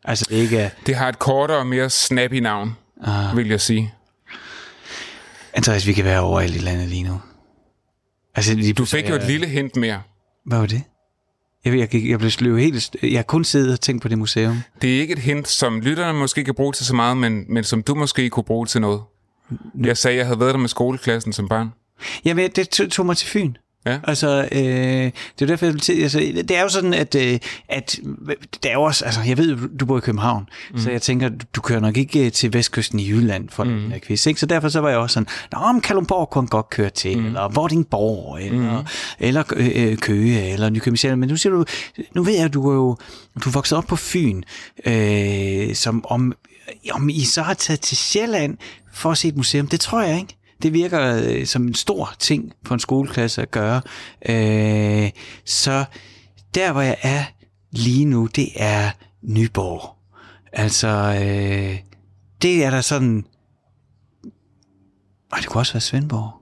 Altså, 0.05 0.27
det 0.29 0.37
ikke 0.37 0.59
er... 0.59 0.71
Det 0.87 0.95
har 0.97 1.09
et 1.09 1.19
kortere 1.19 1.59
og 1.59 1.67
mere 1.67 1.91
snappy 1.91 2.35
navn, 2.35 2.77
Ah. 3.05 3.37
vil 3.37 3.49
jeg 3.49 3.61
sige. 3.61 3.95
Andreas, 5.55 5.87
vi 5.87 5.93
kan 5.93 6.05
være 6.05 6.21
overalt 6.21 6.57
i 6.57 6.59
landet 6.59 6.89
lige 6.89 7.03
nu. 7.03 7.21
Altså, 8.35 8.55
lige 8.55 8.73
Du 8.73 8.85
fik 8.85 9.09
jo 9.09 9.15
et 9.15 9.27
lille 9.27 9.47
hint 9.47 9.77
mere. 9.77 10.03
Hvad 10.47 10.59
var 10.59 10.67
det? 10.67 10.83
Jeg, 11.65 11.79
jeg, 11.79 12.09
jeg, 12.09 12.19
blev 12.19 12.31
sløvet 12.31 12.61
helt... 12.63 12.97
Jeg 13.03 13.19
har 13.19 13.23
kun 13.23 13.45
siddet 13.45 13.73
og 13.73 13.81
tænkt 13.81 14.03
på 14.03 14.09
det 14.09 14.19
museum. 14.19 14.61
Det 14.83 14.97
er 14.97 15.01
ikke 15.01 15.13
et 15.13 15.19
hint, 15.19 15.49
som 15.49 15.81
lytterne 15.81 16.19
måske 16.19 16.45
kan 16.45 16.55
bruge 16.55 16.73
til 16.73 16.87
så 16.87 16.95
meget, 16.95 17.17
men, 17.17 17.45
men 17.49 17.65
som 17.65 17.83
du 17.83 17.95
måske 17.95 18.31
kunne 18.31 18.45
bruge 18.45 18.67
til 18.67 18.81
noget. 18.81 19.03
Jeg 19.85 19.97
sagde, 19.97 20.15
at 20.15 20.19
jeg 20.19 20.27
havde 20.27 20.41
været 20.41 20.55
der 20.55 20.61
med 20.61 20.69
skoleklassen 20.69 21.33
som 21.33 21.49
barn. 21.49 21.73
Jamen, 22.25 22.51
det 22.51 22.69
tog 22.69 23.07
mig 23.07 23.17
til 23.17 23.29
Fyn. 23.29 23.55
Ja. 23.87 23.99
Altså, 24.05 24.49
øh, 24.53 24.61
det 24.61 25.43
er 25.43 25.47
derfor, 25.47 25.67
jeg 25.67 25.73
vil 25.75 25.81
til, 25.81 26.03
altså, 26.03 26.19
det 26.19 26.51
er 26.51 26.63
jo 26.63 26.69
sådan, 26.69 26.95
at, 26.95 27.15
øh, 27.15 27.39
at 27.69 27.99
det 28.63 28.71
er 28.71 28.73
jo 28.73 28.83
også, 28.83 29.05
altså, 29.05 29.21
jeg 29.27 29.39
ved, 29.39 29.69
du 29.79 29.87
bor 29.87 29.99
i 29.99 30.01
København, 30.01 30.49
mm. 30.73 30.79
så 30.79 30.91
jeg 30.91 31.03
tænker, 31.03 31.29
du, 31.29 31.47
du 31.57 31.61
kører 31.61 31.81
nok 31.81 31.97
ikke 31.97 32.27
øh, 32.27 32.33
til 32.33 32.53
vestkysten 32.53 33.01
i 33.01 33.09
Jylland 33.11 33.49
for 33.49 33.65
mm. 33.65 33.71
den 33.71 33.93
her 33.93 33.99
quiz, 34.07 34.27
ikke? 34.27 34.41
Så 34.41 34.47
derfor 34.47 34.69
så 34.69 34.81
var 34.81 34.89
jeg 34.89 34.99
også 34.99 35.15
sådan, 35.15 35.27
Nå, 35.53 35.73
men 35.73 35.81
Kalundborg 35.81 36.31
kunne 36.31 36.49
godt 36.49 36.71
køre 36.71 36.91
til, 36.91 37.19
mm. 37.19 37.27
eller 37.27 37.49
Vordingborg, 37.49 38.39
eller, 38.43 38.81
mm. 38.81 38.87
eller 39.19 39.43
øh, 39.57 39.97
Køge, 39.97 40.53
eller 40.53 40.71
Nykøbing 40.71 40.99
Sjælland. 40.99 41.21
Men 41.21 41.29
nu 41.29 41.37
siger 41.37 41.53
du, 41.53 41.65
nu 42.15 42.23
ved 42.23 42.35
jeg, 42.35 42.45
at 42.45 42.55
du 42.55 42.71
er 42.71 42.75
jo 42.75 42.97
du 43.45 43.49
er 43.49 43.53
vokset 43.53 43.79
op 43.79 43.85
på 43.85 43.97
Fyn, 43.97 44.43
øh, 44.87 45.75
som 45.75 46.05
om, 46.09 46.33
om 46.93 47.09
I 47.09 47.25
så 47.25 47.43
har 47.43 47.55
taget 47.55 47.81
til 47.81 47.97
Sjælland 47.97 48.57
for 48.93 49.11
at 49.11 49.19
se 49.19 49.29
et 49.29 49.37
museum, 49.37 49.67
det 49.67 49.81
tror 49.81 50.03
jeg 50.03 50.19
ikke. 50.19 50.37
Det 50.63 50.73
virker 50.73 51.23
øh, 51.25 51.47
som 51.47 51.67
en 51.67 51.75
stor 51.75 52.15
ting 52.19 52.53
for 52.67 52.75
en 52.75 52.81
skoleklasse 52.81 53.43
at 53.43 53.51
gøre. 53.51 53.83
Øh, 54.29 55.11
så 55.45 55.85
der, 56.55 56.73
hvor 56.73 56.81
jeg 56.81 56.97
er 57.03 57.25
lige 57.71 58.05
nu, 58.05 58.27
det 58.27 58.49
er 58.57 58.91
Nyborg. 59.23 59.97
Altså, 60.53 60.89
øh, 60.89 61.79
det 62.43 62.65
er 62.65 62.71
der 62.71 62.81
sådan... 62.81 63.25
Og 65.33 65.39
det 65.39 65.47
kunne 65.47 65.61
også 65.61 65.73
være 65.73 65.81
Svendborg. 65.81 66.33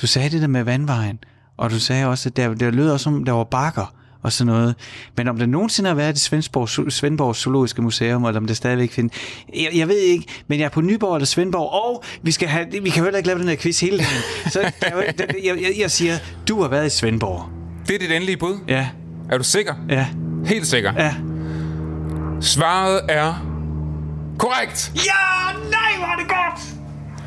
Du 0.00 0.06
sagde 0.06 0.30
det 0.30 0.40
der 0.40 0.48
med 0.48 0.62
vandvejen, 0.62 1.18
og 1.56 1.70
du 1.70 1.78
sagde 1.78 2.06
også, 2.06 2.28
at 2.28 2.36
der, 2.36 2.54
der 2.54 2.70
lød 2.70 2.90
også 2.90 3.04
som, 3.04 3.24
der 3.24 3.32
var 3.32 3.44
bakker 3.44 3.94
og 4.24 4.32
sådan 4.32 4.52
noget. 4.52 4.74
Men 5.16 5.28
om 5.28 5.38
der 5.38 5.46
nogensinde 5.46 5.88
har 5.88 5.94
været 5.94 6.16
i 6.16 6.20
Svendborg, 6.20 6.92
Svendborg 6.92 7.36
Zoologiske 7.36 7.82
Museum, 7.82 8.24
eller 8.24 8.40
om 8.40 8.46
det 8.46 8.56
stadigvæk 8.56 8.92
findes, 8.92 9.16
jeg, 9.54 9.68
jeg 9.74 9.88
ved 9.88 9.98
ikke, 9.98 10.24
men 10.48 10.58
jeg 10.58 10.64
er 10.64 10.68
på 10.70 10.80
Nyborg 10.80 11.14
eller 11.14 11.26
Svendborg, 11.26 11.72
og 11.72 12.04
vi, 12.22 12.30
skal 12.32 12.48
have, 12.48 12.66
vi 12.82 12.90
kan 12.90 12.98
jo 12.98 13.04
heller 13.04 13.16
ikke 13.18 13.26
lave 13.26 13.38
den 13.38 13.48
her 13.48 13.56
quiz 13.56 13.80
hele 13.80 13.98
tiden. 13.98 14.50
Så 14.50 14.60
jeg, 14.82 15.14
jeg, 15.44 15.56
jeg, 15.62 15.72
jeg 15.78 15.90
siger, 15.90 16.14
du 16.48 16.62
har 16.62 16.68
været 16.68 16.86
i 16.86 16.90
Svendborg. 16.90 17.48
Det 17.88 17.94
er 17.94 17.98
dit 17.98 18.12
endelige 18.12 18.36
bud. 18.36 18.58
Ja, 18.68 18.88
Er 19.30 19.38
du 19.38 19.44
sikker? 19.44 19.74
ja, 19.88 20.06
Helt 20.46 20.66
sikker. 20.66 20.92
ja. 20.96 21.14
Svaret 22.40 23.00
er 23.08 23.46
korrekt. 24.38 24.92
Ja, 24.94 25.52
nej, 25.70 26.12
er 26.12 26.16
det 26.18 26.28
godt! 26.28 26.73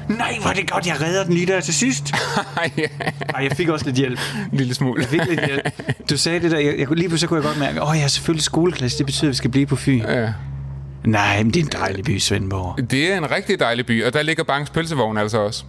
Nej, 0.10 0.38
hvor 0.41 0.49
er 0.49 0.53
det 0.53 0.72
godt, 0.72 0.88
jeg 0.88 1.01
redder 1.01 1.24
den 1.24 1.34
lige 1.34 1.45
der 1.45 1.60
til 1.62 1.74
sidst. 1.74 2.12
ja, 2.78 2.88
Ej, 3.36 3.43
jeg 3.43 3.51
fik 3.58 3.70
også 3.70 3.86
lidt 3.86 3.95
hjælp. 3.97 4.20
en 4.51 4.58
lille 4.58 4.74
smule. 4.74 5.01
Jeg 5.01 5.10
fik 5.10 5.22
lidt 5.30 5.45
hjælp. 5.45 5.70
Du 6.10 6.18
sagde 6.18 6.39
det 6.39 6.51
der, 6.51 6.60
jeg, 6.60 6.80
jeg, 6.80 6.88
lige 6.91 7.08
pludselig 7.10 7.30
kunne 7.30 7.38
jeg 7.38 7.43
godt 7.47 7.60
mærke, 7.60 7.84
åh, 7.84 7.95
jeg 7.97 8.03
er 8.03 8.08
selvfølgelig 8.08 8.43
skoleklasse, 8.43 8.97
det 8.97 9.05
betyder, 9.05 9.28
at 9.28 9.32
vi 9.32 9.36
skal 9.36 9.49
blive 9.49 9.66
på 9.66 9.76
Fyn. 9.76 10.01
Ja. 10.01 10.34
Nej, 11.05 11.43
men 11.43 11.53
det 11.53 11.60
er 11.60 11.64
en 11.64 11.72
dejlig 11.72 12.05
by, 12.05 12.18
Svendborg. 12.20 12.89
Det 12.91 13.14
er 13.14 13.18
en 13.18 13.32
rigtig 13.32 13.60
dejlig 13.60 13.86
by, 13.86 14.03
og 14.05 14.14
der 14.14 14.22
ligger 14.22 14.43
Bangs 14.43 14.70
pølsevogn 14.70 15.18
altså 15.18 15.38
også. 15.38 15.64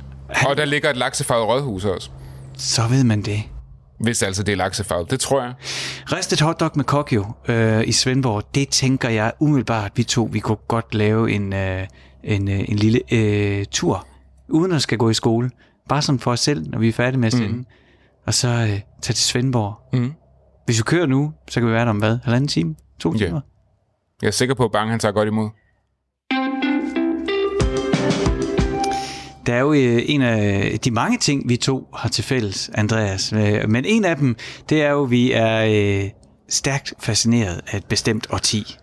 Og 0.46 0.56
der 0.56 0.64
ligger 0.64 0.90
et 0.90 0.96
laksefarvet 0.96 1.46
rådhus 1.48 1.84
også. 1.84 2.10
Så 2.56 2.82
ved 2.88 3.04
man 3.04 3.22
det. 3.22 3.42
Hvis 4.00 4.22
altså 4.22 4.42
det 4.42 4.52
er 4.52 4.56
laksefarvet. 4.56 5.10
Det 5.10 5.20
tror 5.20 5.42
jeg. 5.42 5.52
Ristet 6.12 6.40
hotdog 6.40 6.70
med 6.74 6.84
kokjo 6.84 7.24
øh, 7.48 7.88
i 7.88 7.92
Svendborg, 7.92 8.42
det 8.54 8.68
tænker 8.68 9.08
jeg 9.08 9.32
umiddelbart, 9.40 9.92
vi 9.94 10.02
to, 10.02 10.28
vi 10.32 10.38
kunne 10.38 10.58
godt 10.68 10.94
lave 10.94 11.30
en, 11.32 11.52
øh, 11.52 11.86
en, 12.24 12.48
øh, 12.48 12.60
en 12.68 12.76
lille 12.76 13.00
øh, 13.12 13.64
tur, 13.70 14.06
uden 14.48 14.72
at 14.72 14.82
skal 14.82 14.98
gå 14.98 15.10
i 15.10 15.14
skole. 15.14 15.50
Bare 15.88 16.02
sådan 16.02 16.18
for 16.18 16.30
os 16.30 16.40
selv, 16.40 16.70
når 16.70 16.78
vi 16.78 16.88
er 16.88 16.92
færdige 16.92 17.20
med 17.20 17.26
at 17.26 17.32
sende. 17.32 17.48
Mm. 17.56 17.66
Og 18.26 18.34
så 18.34 18.48
øh, 18.48 18.68
tage 18.68 18.80
til 19.02 19.16
Svendborg. 19.16 19.98
Mm. 20.00 20.12
Hvis 20.64 20.78
vi 20.78 20.82
kører 20.82 21.06
nu, 21.06 21.32
så 21.48 21.60
kan 21.60 21.68
vi 21.68 21.72
være 21.72 21.84
der 21.84 21.90
om 21.90 21.98
hvad? 21.98 22.18
Halvanden 22.24 22.48
time? 22.48 22.74
To 23.00 23.14
timer? 23.14 23.40
Jeg 24.22 24.28
er 24.28 24.32
sikker 24.32 24.54
på, 24.54 24.64
at 24.64 24.72
Bang 24.72 24.90
han 24.90 24.98
tager 25.00 25.12
godt 25.12 25.28
imod. 25.28 25.48
Der 29.46 29.54
er 29.54 29.60
jo 29.60 29.72
øh, 29.72 30.02
en 30.06 30.22
af 30.22 30.78
de 30.84 30.90
mange 30.90 31.18
ting, 31.18 31.48
vi 31.48 31.56
to 31.56 31.88
har 31.94 32.08
til 32.08 32.24
fælles, 32.24 32.70
Andreas. 32.74 33.32
Øh, 33.32 33.68
Men 33.68 33.84
en 33.84 34.04
af 34.04 34.16
dem, 34.16 34.36
det 34.68 34.82
er 34.82 34.90
jo, 34.90 35.04
at 35.04 35.10
vi 35.10 35.32
er 35.32 35.64
øh, 36.04 36.10
stærkt 36.48 36.94
fascineret 36.98 37.60
af 37.66 37.76
et 37.76 37.84
bestemt 37.84 38.26
årti. 38.30 38.76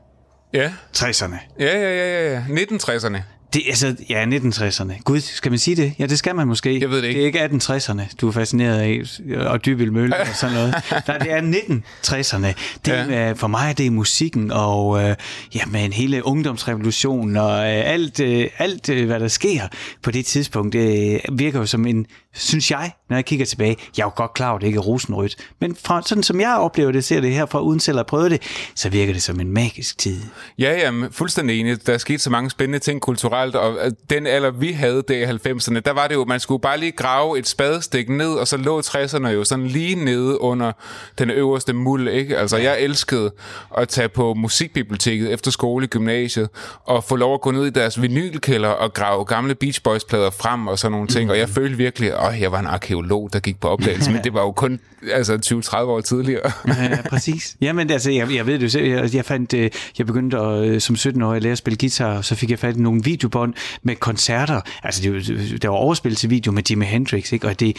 Ja. 0.53 0.71
60'erne. 0.97 1.35
Ja, 1.59 1.79
ja, 1.79 1.95
ja, 1.95 2.29
ja, 2.29 2.33
ja. 2.33 2.41
1960'erne. 2.41 3.17
Det, 3.55 3.63
altså, 3.67 3.95
ja, 4.09 4.25
1960'erne. 4.25 5.01
Gud, 5.03 5.19
skal 5.19 5.51
man 5.51 5.59
sige 5.59 5.75
det? 5.75 5.93
Ja, 5.99 6.05
det 6.05 6.19
skal 6.19 6.35
man 6.35 6.47
måske. 6.47 6.79
Jeg 6.79 6.89
ved 6.89 7.01
det 7.01 7.07
ikke. 7.07 7.17
Det 7.17 7.41
er 7.41 7.47
ikke 7.47 7.65
1860'erne, 7.65 8.15
du 8.21 8.27
er 8.27 8.31
fascineret 8.31 8.79
af, 8.79 9.01
og 9.47 9.65
Dybbøl 9.65 9.93
Mølle 9.93 10.15
og 10.17 10.27
sådan 10.33 10.55
noget. 10.55 10.75
Nej, 11.07 11.17
det 11.17 11.31
er 11.31 11.41
1960'erne. 11.41 12.47
Det 12.85 12.91
Ja. 12.91 13.27
ja. 13.27 13.31
for 13.31 13.47
mig 13.47 13.77
det 13.77 13.85
er 13.85 13.91
musikken, 13.91 14.51
og 14.51 15.03
øh, 15.03 15.15
jamen, 15.55 15.93
hele 15.93 16.25
ungdomsrevolutionen, 16.25 17.37
og 17.37 17.51
øh, 17.51 17.91
alt, 17.91 18.19
øh, 18.19 18.47
alt 18.57 18.89
øh, 18.89 19.05
hvad 19.05 19.19
der 19.19 19.27
sker 19.27 19.61
på 20.01 20.11
det 20.11 20.25
tidspunkt, 20.25 20.75
øh, 20.75 21.19
virker 21.31 21.59
jo 21.59 21.65
som 21.65 21.85
en, 21.85 22.05
synes 22.35 22.71
jeg, 22.71 22.91
når 23.09 23.17
jeg 23.17 23.25
kigger 23.25 23.45
tilbage, 23.45 23.77
jeg 23.97 24.03
er 24.03 24.07
jo 24.07 24.11
godt 24.15 24.33
klar 24.33 24.47
over, 24.47 24.55
at 24.55 24.61
det 24.61 24.67
ikke 24.67 24.77
er 24.77 24.81
rosenrødt, 24.81 25.35
men 25.61 25.77
fra, 25.83 26.01
sådan 26.05 26.23
som 26.23 26.39
jeg 26.39 26.57
oplever 26.57 26.91
det, 26.91 27.03
ser 27.03 27.21
det 27.21 27.31
herfra, 27.31 27.59
uden 27.61 27.79
selv 27.79 27.95
at 27.95 27.99
have 27.99 28.05
prøvet 28.05 28.31
det, 28.31 28.41
så 28.75 28.89
virker 28.89 29.13
det 29.13 29.23
som 29.23 29.39
en 29.39 29.51
magisk 29.51 29.97
tid. 29.97 30.21
Ja, 30.59 30.73
jamen, 30.73 31.11
fuldstændig 31.11 31.59
enig. 31.59 31.87
Der 31.87 31.93
er 31.93 31.97
sket 31.97 32.21
så 32.21 32.29
mange 32.29 32.49
spændende 32.49 32.79
ting 32.79 33.01
kulturelt, 33.01 33.55
og 33.55 33.77
øh, 33.85 33.91
den 34.09 34.27
alder, 34.27 34.51
vi 34.51 34.71
havde 34.71 35.03
der 35.07 35.15
i 35.15 35.23
90'erne, 35.23 35.79
der 35.79 35.91
var 35.91 36.07
det 36.07 36.15
jo, 36.15 36.25
man 36.25 36.39
skulle 36.39 36.61
bare 36.61 36.79
lige 36.79 36.91
grave 36.91 37.39
et 37.39 37.47
spadestik 37.47 38.09
ned, 38.09 38.33
og 38.33 38.47
så 38.47 38.57
lå 38.57 38.81
60'erne 38.81 39.27
jo 39.27 39.43
sådan 39.43 39.67
lige 39.67 39.95
nede 39.95 40.41
under 40.41 40.71
den 41.17 41.29
øverste 41.29 41.73
muld, 41.73 42.09
ikke? 42.09 42.37
Altså, 42.37 42.57
jeg 42.57 42.81
elskede 42.81 43.31
at 43.77 43.89
tage 43.89 44.09
på 44.09 44.33
musikbiblioteket 44.33 45.33
efter 45.33 45.51
skole 45.51 45.85
i 45.85 45.87
gymnasiet, 45.87 46.49
og 46.83 47.03
få 47.03 47.15
lov 47.15 47.33
at 47.33 47.41
gå 47.41 47.51
ned 47.51 47.65
i 47.65 47.69
deres 47.69 48.01
vinylkælder 48.01 48.69
og 48.69 48.93
grave 48.93 49.25
gamle 49.25 49.55
Beach 49.55 49.81
Boys-plader 49.83 50.29
frem 50.29 50.67
og 50.67 50.79
sådan 50.79 50.91
nogle 50.91 51.07
ting, 51.07 51.31
og 51.31 51.37
jeg 51.37 51.49
følte 51.49 51.77
virkelig, 51.77 52.15
at 52.27 52.41
jeg 52.41 52.51
var 52.51 52.59
en 52.59 52.65
arkeolog, 52.65 53.29
der 53.33 53.39
gik 53.39 53.59
på 53.59 53.67
opdagelse, 53.67 54.11
men 54.11 54.23
det 54.23 54.33
var 54.33 54.41
jo 54.41 54.51
kun 54.51 54.79
altså 55.11 55.61
20-30 55.73 55.77
år 55.77 56.01
tidligere. 56.01 56.51
Ja, 56.67 56.97
præcis. 57.09 57.57
Jamen, 57.61 57.89
altså, 57.91 58.11
jeg, 58.11 58.35
jeg 58.35 58.45
ved 58.47 58.53
det 58.53 58.63
jo 58.63 58.69
selv. 58.69 58.85
Jeg, 58.85 59.15
jeg, 59.15 59.25
fandt, 59.25 59.53
øh, 59.53 59.71
jeg 59.97 60.05
begyndte 60.05 60.37
at, 60.37 60.65
øh, 60.65 60.81
som 60.81 60.95
17-årig 60.95 61.35
at 61.35 61.43
lære 61.43 61.51
at 61.51 61.57
spille 61.57 61.77
guitar, 61.77 62.17
og 62.17 62.25
så 62.25 62.35
fik 62.35 62.49
jeg 62.51 62.59
fat 62.59 62.77
i 62.77 62.79
nogle 62.79 63.03
videobånd 63.03 63.53
med 63.83 63.95
koncerter. 63.95 64.61
Altså, 64.83 65.01
det, 65.03 65.13
var- 65.13 65.57
der 65.57 65.67
var 65.69 65.75
overspil 65.75 66.15
til 66.15 66.29
video 66.29 66.51
med 66.51 66.63
Jimi 66.69 66.85
Hendrix, 66.85 67.31
ikke? 67.31 67.47
Og 67.47 67.59
det, 67.59 67.77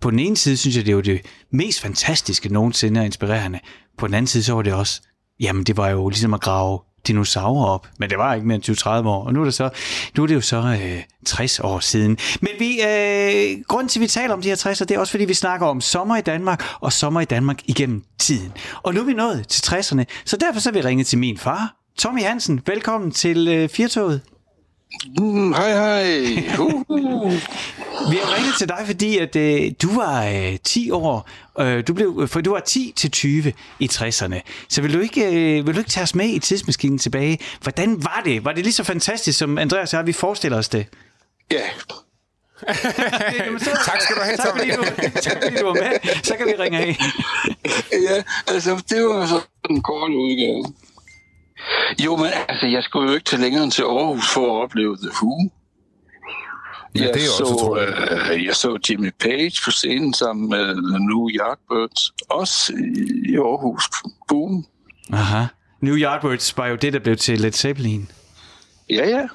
på 0.00 0.10
den 0.10 0.18
ene 0.18 0.36
side, 0.36 0.56
synes 0.56 0.76
jeg, 0.76 0.86
det 0.86 0.96
var 0.96 1.02
det 1.02 1.20
mest 1.52 1.80
fantastiske 1.80 2.48
nogensinde 2.48 3.00
og 3.00 3.06
inspirerende. 3.06 3.58
På 3.98 4.06
den 4.06 4.14
anden 4.14 4.26
side, 4.26 4.42
så 4.42 4.54
var 4.54 4.62
det 4.62 4.72
også, 4.72 5.02
jamen, 5.40 5.64
det 5.64 5.76
var 5.76 5.88
jo 5.88 6.08
ligesom 6.08 6.34
at 6.34 6.40
grave 6.40 6.78
dinosaurer 7.06 7.66
op, 7.66 7.88
men 7.98 8.10
det 8.10 8.18
var 8.18 8.34
ikke 8.34 8.46
mere 8.46 8.54
end 8.54 9.04
20-30 9.04 9.08
år, 9.08 9.24
og 9.24 9.32
nu 9.32 9.40
er 9.40 9.44
det, 9.44 9.54
så, 9.54 9.70
nu 10.16 10.22
er 10.22 10.26
det 10.26 10.34
jo 10.34 10.40
så 10.40 10.56
øh, 10.56 11.02
60 11.26 11.60
år 11.60 11.80
siden. 11.80 12.18
Men 12.40 12.50
vi, 12.58 12.80
øh, 12.82 13.64
grunden 13.68 13.88
til, 13.88 13.98
at 13.98 14.02
vi 14.02 14.06
taler 14.06 14.34
om 14.34 14.42
de 14.42 14.48
her 14.48 14.56
60'er, 14.56 14.84
det 14.84 14.90
er 14.90 14.98
også, 14.98 15.10
fordi 15.10 15.24
vi 15.24 15.34
snakker 15.34 15.66
om 15.66 15.80
sommer 15.80 16.16
i 16.16 16.20
Danmark, 16.20 16.64
og 16.80 16.92
sommer 16.92 17.20
i 17.20 17.24
Danmark 17.24 17.58
igennem 17.64 18.04
tiden. 18.18 18.52
Og 18.82 18.94
nu 18.94 19.00
er 19.00 19.04
vi 19.04 19.12
nået 19.12 19.48
til 19.48 19.74
60'erne, 19.74 20.04
så 20.24 20.36
derfor 20.36 20.60
så 20.60 20.70
vil 20.70 20.82
vi 20.82 20.88
ringe 20.88 21.04
til 21.04 21.18
min 21.18 21.38
far, 21.38 21.76
Tommy 21.98 22.22
Hansen. 22.22 22.60
Velkommen 22.66 23.10
til 23.10 23.48
øh, 23.48 23.68
Firtoget. 23.68 24.20
Mm, 25.18 25.52
hej, 25.52 25.72
hej. 25.72 26.58
Uh. 26.58 27.32
Vi 28.10 28.16
har 28.16 28.36
ringet 28.36 28.54
til 28.58 28.68
dig, 28.68 28.82
fordi 28.86 29.18
at 29.18 29.36
øh, 29.36 29.72
du 29.82 29.94
var 29.94 30.24
øh, 30.26 30.58
10 30.64 30.90
år, 30.90 31.28
øh, 31.60 31.86
du 31.86 31.94
blev, 31.94 32.28
for 32.28 32.40
du 32.40 32.50
var 32.50 32.60
10 32.60 32.92
til 32.96 33.10
20 33.10 33.52
i 33.78 33.88
60'erne. 33.92 34.40
Så 34.68 34.82
vil 34.82 34.94
du, 34.94 35.00
ikke, 35.00 35.26
øh, 35.26 35.66
vil 35.66 35.74
du 35.74 35.78
ikke 35.78 35.90
tage 35.90 36.02
os 36.02 36.14
med 36.14 36.28
i 36.28 36.38
tidsmaskinen 36.38 36.98
tilbage? 36.98 37.38
Hvordan 37.62 38.04
var 38.04 38.22
det? 38.24 38.44
Var 38.44 38.52
det 38.52 38.62
lige 38.64 38.72
så 38.72 38.84
fantastisk, 38.84 39.38
som 39.38 39.58
Andreas 39.58 39.94
og 39.94 39.98
jeg, 39.98 40.06
vi 40.06 40.12
forestiller 40.12 40.58
os 40.58 40.68
det? 40.68 40.86
Ja, 41.52 41.62
så, 43.58 43.70
Tak 43.86 44.00
skal 44.00 44.16
du 44.16 44.20
have, 44.20 44.36
tak, 44.36 44.58
fordi 44.58 44.70
du, 44.70 44.84
tak 45.26 45.42
fordi 45.42 45.56
du 45.56 45.66
var 45.66 45.74
med. 45.74 46.22
Så 46.22 46.36
kan 46.36 46.46
vi 46.46 46.54
ringe 46.58 46.78
af. 46.78 46.96
ja, 47.92 48.22
altså 48.46 48.82
det 48.88 49.04
var 49.04 49.26
så 49.26 49.40
en 49.70 49.82
kort 49.82 50.10
udgave. 50.10 50.64
Jo, 52.04 52.16
men 52.16 52.26
altså, 52.48 52.66
jeg 52.66 52.82
skulle 52.82 53.08
jo 53.08 53.14
ikke 53.14 53.24
til 53.24 53.40
længere 53.40 53.64
end 53.64 53.72
til 53.72 53.82
Aarhus 53.82 54.28
for 54.28 54.56
at 54.58 54.62
opleve 54.64 54.96
The 54.96 55.10
Who. 55.22 55.50
Ja, 56.94 57.00
jeg, 57.04 57.14
det 57.14 57.22
er 57.22 57.28
også 57.28 57.36
så, 57.36 57.54
utroligt. 57.54 57.90
øh, 58.32 58.44
jeg 58.44 58.56
så 58.56 58.78
Jimmy 58.90 59.10
Page 59.20 59.52
på 59.64 59.70
scenen 59.70 60.14
sammen 60.14 60.48
med 60.50 60.66
The 60.66 60.98
New 60.98 61.28
Yardbirds, 61.28 62.12
også 62.30 62.72
i, 62.72 63.32
i 63.32 63.36
Aarhus. 63.36 63.84
Boom. 64.28 64.64
Aha. 65.12 65.44
New 65.80 65.96
Yardbirds 65.96 66.56
var 66.56 66.66
jo 66.66 66.76
det, 66.76 66.92
der 66.92 66.98
blev 66.98 67.16
til 67.16 67.40
Led 67.40 67.52
Zeppelin. 67.52 68.10
Ja, 68.90 69.08
ja. 69.08 69.26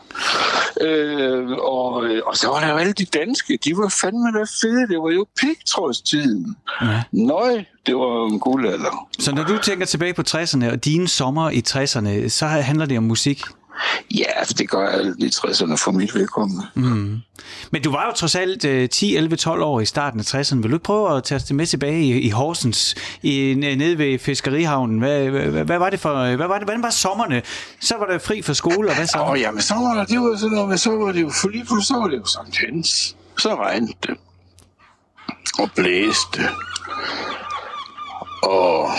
Øh, 0.85 1.51
og, 1.51 1.91
og 2.25 2.37
så 2.37 2.47
var 2.47 2.59
der 2.59 2.69
jo 2.69 2.77
alle 2.77 2.93
de 2.93 3.05
danske. 3.05 3.59
De 3.63 3.77
var 3.77 3.95
fandme 4.01 4.39
da 4.39 4.43
fede. 4.61 4.87
Det 4.87 4.99
var 4.99 5.11
jo 5.11 5.27
pigtrådstiden. 5.39 6.55
Ja. 6.81 7.03
Nøj, 7.11 7.63
det 7.89 7.97
var 7.97 8.27
en 8.31 8.39
guldalder. 8.39 9.07
Så 9.19 9.35
når 9.35 9.43
du 9.43 9.57
tænker 9.57 9.85
tilbage 9.85 10.13
på 10.13 10.23
60'erne 10.27 10.71
og 10.71 10.85
dine 10.85 11.07
sommer 11.07 11.49
i 11.49 11.63
60'erne, 11.69 12.29
så 12.29 12.47
handler 12.47 12.85
det 12.85 12.97
om 12.97 13.03
musik. 13.03 13.41
Ja, 14.15 14.25
altså, 14.35 14.53
det 14.53 14.69
gør 14.69 14.89
alt 14.89 15.23
i 15.23 15.27
60'erne 15.27 15.75
for 15.75 15.91
mit 15.91 16.15
vedkommende. 16.15 16.65
Mm. 16.73 17.17
Men 17.71 17.81
du 17.83 17.91
var 17.91 18.05
jo 18.05 18.11
trods 18.15 18.35
alt 18.35 18.65
øh, 18.65 18.89
10, 18.89 19.15
11, 19.15 19.35
12 19.35 19.61
år 19.61 19.79
i 19.79 19.85
starten 19.85 20.19
af 20.19 20.23
60'erne. 20.23 20.55
Vil 20.55 20.69
du 20.71 20.75
ikke 20.75 20.83
prøve 20.83 21.17
at 21.17 21.23
tage 21.23 21.35
os 21.35 21.43
det 21.43 21.55
med 21.55 21.65
tilbage 21.65 22.01
i, 22.01 22.19
i 22.19 22.29
Horsens, 22.29 22.95
i, 23.23 23.55
nede 23.57 23.97
ved 23.97 24.19
Fiskerihavnen? 24.19 24.99
Hvad, 24.99 25.29
hvad, 25.29 25.63
hvad 25.63 25.77
var 25.77 25.89
det 25.89 25.99
for, 25.99 26.35
hvad 26.35 26.47
var 26.47 26.57
det, 26.57 26.67
hvordan 26.67 26.83
var 26.83 26.89
sommerne? 26.89 27.41
Så 27.81 27.95
var 27.97 28.05
der 28.05 28.17
fri 28.19 28.41
for 28.41 28.53
skole, 28.53 28.89
og 28.89 28.95
hvad 28.95 29.07
så? 29.07 29.19
Åh, 29.19 29.29
oh, 29.29 29.59
så 29.59 29.73
var 29.73 29.93
der, 29.93 30.05
det 30.05 30.19
var 30.19 30.37
sådan 30.37 30.53
noget, 30.53 30.69
men 30.69 30.77
så 30.77 30.91
var 30.91 31.11
det 31.11 31.21
jo, 31.21 31.31
for 31.41 31.49
lige 31.49 31.65
pludselig 31.65 31.85
så 31.87 31.93
var 31.93 32.07
det 32.07 32.17
jo 32.17 32.25
Sankt 32.25 32.57
Hans. 32.57 33.15
Så 33.37 33.55
regnede 33.55 33.93
det. 34.07 34.17
og 35.59 35.69
blæste. 35.75 36.41
Og 38.43 38.89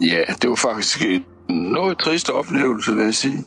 ja, 0.00 0.22
det 0.42 0.50
var 0.50 0.56
faktisk 0.56 1.04
en 1.04 1.24
noget 1.48 1.98
trist 1.98 2.30
oplevelse, 2.30 2.94
vil 2.94 3.04
jeg 3.04 3.14
sige. 3.14 3.44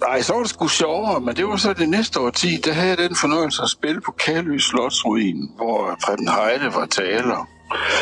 Nej, 0.00 0.22
så 0.22 0.32
var 0.32 0.40
det 0.40 0.50
sgu 0.50 0.68
sjovere, 0.68 1.20
men 1.20 1.36
det 1.36 1.46
var 1.46 1.56
så 1.56 1.72
det 1.72 1.88
næste 1.88 2.20
år 2.20 2.30
10, 2.30 2.56
der 2.64 2.72
havde 2.72 2.88
jeg 2.88 2.98
den 2.98 3.16
fornøjelse 3.16 3.62
at 3.62 3.70
spille 3.70 4.00
på 4.00 4.12
Kalø 4.12 4.58
Slotsruin, 4.58 5.50
hvor 5.56 5.98
Preben 6.04 6.28
Heide 6.28 6.74
var 6.74 6.86
taler. 6.86 7.48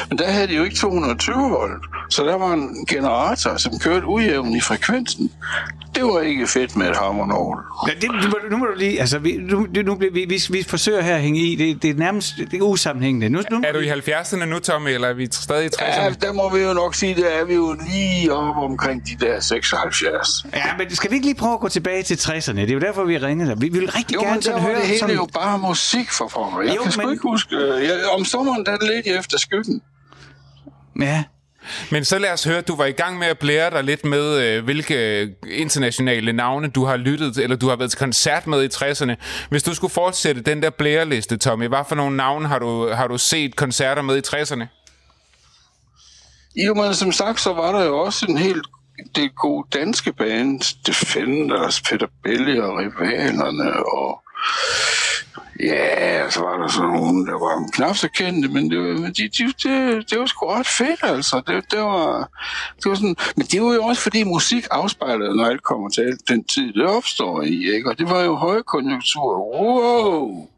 Men 0.09 0.19
der 0.19 0.31
havde 0.31 0.49
de 0.49 0.55
jo 0.55 0.65
ikke 0.65 0.77
220 0.77 1.51
volt, 1.51 1.85
så 2.11 2.25
der 2.25 2.37
var 2.37 2.53
en 2.53 2.87
generator, 2.87 3.57
som 3.57 3.79
kørte 3.79 4.07
ujævn 4.07 4.57
i 4.57 4.61
frekvensen. 4.61 5.33
Det 5.95 6.05
var 6.05 6.21
ikke 6.21 6.47
fedt 6.47 6.77
med 6.77 6.91
et 6.91 6.97
hammernorgel. 6.97 7.61
Ja, 7.89 7.95
det, 8.01 8.11
nu, 8.11 8.29
må- 8.29 8.49
nu 8.51 8.57
må 8.57 8.67
du 8.67 8.75
lige, 8.79 9.01
altså, 9.01 9.19
vi, 9.19 9.37
nu, 9.37 9.67
nu, 9.85 9.95
bliver 9.95 10.13
vi, 10.13 10.25
vi, 10.29 10.43
vi 10.51 10.63
forsøger 10.63 11.01
her 11.03 11.15
at 11.17 11.23
hænge 11.23 11.41
i, 11.41 11.55
det, 11.57 11.83
det 11.83 11.91
er 11.91 11.95
nærmest 11.95 12.35
det 12.51 12.55
er 12.59 12.63
usammenhængende. 12.63 13.29
Nu, 13.29 13.41
nu, 13.51 13.61
Er 13.65 13.73
du 13.73 13.79
i 13.79 13.91
70'erne 13.91 14.45
nu, 14.45 14.59
Tommy, 14.59 14.89
eller 14.89 15.09
er 15.09 15.13
vi 15.13 15.29
stadig 15.33 15.65
i 15.65 15.69
60'erne? 15.69 16.03
Ja, 16.03 16.11
der 16.21 16.33
må 16.33 16.51
vi 16.55 16.61
jo 16.63 16.73
nok 16.73 16.95
sige, 16.95 17.15
der 17.15 17.29
er 17.29 17.45
vi 17.45 17.55
jo 17.55 17.77
lige 17.93 18.33
oppe 18.33 18.61
omkring 18.61 19.03
de 19.07 19.27
der 19.27 19.41
76. 19.41 20.47
Ja, 20.55 20.63
men 20.79 20.95
skal 20.95 21.11
vi 21.11 21.15
ikke 21.15 21.27
lige 21.27 21.37
prøve 21.37 21.53
at 21.55 21.61
gå 21.61 21.69
tilbage 21.69 22.03
til 22.03 22.15
60'erne? 22.15 22.53
Det 22.57 22.71
er 22.71 22.75
jo 22.75 22.81
derfor, 22.81 23.05
vi 23.05 23.19
ringede 23.19 23.51
dig. 23.51 23.61
Vi 23.61 23.69
vil 23.69 23.91
rigtig 23.91 24.15
Jo, 24.15 24.21
gerne 24.21 24.31
men 24.33 24.37
der 24.37 24.43
sådan 24.43 24.61
høre... 24.61 24.75
det 24.77 24.83
hele 24.87 24.99
sådan, 24.99 25.15
jo 25.17 25.29
bare 25.35 25.59
musik 25.59 26.11
for 26.11 26.27
pokker. 26.35 26.61
Jeg 26.61 26.77
Jo, 26.77 26.83
kan 26.83 26.93
sgu 26.93 27.03
men- 27.03 27.11
ikke 27.13 27.23
huske... 27.23 27.57
Jeg, 27.59 28.01
om 28.19 28.25
sommeren, 28.25 28.67
der 28.67 28.77
ledte 28.83 29.11
jeg 29.11 29.19
efter 29.19 29.39
skyggen. 29.39 29.83
Ja, 31.01 31.25
men 31.91 32.05
så 32.05 32.19
lad 32.19 32.33
os 32.33 32.45
høre, 32.45 32.61
du 32.61 32.77
var 32.77 32.85
i 32.85 32.93
gang 32.93 33.19
med 33.19 33.27
at 33.27 33.39
blære 33.39 33.71
dig 33.71 33.85
lidt 33.85 34.05
med, 34.05 34.39
øh, 34.43 34.65
hvilke 34.65 35.29
internationale 35.49 36.33
navne 36.33 36.69
du 36.69 36.85
har 36.85 36.97
lyttet 36.97 37.35
til, 37.35 37.43
eller 37.43 37.57
du 37.57 37.69
har 37.69 37.77
været 37.77 37.91
til 37.91 37.99
koncert 37.99 38.47
med 38.47 38.65
i 38.65 38.69
60'erne. 38.75 39.15
Hvis 39.49 39.63
du 39.63 39.75
skulle 39.75 39.93
fortsætte 39.93 40.41
den 40.41 40.63
der 40.63 40.71
blæreliste, 40.71 41.37
Tommy, 41.37 41.69
hvad 41.69 41.85
for 41.89 41.95
nogle 41.95 42.17
navne 42.17 42.49
har 42.49 42.59
du, 42.59 42.89
har 42.89 43.07
du 43.07 43.19
set 43.19 43.57
koncerter 43.57 44.03
med 44.03 44.17
i 44.17 44.37
60'erne? 44.37 44.65
Jo, 46.57 46.75
men 46.75 46.95
som 46.95 47.13
sagt, 47.13 47.41
så 47.41 47.53
var 47.53 47.79
der 47.79 47.85
jo 47.85 47.99
også 47.99 48.27
en 48.29 48.39
helt 48.39 48.67
det 49.15 49.35
gode 49.37 49.67
danske 49.73 50.13
band, 50.13 50.85
Defenders, 50.87 51.81
Peter 51.81 52.07
Belli 52.25 52.59
og 52.59 52.79
Rivalerne, 52.79 53.87
og 53.87 54.23
ja, 55.61 56.31
så 56.31 56.41
var 56.41 56.57
der 56.59 56.69
sådan 56.69 56.91
nogle, 56.91 57.27
der 57.27 57.33
var 57.33 57.69
knap 57.73 57.97
så 57.97 58.09
kendte, 58.09 58.49
men 58.49 58.71
det, 58.71 58.79
var- 58.79 59.01
men 59.01 59.13
de, 59.13 59.29
de, 59.29 59.47
det, 59.63 60.11
det 60.11 60.19
var 60.19 60.27
sgu 60.27 60.47
ret 60.47 60.67
fedt, 60.67 61.01
altså. 61.03 61.43
Det, 61.47 61.65
det, 61.71 61.79
var, 61.81 62.29
det 62.77 62.87
var 62.91 62.95
sådan, 62.95 63.17
men 63.37 63.47
det 63.47 63.63
var 63.63 63.73
jo 63.75 63.85
også, 63.85 64.03
fordi 64.03 64.25
musik 64.25 64.67
afspejlede, 64.71 65.37
når 65.37 65.45
alt 65.47 65.63
kommer 65.63 65.89
til 65.89 66.17
den 66.29 66.45
tid, 66.45 66.73
det 66.73 66.87
opstår 66.87 67.43
i, 67.43 67.75
ikke? 67.75 67.91
Og 67.91 67.99
det 67.99 68.11
var 68.11 68.21
jo 68.21 68.35
højkonjunktur. 68.37 69.37
Wow! 69.39 70.49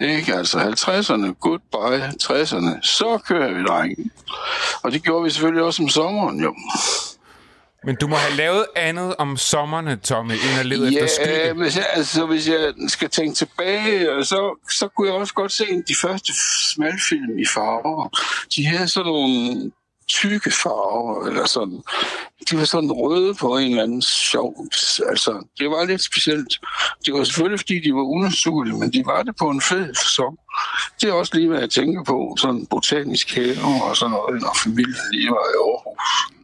Ikke? 0.00 0.34
Altså 0.34 0.58
50'erne, 0.58 1.32
goodbye, 1.40 2.06
60'erne, 2.22 2.82
så 2.82 3.18
kører 3.28 3.54
vi, 3.54 3.64
drenge. 3.64 4.10
Og 4.82 4.92
det 4.92 5.02
gjorde 5.02 5.24
vi 5.24 5.30
selvfølgelig 5.30 5.64
også 5.64 5.82
om 5.82 5.88
sommeren, 5.88 6.40
jo. 6.40 6.54
Men 7.86 7.96
du 7.96 8.06
må 8.06 8.16
have 8.16 8.36
lavet 8.36 8.66
andet 8.76 9.16
om 9.18 9.36
sommerne, 9.36 9.96
Tommy, 9.96 10.32
end 10.32 10.60
at 10.60 10.66
lede 10.66 10.86
efter 11.02 11.24
skygge. 11.24 11.52
hvis 11.52 11.76
jeg, 11.76 11.86
altså, 11.92 12.26
hvis 12.26 12.48
jeg 12.48 12.74
skal 12.88 13.10
tænke 13.10 13.34
tilbage, 13.34 14.10
øh, 14.10 14.24
så, 14.24 14.68
så 14.70 14.88
kunne 14.88 15.08
jeg 15.08 15.16
også 15.16 15.34
godt 15.34 15.52
se 15.52 15.64
de 15.88 15.94
første 16.02 16.32
smalfilm 16.72 17.38
i 17.38 17.46
farver. 17.54 18.08
De 18.56 18.66
havde 18.66 18.88
sådan 18.88 19.12
nogle 19.12 19.72
tykke 20.08 20.50
farver, 20.50 21.26
eller 21.26 21.46
sådan. 21.46 21.82
De 22.50 22.58
var 22.58 22.64
sådan 22.64 22.92
røde 22.92 23.34
på 23.34 23.56
en 23.56 23.70
eller 23.70 23.82
anden 23.82 24.02
sjov... 24.02 24.66
Altså, 25.08 25.46
det 25.58 25.70
var 25.70 25.84
lidt 25.84 26.02
specielt. 26.02 26.60
Det 27.06 27.14
var 27.14 27.24
selvfølgelig, 27.24 27.60
fordi 27.60 27.80
de 27.80 27.94
var 27.94 28.02
unaturlige, 28.02 28.78
men 28.78 28.92
de 28.92 29.02
var 29.06 29.22
det 29.22 29.36
på 29.36 29.48
en 29.50 29.60
fed 29.60 29.94
fasong. 29.94 30.38
Det 31.00 31.08
er 31.08 31.12
også 31.12 31.34
lige, 31.34 31.48
hvad 31.48 31.60
jeg 31.60 31.70
tænker 31.70 32.04
på. 32.04 32.36
Sådan 32.38 32.66
botanisk 32.66 33.34
have 33.34 33.56
og 33.88 33.96
sådan 33.96 34.10
noget, 34.10 34.42
når 34.42 34.56
familien 34.64 35.06
lige 35.12 35.30
var 35.30 35.46
i 35.54 35.56
Aarhus. 35.66 36.36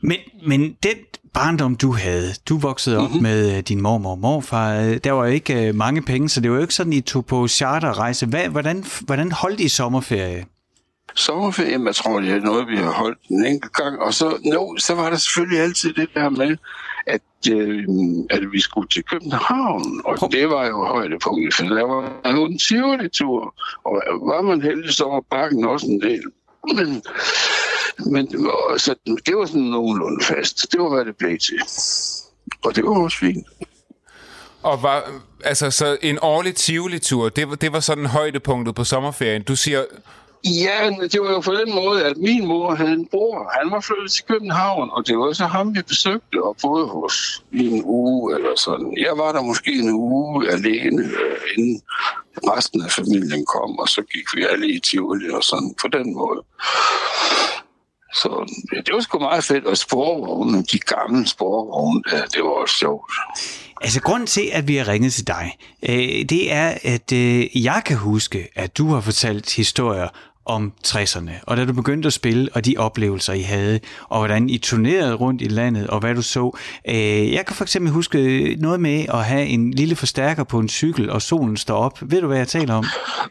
Men, 0.00 0.16
men 0.46 0.60
den 0.82 0.96
barndom, 1.34 1.76
du 1.76 1.92
havde, 1.92 2.28
du 2.48 2.58
voksede 2.58 2.96
op 2.96 3.02
Mhm. 3.02 3.10
mm-hmm. 3.10 3.22
med 3.22 3.56
øh, 3.56 3.62
din 3.62 3.80
mormor 3.82 4.10
og 4.10 4.18
morfar, 4.18 4.74
øh, 4.80 4.96
der 5.04 5.12
var 5.12 5.26
jo 5.26 5.32
ikke 5.32 5.68
øh, 5.68 5.74
mange 5.74 6.02
penge, 6.02 6.28
så 6.28 6.40
det 6.40 6.50
var 6.50 6.56
jo 6.56 6.62
ikke 6.62 6.74
sådan, 6.74 6.92
I 6.92 7.00
tog 7.00 7.26
på 7.26 7.48
charterrejse. 7.48 8.26
Hvad, 8.26 8.48
hvordan, 8.48 8.84
hvordan 9.00 9.32
holdt 9.32 9.60
I 9.60 9.68
sommerferie? 9.68 10.44
sommerferie, 11.14 11.84
jeg 11.86 11.94
tror, 11.94 12.20
det 12.20 12.30
er 12.30 12.40
noget, 12.40 12.68
vi 12.68 12.76
har 12.76 12.90
holdt 12.92 13.18
en 13.30 13.46
enkelt 13.46 13.72
gang. 13.72 13.98
Og 14.00 14.14
så, 14.14 14.38
no, 14.44 14.76
så 14.78 14.94
var 14.94 15.10
der 15.10 15.16
selvfølgelig 15.16 15.60
altid 15.60 15.92
det 15.92 16.08
der 16.14 16.28
med, 16.28 16.56
at, 17.06 17.22
øh, 17.52 17.84
at 18.30 18.42
vi 18.52 18.60
skulle 18.60 18.88
til 18.88 19.02
København. 19.02 20.00
Og 20.04 20.16
Prøv- 20.18 20.30
det 20.32 20.48
var 20.48 20.66
jo 20.66 20.84
højdepunktet, 20.86 21.54
for 21.54 21.64
der 21.64 21.86
var 21.86 22.32
jo 22.32 22.44
en 22.44 22.58
Tivoli-tur. 22.58 23.54
Og 23.84 24.02
var 24.22 24.42
man 24.42 24.62
heldig, 24.62 24.92
så 24.94 25.04
var 25.04 25.22
bakken 25.30 25.64
også 25.64 25.86
en 25.86 26.00
del. 26.00 26.22
Men, 26.74 27.02
men 27.98 28.30
så 28.78 28.94
det 29.26 29.36
var 29.36 29.46
sådan 29.46 29.62
nogenlunde 29.62 30.24
fast. 30.24 30.72
Det 30.72 30.80
var, 30.80 30.94
hvad 30.94 31.04
det 31.04 31.16
blev 31.16 31.38
til. 31.38 31.60
Og 32.64 32.76
det 32.76 32.84
var 32.84 33.02
også 33.02 33.18
fint. 33.18 33.46
Og 34.62 34.82
var, 34.82 35.12
altså, 35.44 35.70
så 35.70 35.96
en 36.02 36.18
årlig 36.22 36.54
Tivoli-tur, 36.54 37.28
det, 37.28 37.60
det 37.60 37.72
var 37.72 37.80
sådan 37.80 38.06
højdepunktet 38.06 38.74
på 38.74 38.84
sommerferien. 38.84 39.42
Du 39.42 39.56
siger, 39.56 39.84
Ja, 40.44 40.90
det 41.12 41.20
var 41.20 41.30
jo 41.30 41.40
på 41.40 41.54
den 41.54 41.74
måde, 41.74 42.04
at 42.04 42.16
min 42.16 42.46
mor 42.46 42.74
havde 42.74 42.92
en 42.92 43.06
bror. 43.06 43.52
Han 43.58 43.70
var 43.70 43.80
flyttet 43.80 44.10
til 44.10 44.24
København, 44.24 44.90
og 44.92 45.06
det 45.06 45.18
var 45.18 45.32
så 45.32 45.46
ham, 45.46 45.74
vi 45.74 45.82
besøgte 45.82 46.42
og 46.42 46.56
boede 46.62 46.86
hos 46.86 47.44
i 47.52 47.66
en 47.66 47.82
uge 47.84 48.34
eller 48.34 48.56
sådan. 48.56 48.94
Jeg 48.98 49.12
var 49.16 49.32
der 49.32 49.42
måske 49.42 49.72
en 49.72 49.90
uge 49.90 50.50
alene, 50.50 51.02
øh, 51.02 51.36
inden 51.56 51.82
resten 52.44 52.82
af 52.82 52.90
familien 52.90 53.46
kom, 53.46 53.78
og 53.78 53.88
så 53.88 54.02
gik 54.02 54.26
vi 54.34 54.46
alle 54.50 54.68
i 54.68 54.80
Tivoli 54.80 55.30
og 55.30 55.44
sådan 55.44 55.74
på 55.82 55.88
den 55.88 56.14
måde. 56.14 56.42
Så 58.22 58.52
det 58.70 58.94
var 58.94 59.00
sgu 59.00 59.18
meget 59.18 59.44
fedt, 59.44 59.64
og 59.64 59.76
sporvogne, 59.76 60.62
de 60.62 60.78
gamle 60.78 61.26
sporvogne, 61.28 62.02
det 62.32 62.42
var 62.42 62.50
også 62.62 62.74
sjovt. 62.78 63.12
Altså, 63.80 64.02
grunden 64.02 64.26
til, 64.26 64.48
at 64.52 64.68
vi 64.68 64.76
har 64.76 64.88
ringet 64.88 65.12
til 65.12 65.26
dig, 65.26 65.56
øh, 65.88 66.24
det 66.28 66.52
er, 66.52 66.78
at 66.82 67.12
øh, 67.12 67.64
jeg 67.64 67.82
kan 67.86 67.96
huske, 67.96 68.48
at 68.54 68.78
du 68.78 68.88
har 68.88 69.00
fortalt 69.00 69.54
historier 69.56 70.08
om 70.46 70.72
60'erne, 70.86 71.30
og 71.42 71.56
da 71.56 71.64
du 71.64 71.72
begyndte 71.72 72.06
at 72.06 72.12
spille, 72.12 72.48
og 72.54 72.64
de 72.64 72.74
oplevelser, 72.78 73.32
I 73.32 73.40
havde, 73.40 73.80
og 74.08 74.18
hvordan 74.18 74.50
I 74.50 74.58
turnerede 74.58 75.14
rundt 75.14 75.42
i 75.42 75.48
landet, 75.48 75.86
og 75.86 76.00
hvad 76.00 76.14
du 76.14 76.22
så. 76.22 76.56
Øh, 76.88 77.32
jeg 77.32 77.46
kan 77.46 77.56
for 77.56 77.64
eksempel 77.64 77.92
huske 77.92 78.56
noget 78.60 78.80
med 78.80 79.06
at 79.08 79.24
have 79.24 79.46
en 79.46 79.70
lille 79.70 79.96
forstærker 79.96 80.44
på 80.44 80.58
en 80.58 80.68
cykel, 80.68 81.10
og 81.10 81.22
solen 81.22 81.56
står 81.56 81.76
op. 81.76 81.98
Ved 82.02 82.20
du, 82.20 82.26
hvad 82.26 82.38
jeg 82.38 82.48
taler 82.48 82.74
om? 82.74 82.84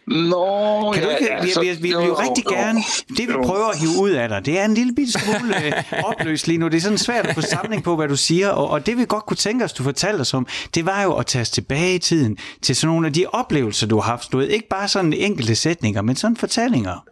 Nå, 0.07 0.91
Kan 0.93 1.03
du 1.03 1.09
ja, 1.09 1.16
ikke, 1.16 1.59
vi, 1.61 1.68
vi, 1.68 1.76
vi 1.76 1.82
vil 1.82 1.91
jo 1.91 2.13
rigtig 2.13 2.43
gerne, 2.45 2.80
det 3.09 3.28
vi 3.28 3.34
jo. 3.34 3.43
prøver 3.45 3.68
at 3.68 3.80
hive 3.80 4.01
ud 4.01 4.09
af 4.09 4.30
dig, 4.30 4.45
det 4.45 4.59
er 4.59 4.66
en 4.66 4.74
lille 4.74 4.93
bitte 4.95 5.11
smule 5.11 5.66
øh, 5.66 5.74
opløst 6.09 6.47
lige 6.47 6.57
nu. 6.57 6.68
Det 6.68 6.78
er 6.78 6.82
sådan 6.82 6.97
svært 6.97 7.26
at 7.26 7.36
få 7.36 7.41
samling 7.41 7.84
på, 7.84 7.95
hvad 7.95 8.07
du 8.07 8.16
siger, 8.16 8.49
og, 8.49 8.70
og 8.70 8.86
det 8.86 8.97
vi 8.97 9.05
godt 9.07 9.26
kunne 9.26 9.38
tænke 9.38 9.66
os, 9.66 9.74
du 9.74 9.84
fortalte 9.84 10.22
os 10.22 10.34
om, 10.34 10.47
det 10.76 10.86
var 10.86 11.03
jo 11.03 11.13
at 11.13 11.26
tage 11.26 11.41
os 11.41 11.49
tilbage 11.49 11.95
i 11.95 11.99
tiden 11.99 12.38
til 12.61 12.76
sådan 12.76 12.93
nogle 12.93 13.07
af 13.07 13.13
de 13.13 13.26
oplevelser, 13.34 13.88
du 13.88 13.95
har 13.99 14.11
haft. 14.11 14.32
Du 14.32 14.38
ved, 14.38 14.47
ikke 14.47 14.68
bare 14.68 14.88
sådan 14.88 15.13
enkelte 15.13 15.55
sætninger, 15.55 16.01
men 16.01 16.16
sådan 16.16 16.38
fortællinger. 16.38 17.05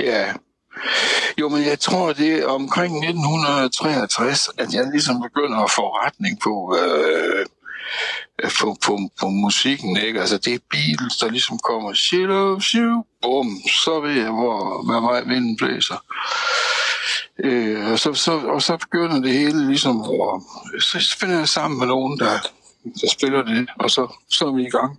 Ja. 0.00 0.32
Jo, 1.38 1.48
men 1.48 1.64
jeg 1.64 1.80
tror, 1.80 2.12
det 2.12 2.32
er 2.34 2.46
omkring 2.46 2.96
1963, 2.96 4.48
at 4.58 4.74
jeg 4.74 4.86
ligesom 4.92 5.22
begynder 5.22 5.58
at 5.58 5.70
få 5.70 5.88
retning 5.88 6.40
på, 6.40 6.76
øh, 6.80 7.46
på, 8.60 8.76
på, 8.86 8.98
på 9.20 9.28
musikken. 9.28 9.96
Ikke? 9.96 10.20
Altså, 10.20 10.38
det 10.38 10.54
er 10.54 10.58
Beatles, 10.70 11.16
der 11.16 11.30
ligesom 11.30 11.58
kommer, 11.58 11.92
shit 11.92 12.30
oh, 12.30 12.60
shiu, 12.60 13.04
bum, 13.22 13.48
så 13.84 14.00
ved 14.00 14.12
jeg, 14.12 14.30
hvor, 14.30 14.84
hvad 14.86 15.00
vej 15.00 15.20
vinden 15.34 15.56
blæser. 15.56 16.04
Øh, 17.44 17.92
og, 17.92 17.98
så, 17.98 18.14
så, 18.14 18.32
og 18.32 18.62
så 18.62 18.76
begynder 18.76 19.20
det 19.20 19.32
hele 19.32 19.66
ligesom, 19.66 19.96
hvor, 19.96 20.42
så 20.80 21.16
finder 21.20 21.38
jeg 21.38 21.48
sammen 21.48 21.78
med 21.78 21.86
nogen, 21.86 22.18
der, 22.18 22.38
der 23.00 23.08
spiller 23.10 23.42
det, 23.42 23.70
og 23.78 23.90
så, 23.90 24.16
så 24.30 24.46
er 24.46 24.52
vi 24.52 24.62
i 24.62 24.70
gang. 24.70 24.98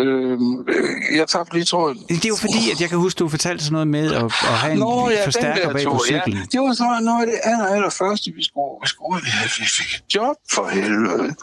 Øh, 0.00 0.38
jeg 1.18 1.28
tabte 1.28 1.54
lige 1.54 1.64
tråden. 1.64 1.98
Det 2.08 2.24
er 2.24 2.28
jo 2.28 2.36
fordi, 2.36 2.70
at 2.72 2.80
jeg 2.80 2.88
kan 2.88 2.98
huske, 2.98 3.18
du 3.18 3.28
fortalte 3.28 3.64
sådan 3.64 3.72
noget 3.72 3.88
med 3.88 4.12
at, 4.12 4.24
at 4.24 4.30
have 4.32 4.72
en 4.72 4.78
Nå, 4.78 5.10
ja, 5.10 5.26
forstærker 5.26 5.72
bag 5.72 5.84
på 5.84 6.02
cyklen. 6.06 6.36
Ja. 6.36 6.42
Det 6.52 6.60
var 6.60 6.72
så 6.72 6.84
noget 7.02 7.20
af 7.20 7.26
det 7.26 7.38
aller, 7.42 7.66
aller 7.66 7.90
første, 7.90 8.30
vi 8.36 8.44
skulle, 8.44 8.72
vi 8.82 8.88
skulle 8.88 9.22
vi, 9.22 9.30
vi 9.58 9.66
fik 9.78 9.94
et 9.94 10.14
job 10.14 10.36
for 10.50 10.68
helvede. 10.68 11.34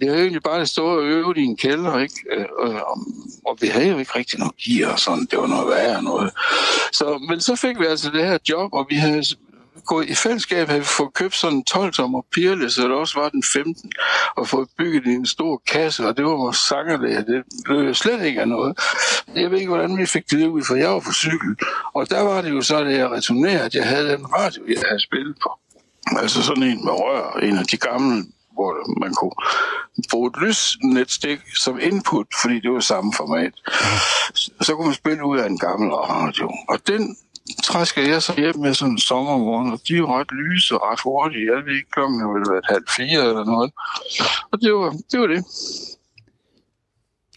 Det 0.00 0.10
var 0.10 0.16
egentlig 0.16 0.42
bare 0.42 0.60
at 0.60 0.68
stå 0.68 0.86
og 0.86 1.02
øve 1.04 1.34
i 1.36 1.42
en 1.42 1.56
kælder, 1.56 1.98
ikke? 1.98 2.14
Øh, 2.32 2.46
Og, 2.58 2.68
og, 2.68 2.98
og, 3.46 3.58
vi 3.60 3.66
havde 3.66 3.88
jo 3.88 3.98
ikke 3.98 4.12
rigtig 4.16 4.38
noget 4.38 4.54
gear 4.56 4.92
og 4.92 4.98
sådan, 4.98 5.26
det 5.30 5.38
var 5.38 5.46
noget 5.46 5.68
værre 5.68 6.02
noget. 6.02 6.30
Så, 6.92 7.18
men 7.28 7.40
så 7.40 7.56
fik 7.56 7.78
vi 7.80 7.86
altså 7.86 8.10
det 8.10 8.26
her 8.26 8.38
job, 8.48 8.72
og 8.72 8.86
vi 8.90 8.94
havde 8.96 9.24
gået 9.86 10.08
i 10.08 10.14
fællesskab 10.14 10.68
havde 10.68 10.80
vi 10.80 10.86
fået 10.86 11.14
købt 11.14 11.34
sådan 11.34 11.56
en 11.56 11.64
12 11.64 11.92
tommer 11.92 12.22
pirle, 12.32 12.70
så 12.70 12.88
der 12.88 12.94
også 12.94 13.20
var 13.20 13.28
den 13.28 13.42
15, 13.52 13.92
og 14.36 14.48
fået 14.48 14.68
bygget 14.78 15.06
en 15.06 15.26
stor 15.26 15.62
kasse, 15.66 16.06
og 16.06 16.16
det 16.16 16.24
var 16.24 16.30
vores 16.30 16.56
sangerlæger. 16.56 17.22
Det 17.22 17.42
blev 17.64 17.78
jo 17.78 17.94
slet 17.94 18.22
ikke 18.22 18.40
af 18.40 18.48
noget. 18.48 18.78
Jeg 19.34 19.50
ved 19.50 19.58
ikke, 19.58 19.68
hvordan 19.68 19.98
vi 19.98 20.06
fik 20.06 20.30
det 20.30 20.46
ud, 20.46 20.62
for 20.64 20.74
jeg 20.74 20.90
var 20.90 21.00
på 21.00 21.12
cykel. 21.12 21.56
Og 21.94 22.10
der 22.10 22.20
var 22.20 22.40
det 22.42 22.50
jo 22.50 22.62
så, 22.62 22.84
da 22.84 22.90
jeg 22.90 23.10
returnerede, 23.10 23.60
at 23.60 23.74
jeg 23.74 23.86
havde 23.86 24.14
en 24.14 24.34
radio, 24.34 24.62
jeg 24.68 24.82
havde 24.88 25.02
spillet 25.02 25.36
på. 25.42 25.58
Altså 26.16 26.42
sådan 26.42 26.62
en 26.62 26.84
med 26.84 26.92
rør, 26.92 27.38
en 27.42 27.58
af 27.58 27.64
de 27.64 27.76
gamle 27.76 28.24
hvor 28.54 29.00
man 29.00 29.14
kunne 29.14 29.36
bruge 30.10 30.30
et 30.30 30.36
lysnetstik 30.42 31.40
som 31.56 31.78
input, 31.82 32.26
fordi 32.42 32.60
det 32.60 32.72
var 32.72 32.80
samme 32.80 33.12
format. 33.16 33.52
Så, 34.34 34.50
så 34.60 34.74
kunne 34.74 34.86
man 34.86 34.94
spille 34.94 35.26
ud 35.26 35.38
af 35.38 35.46
en 35.46 35.58
gammel 35.58 35.90
radio. 35.90 36.50
Og 36.68 36.78
den 36.86 37.16
træsker 37.64 38.02
jeg 38.02 38.22
så 38.22 38.34
hjem 38.36 38.58
med 38.58 38.74
sådan 38.74 38.92
en 38.92 38.98
sommermorgen, 38.98 39.72
og 39.72 39.80
de 39.88 39.96
er 39.96 40.18
ret 40.18 40.32
lyse 40.32 40.74
og 40.74 40.80
ret 40.82 41.00
hurtige. 41.00 41.46
Jeg 41.46 41.64
ved 41.66 41.74
ikke, 41.74 41.90
klokken 41.90 42.20
har 42.20 42.28
vel 42.28 42.44
været 42.50 42.64
halv 42.68 42.84
fire 42.96 43.28
eller 43.28 43.44
noget. 43.44 43.72
Og 44.50 44.60
det 44.60 44.72
var 44.72 44.90
det. 44.90 45.20
Var 45.20 45.26
det. 45.26 45.44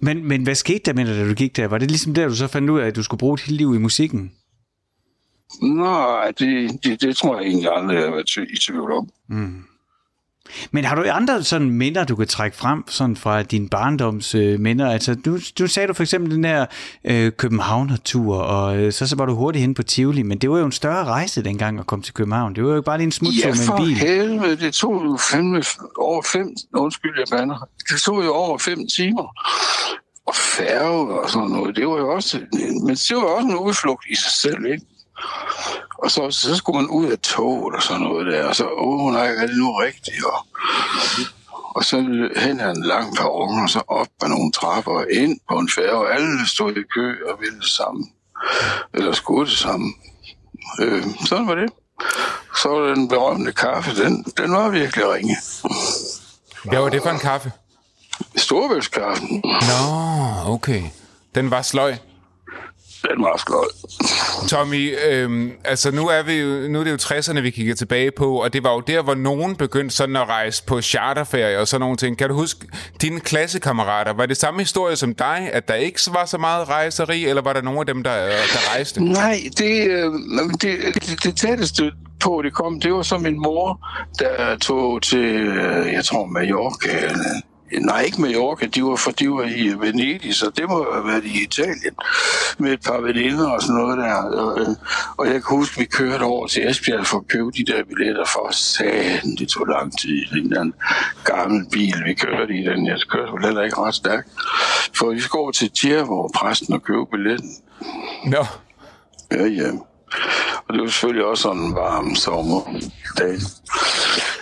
Men, 0.02 0.28
men 0.28 0.44
hvad 0.44 0.56
skete 0.56 0.80
der 0.86 0.94
med 0.94 1.06
dig, 1.06 1.16
da 1.16 1.30
du 1.30 1.34
gik 1.34 1.56
der? 1.56 1.68
Var 1.68 1.78
det 1.78 1.92
ligesom 1.92 2.14
der, 2.14 2.28
du 2.28 2.36
så 2.36 2.48
fandt 2.48 2.70
ud 2.70 2.80
af, 2.80 2.88
at 2.88 2.96
du 2.96 3.04
skulle 3.04 3.20
bruge 3.20 3.38
dit 3.38 3.52
liv 3.52 3.76
i 3.76 3.78
musikken? 3.78 4.32
Nej, 5.62 6.32
det, 6.40 6.84
det, 6.84 7.02
det 7.02 7.18
tror 7.18 7.38
jeg 7.38 7.48
egentlig 7.48 7.72
aldrig, 7.72 7.96
jeg 7.96 8.04
har 8.04 8.12
været 8.12 8.38
i 8.38 8.58
tvivl 8.58 8.92
om. 8.92 9.10
Men 10.72 10.86
har 10.86 10.96
du 10.96 11.04
andre 11.12 11.44
sådan 11.44 11.70
minder, 11.72 12.04
du 12.04 12.16
kan 12.16 12.28
trække 12.28 12.58
frem 12.58 12.84
sådan 12.88 13.16
fra 13.18 13.44
din 13.44 13.70
barndoms 13.70 14.36
øh, 14.36 14.60
minder? 14.60 14.92
Altså, 14.92 15.16
du, 15.16 15.40
du 15.60 15.68
sagde 15.68 15.88
du 15.88 15.94
for 15.94 16.04
eksempel 16.04 16.32
den 16.36 16.44
der 16.44 16.66
øh, 17.04 17.32
Københavner-tur, 17.32 18.36
og 18.38 18.78
øh, 18.78 18.94
så, 18.94 19.08
så 19.08 19.16
var 19.16 19.26
du 19.26 19.36
hurtigt 19.36 19.62
hen 19.62 19.74
på 19.74 19.84
Tivoli, 19.84 20.24
men 20.24 20.38
det 20.38 20.50
var 20.50 20.58
jo 20.60 20.66
en 20.66 20.72
større 20.72 21.06
rejse 21.06 21.44
dengang 21.44 21.80
at 21.80 21.86
komme 21.88 22.04
til 22.04 22.14
København. 22.14 22.56
Det 22.56 22.64
var 22.64 22.70
jo 22.70 22.76
ikke 22.76 22.86
bare 22.86 22.98
lige 22.98 23.06
en 23.06 23.12
smuttur 23.12 23.40
Ja, 23.48 23.48
med 23.48 23.66
for 23.66 23.74
en 23.78 23.86
bil. 23.86 23.96
helvede, 23.98 24.58
det 24.58 24.74
tog 24.74 25.02
jo 25.06 25.18
fandme 25.32 25.64
over 25.98 26.22
fem, 26.34 26.48
undskyld, 26.74 27.12
jeg 27.18 27.38
bander. 27.40 27.68
Det 27.92 28.02
tog 28.02 28.26
jo 28.26 28.34
over 28.34 28.58
fem 28.58 28.80
timer. 28.98 29.28
Og 30.28 30.36
færge 30.36 31.20
og 31.22 31.30
sådan 31.30 31.48
noget, 31.50 31.76
det 31.76 31.88
var 31.88 31.98
jo 31.98 32.10
også, 32.16 32.40
men 32.86 32.96
det 32.96 33.16
var 33.16 33.22
jo 33.22 33.36
også 33.36 33.48
en 33.48 33.56
udflugt 33.58 34.06
i 34.10 34.16
sig 34.16 34.32
selv, 34.32 34.66
ikke? 34.66 34.86
Og 35.98 36.12
så, 36.12 36.32
så 36.32 36.56
skulle 36.56 36.82
man 36.82 36.90
ud 36.90 37.06
af 37.12 37.20
toget 37.20 37.76
og 37.76 37.84
sådan 37.84 38.02
noget 38.02 38.34
der, 38.34 38.48
og 38.48 38.56
så, 38.56 38.70
åh 38.78 39.14
nej, 39.14 39.28
er 39.28 39.48
det 39.48 39.58
nu 39.58 39.74
rigtigt? 39.74 40.26
Og, 40.26 40.46
og 41.76 41.84
så 41.86 41.98
hen 42.38 42.60
ad 42.60 42.76
en 42.76 42.84
lang 42.84 43.16
perron, 43.16 43.64
og 43.64 43.70
så 43.70 43.82
op 43.88 44.08
ad 44.22 44.28
nogle 44.28 44.52
trapper 44.52 44.92
og 44.92 45.06
ind 45.12 45.40
på 45.50 45.60
en 45.60 45.70
færge, 45.70 45.92
og 45.98 46.16
alle 46.16 46.48
stod 46.48 46.72
i 46.72 46.84
kø 46.96 47.16
og 47.30 47.38
ville 47.40 47.60
det 47.60 47.70
samme. 47.70 48.06
Eller 48.94 49.12
skulle 49.12 49.50
det 49.50 49.58
samme. 49.58 49.94
Øh, 50.80 51.04
sådan 51.26 51.48
var 51.48 51.56
det. 51.56 51.70
Så 52.62 52.70
var 52.70 52.88
den 52.94 53.08
berømte 53.08 53.52
kaffe, 53.52 54.04
den, 54.04 54.24
den 54.38 54.52
var 54.52 54.70
virkelig 54.70 55.14
ringe. 55.14 55.38
Hvad 56.64 56.80
var 56.80 56.90
det 56.90 57.02
for 57.02 57.10
en 57.10 57.20
kaffe? 57.20 57.52
Storbæltskaffen, 58.36 59.42
Nå, 59.44 60.54
okay. 60.54 60.84
Den 61.36 61.52
var 61.52 61.62
sløj. 61.62 61.96
Den 63.16 63.24
var 63.24 63.38
skød. 63.38 63.88
Tommy, 64.48 64.96
øhm, 65.08 65.52
altså 65.66 65.92
nu 65.92 66.08
er, 66.08 66.24
vi 66.24 66.34
jo, 66.34 66.68
nu 66.68 66.80
er 66.80 66.84
det 66.84 66.92
jo 66.92 66.96
60'erne, 66.96 67.40
vi 67.40 67.50
kigger 67.50 67.76
tilbage 67.76 68.12
på, 68.12 68.42
og 68.44 68.54
det 68.54 68.64
var 68.64 68.74
jo 68.74 68.80
der, 68.80 69.02
hvor 69.02 69.16
nogen 69.16 69.56
begyndte 69.56 69.96
sådan 69.96 70.16
at 70.16 70.28
rejse 70.30 70.64
på 70.64 70.82
charterferie 70.82 71.60
og 71.60 71.68
sådan 71.68 71.80
nogle 71.82 71.98
ting. 71.98 72.18
Kan 72.18 72.30
du 72.30 72.36
huske 72.36 72.60
dine 73.02 73.20
klassekammerater? 73.20 74.14
Var 74.14 74.26
det 74.26 74.38
samme 74.38 74.60
historie 74.60 74.96
som 74.96 75.14
dig, 75.16 75.50
at 75.54 75.68
der 75.68 75.74
ikke 75.74 76.00
var 76.14 76.26
så 76.26 76.38
meget 76.38 76.70
rejseri, 76.70 77.26
eller 77.26 77.42
var 77.42 77.54
der 77.54 77.62
nogen 77.62 77.80
af 77.80 77.86
dem, 77.86 78.04
der, 78.04 78.26
øh, 78.26 78.32
der 78.32 78.74
rejste? 78.76 79.04
Nej, 79.04 79.40
det, 79.58 79.88
øh, 79.88 80.12
det, 80.62 80.80
det, 80.94 81.24
det 81.24 81.38
tætteste 81.38 81.92
på, 82.20 82.42
det 82.44 82.54
kom, 82.54 82.80
det 82.80 82.94
var 82.94 83.02
så 83.02 83.18
min 83.18 83.40
mor, 83.42 83.80
der 84.20 84.58
tog 84.58 85.02
til, 85.02 85.26
øh, 85.36 85.94
jeg 85.94 86.06
tror, 86.06 86.26
Mallorca. 86.26 86.90
eller- 86.98 87.42
Nej, 87.72 88.02
ikke 88.02 88.22
Mallorca, 88.22 88.66
de 88.66 88.84
var, 88.84 88.96
for 88.96 89.12
de 89.12 89.30
var 89.30 89.44
i 89.44 89.68
Venedig, 89.80 90.36
så 90.36 90.50
det 90.50 90.70
må 90.70 90.88
have 90.94 91.08
været 91.08 91.26
i 91.26 91.44
Italien, 91.44 91.96
med 92.58 92.74
et 92.74 92.82
par 92.86 93.02
veninder 93.02 93.50
og 93.50 93.62
sådan 93.62 93.76
noget 93.76 93.98
der. 93.98 94.14
Og, 94.14 94.60
øh, 94.60 94.68
og 95.18 95.26
jeg 95.26 95.34
kan 95.34 95.58
huske, 95.58 95.80
vi 95.80 95.86
kørte 95.86 96.24
over 96.24 96.48
til 96.48 96.70
Esbjerg 96.70 97.06
for 97.06 97.18
at 97.18 97.28
købe 97.28 97.52
de 97.52 97.66
der 97.66 97.84
billetter 97.84 98.26
for 98.26 98.50
satan. 98.52 99.36
Det 99.36 99.48
tog 99.50 99.68
lang 99.68 100.00
tid. 100.00 100.10
i 100.10 100.26
Den 100.40 100.52
der 100.52 100.72
gammel 101.24 101.66
bil, 101.72 101.96
vi 102.06 102.14
kørte 102.14 102.54
i 102.54 102.64
den. 102.64 102.88
Jeg 102.88 102.98
kørte 103.10 103.32
vel 103.32 103.46
heller 103.46 103.62
ikke 103.64 103.78
ret 103.78 103.96
stærkt. 103.96 104.30
For 104.94 105.12
vi 105.12 105.20
skulle 105.20 105.42
over 105.42 105.52
til 105.52 105.72
Tjervo, 105.82 106.28
præsten, 106.28 106.74
og 106.74 106.84
købe 106.84 107.06
billetten. 107.12 107.52
Nå, 108.26 108.46
Ja, 109.32 109.46
ja. 109.46 109.72
Og 110.68 110.74
det 110.74 110.82
var 110.82 110.88
selvfølgelig 110.88 111.26
også 111.26 111.42
sådan 111.42 111.62
en 111.62 111.76
varm 111.76 112.16
sommerdag. 112.16 113.40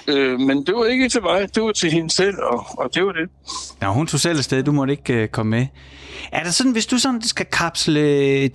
Øh, 0.08 0.40
men 0.40 0.66
det 0.66 0.76
var 0.76 0.86
ikke 0.86 1.10
til 1.10 1.22
mig, 1.22 1.56
det 1.56 1.64
var 1.64 1.72
til 1.72 1.92
hende 1.92 2.10
selv, 2.10 2.36
og, 2.38 2.66
og 2.78 2.96
det 2.96 3.06
var 3.06 3.12
det. 3.12 3.30
Nå, 3.82 3.88
hun 3.88 4.08
tog 4.08 4.20
selv 4.20 4.38
afsted, 4.38 4.64
du 4.64 4.72
måtte 4.72 4.94
ikke 4.94 5.14
øh, 5.14 5.28
komme 5.28 5.50
med. 5.50 5.68
Er 6.32 6.44
der 6.44 6.52
sådan, 6.52 6.72
hvis 6.72 6.86
du 6.86 6.98
sådan 6.98 7.22
skal 7.22 7.46
kapsle, 7.46 8.02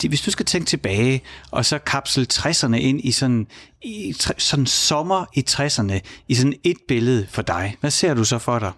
hvis 0.09 0.23
du 0.23 0.31
skal 0.31 0.47
tænke 0.47 0.67
tilbage, 0.67 1.23
og 1.51 1.65
så 1.65 1.79
kapsle 1.79 2.27
60'erne 2.33 2.75
ind 2.75 3.01
i 3.05 3.13
sådan, 3.13 3.47
i, 3.83 4.15
sådan 4.39 4.67
sommer 4.67 5.25
i 5.35 5.45
60'erne, 5.51 6.01
i 6.29 6.35
sådan 6.35 6.55
et 6.65 6.77
billede 6.89 7.27
for 7.31 7.43
dig, 7.43 7.77
hvad 7.81 7.91
ser 7.91 8.15
du 8.15 8.25
så 8.25 8.39
for 8.39 8.59
dig? 8.59 8.73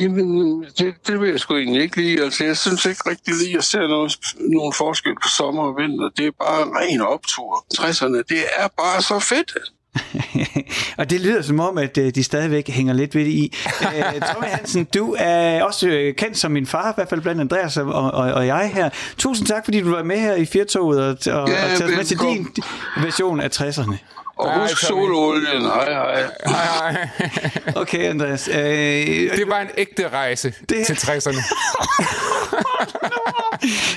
Jamen, 0.00 0.64
det, 0.78 0.94
det 1.06 1.20
vil 1.20 1.30
jeg 1.30 1.40
sgu 1.40 1.56
egentlig 1.56 1.82
ikke 1.82 1.96
lide. 1.96 2.24
Altså, 2.24 2.44
jeg 2.44 2.56
synes 2.56 2.86
ikke 2.86 3.10
rigtig 3.10 3.34
lige, 3.34 3.48
at 3.48 3.54
jeg 3.54 3.64
ser 3.64 3.86
noget, 3.88 4.12
nogen 4.38 4.72
forskel 4.72 5.14
på 5.14 5.28
sommer 5.28 5.62
og 5.62 5.76
vinter. 5.76 6.08
Det 6.16 6.26
er 6.26 6.30
bare 6.44 6.62
en 6.62 6.76
ren 6.76 7.00
optur. 7.00 7.66
60'erne, 7.74 8.22
det 8.28 8.42
er 8.56 8.68
bare 8.78 9.02
så 9.02 9.18
fedt. 9.18 9.52
og 10.98 11.10
det 11.10 11.20
lyder 11.20 11.42
som 11.42 11.60
om, 11.60 11.78
at 11.78 11.98
øh, 11.98 12.14
de 12.14 12.24
stadigvæk 12.24 12.68
hænger 12.68 12.94
lidt 12.94 13.14
ved 13.14 13.24
det 13.24 13.30
i. 13.30 13.52
Øh, 13.96 14.20
Tommy 14.20 14.46
Hansen, 14.46 14.84
du 14.84 15.16
er 15.18 15.62
også 15.62 15.88
øh, 15.88 16.14
kendt 16.14 16.38
som 16.38 16.52
min 16.52 16.66
far, 16.66 16.90
i 16.90 16.94
hvert 16.94 17.08
fald 17.08 17.20
blandt 17.20 17.40
Andreas 17.40 17.76
og, 17.76 17.86
og, 17.86 18.12
og 18.12 18.46
jeg 18.46 18.70
her. 18.74 18.90
Tusind 19.18 19.46
tak, 19.46 19.64
fordi 19.64 19.80
du 19.80 19.90
var 19.90 20.02
med 20.02 20.18
her 20.18 20.34
i 20.34 20.44
Firtoget 20.44 21.00
og, 21.00 21.08
og, 21.42 21.48
Ja, 21.48 21.72
og 21.72 21.78
taget 21.78 21.96
med 21.96 22.04
til 22.04 22.18
din 22.18 22.48
version 23.02 23.40
af 23.40 23.60
60'erne. 23.60 24.23
Og 24.36 24.52
Hej, 24.54 24.60
husk 24.62 24.78
sololien. 24.86 25.62
Hej, 25.62 25.92
hej. 25.92 26.22
hej, 26.46 26.92
hej. 26.92 27.08
Okay, 27.76 28.10
Andreas. 28.10 28.48
Øh, 28.48 28.56
det 29.36 29.44
var 29.48 29.60
en 29.60 29.68
ægte 29.78 30.08
rejse 30.08 30.54
Det- 30.60 30.68
det... 30.70 30.86
til 30.86 30.94
60'erne. 30.94 31.42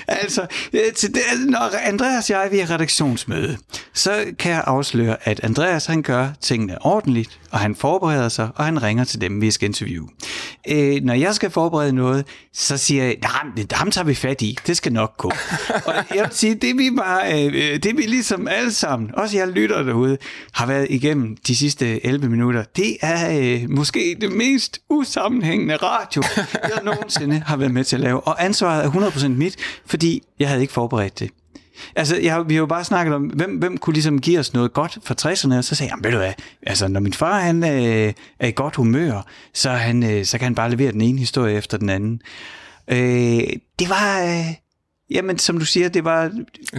altså, 0.08 0.46
øh, 0.74 0.94
til 0.96 1.16
det, 1.16 1.22
når 1.46 1.70
Andreas 1.84 2.30
og 2.30 2.36
jeg 2.42 2.52
vi 2.52 2.60
er 2.60 2.72
redaktionsmøde, 2.72 3.58
så 3.94 4.26
kan 4.40 4.52
jeg 4.52 4.64
afsløre, 4.68 5.18
at 5.22 5.40
Andreas 5.44 5.86
han 5.86 6.02
gør 6.02 6.30
tingene 6.42 6.86
ordentligt, 6.86 7.40
og 7.52 7.60
han 7.60 7.76
forbereder 7.76 8.30
sig, 8.30 8.50
og 8.56 8.66
han 8.66 8.84
ringer 8.84 9.04
til 9.04 9.22
dem, 9.22 9.42
vi 9.42 9.52
skal 9.52 9.66
interviewe. 9.66 10.10
Øh, 10.70 11.04
når 11.04 11.14
jeg 11.14 11.36
skal 11.36 11.50
forberede 11.50 11.94
noget, 11.94 12.26
så 12.54 12.78
siger 12.78 13.04
jeg, 13.04 13.16
nej, 13.22 13.66
ham 13.72 13.92
tager 13.92 14.06
vi 14.06 14.14
fat 14.14 14.42
i, 14.42 14.58
det 14.68 14.78
skal 14.78 14.94
nok 14.94 15.18
gå. 15.18 15.32
og 15.86 15.94
jeg 16.16 16.24
vil 16.24 16.32
sige, 16.32 16.56
det 16.56 16.78
vi 16.78 16.92
bare, 16.98 17.46
øh, 17.46 17.54
øh 17.56 17.84
det 17.84 17.98
vi 17.98 18.02
ligesom 18.02 18.48
alle 18.48 18.74
sammen, 18.74 19.10
også 19.14 19.38
jeg 19.38 19.48
lytter 19.48 19.84
derude, 19.84 20.18
har 20.52 20.66
været 20.66 20.88
igennem 20.90 21.38
de 21.48 21.56
sidste 21.56 22.06
11 22.06 22.30
minutter, 22.30 22.64
det 22.76 22.98
er 23.02 23.40
øh, 23.40 23.70
måske 23.70 24.18
det 24.22 24.32
mest 24.32 24.80
usammenhængende 24.90 25.76
radio, 25.76 26.24
jeg 26.64 26.82
nogensinde 26.84 27.40
har 27.46 27.58
været 27.58 27.72
med 27.72 27.84
til 27.84 27.96
at 27.96 28.00
lave. 28.00 28.28
Og 28.28 28.46
ansvaret 28.46 28.86
er 28.86 28.90
100% 28.90 29.28
mit, 29.28 29.56
fordi 29.86 30.24
jeg 30.40 30.48
havde 30.48 30.62
ikke 30.62 30.74
forberedt 30.74 31.20
det. 31.20 31.30
Altså, 31.96 32.18
jeg, 32.18 32.50
vi 32.50 32.54
har 32.54 32.60
jo 32.60 32.66
bare 32.66 32.84
snakket 32.84 33.16
om, 33.16 33.24
hvem, 33.24 33.58
hvem 33.58 33.78
kunne 33.78 33.94
ligesom 33.94 34.22
give 34.22 34.40
os 34.40 34.54
noget 34.54 34.74
godt 34.74 34.98
fra 35.04 35.16
60'erne, 35.22 35.58
og 35.58 35.64
så 35.64 35.76
sagde 35.76 35.88
jeg, 35.88 35.92
"Jamen, 35.92 36.04
ved 36.04 36.12
du 36.12 36.18
hvad, 36.18 36.34
altså, 36.68 36.88
når 36.88 37.00
min 37.00 37.14
far 37.14 37.40
han, 37.40 37.64
øh, 37.64 38.14
er 38.40 38.48
i 38.48 38.52
godt 38.52 38.76
humør, 38.76 39.22
så, 39.54 39.70
han, 39.70 40.04
øh, 40.04 40.26
så 40.26 40.38
kan 40.38 40.46
han 40.46 40.56
bare 40.56 40.70
levere 40.72 40.92
den 40.92 41.02
ene 41.02 41.20
historie 41.20 41.56
efter 41.58 41.78
den 41.78 41.90
anden. 41.90 42.22
Øh, 42.88 42.98
det 43.80 43.90
var, 43.90 44.24
øh, 44.24 44.54
jamen, 45.10 45.38
som 45.38 45.60
du 45.60 45.66
siger, 45.66 45.90
det 45.90 46.04
var, 46.04 46.32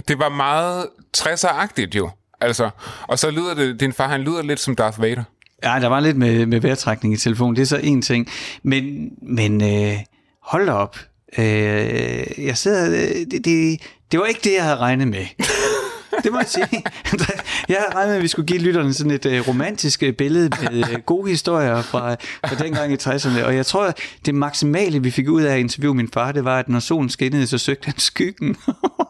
Det 0.07 0.19
var 0.19 0.29
meget 0.29 0.85
60'er-agtigt 1.17 1.95
jo. 1.97 2.09
Altså, 2.41 2.69
og 3.07 3.19
så 3.19 3.31
lyder 3.31 3.53
det, 3.53 3.79
din 3.79 3.93
far, 3.93 4.07
han 4.07 4.21
lyder 4.21 4.41
lidt 4.41 4.59
som 4.59 4.75
Darth 4.75 5.01
Vader. 5.01 5.23
Ja, 5.63 5.77
der 5.81 5.87
var 5.87 5.99
lidt 5.99 6.17
med, 6.17 6.45
med 6.45 6.59
vejrtrækning 6.61 7.13
i 7.13 7.17
telefonen. 7.17 7.55
Det 7.55 7.61
er 7.61 7.65
så 7.65 7.77
en 7.83 8.01
ting. 8.01 8.27
Men, 8.63 9.09
men 9.21 9.63
øh, 9.63 9.95
hold 10.43 10.69
op. 10.69 10.97
Øh, 11.37 12.45
jeg 12.45 12.57
sidder... 12.57 12.89
øh, 13.09 13.25
Det, 13.31 13.45
det, 13.45 13.81
det 14.11 14.19
var 14.19 14.25
ikke 14.25 14.41
det, 14.43 14.53
jeg 14.53 14.63
havde 14.63 14.77
regnet 14.77 15.07
med. 15.07 15.25
Det 16.23 16.31
må 16.31 16.39
jeg 16.39 16.47
sige. 16.47 16.83
Jeg 17.69 17.77
havde 17.77 17.95
regnet 17.95 18.07
med, 18.09 18.15
at 18.17 18.23
vi 18.23 18.27
skulle 18.27 18.45
give 18.45 18.59
lytterne 18.59 18.93
sådan 18.93 19.11
et 19.11 19.25
øh, 19.25 19.47
romantisk 19.47 20.03
øh, 20.03 20.13
billede 20.13 20.49
med 20.61 20.89
øh, 20.91 20.99
gode 21.05 21.29
historier 21.29 21.81
fra, 21.81 22.13
fra 22.47 22.55
dengang 22.63 22.93
i 22.93 22.95
60'erne. 22.95 23.43
Og 23.45 23.55
jeg 23.55 23.65
tror, 23.65 23.85
at 23.85 23.99
det 24.25 24.35
maksimale, 24.35 25.03
vi 25.03 25.11
fik 25.11 25.29
ud 25.29 25.41
af 25.41 25.53
at 25.53 25.59
interviewe 25.59 25.95
min 25.95 26.09
far, 26.13 26.31
det 26.31 26.45
var, 26.45 26.59
at 26.59 26.69
når 26.69 26.79
solen 26.79 27.09
skinnede, 27.09 27.47
så 27.47 27.57
søgte 27.57 27.85
han 27.85 27.97
skyggen. 27.99 28.55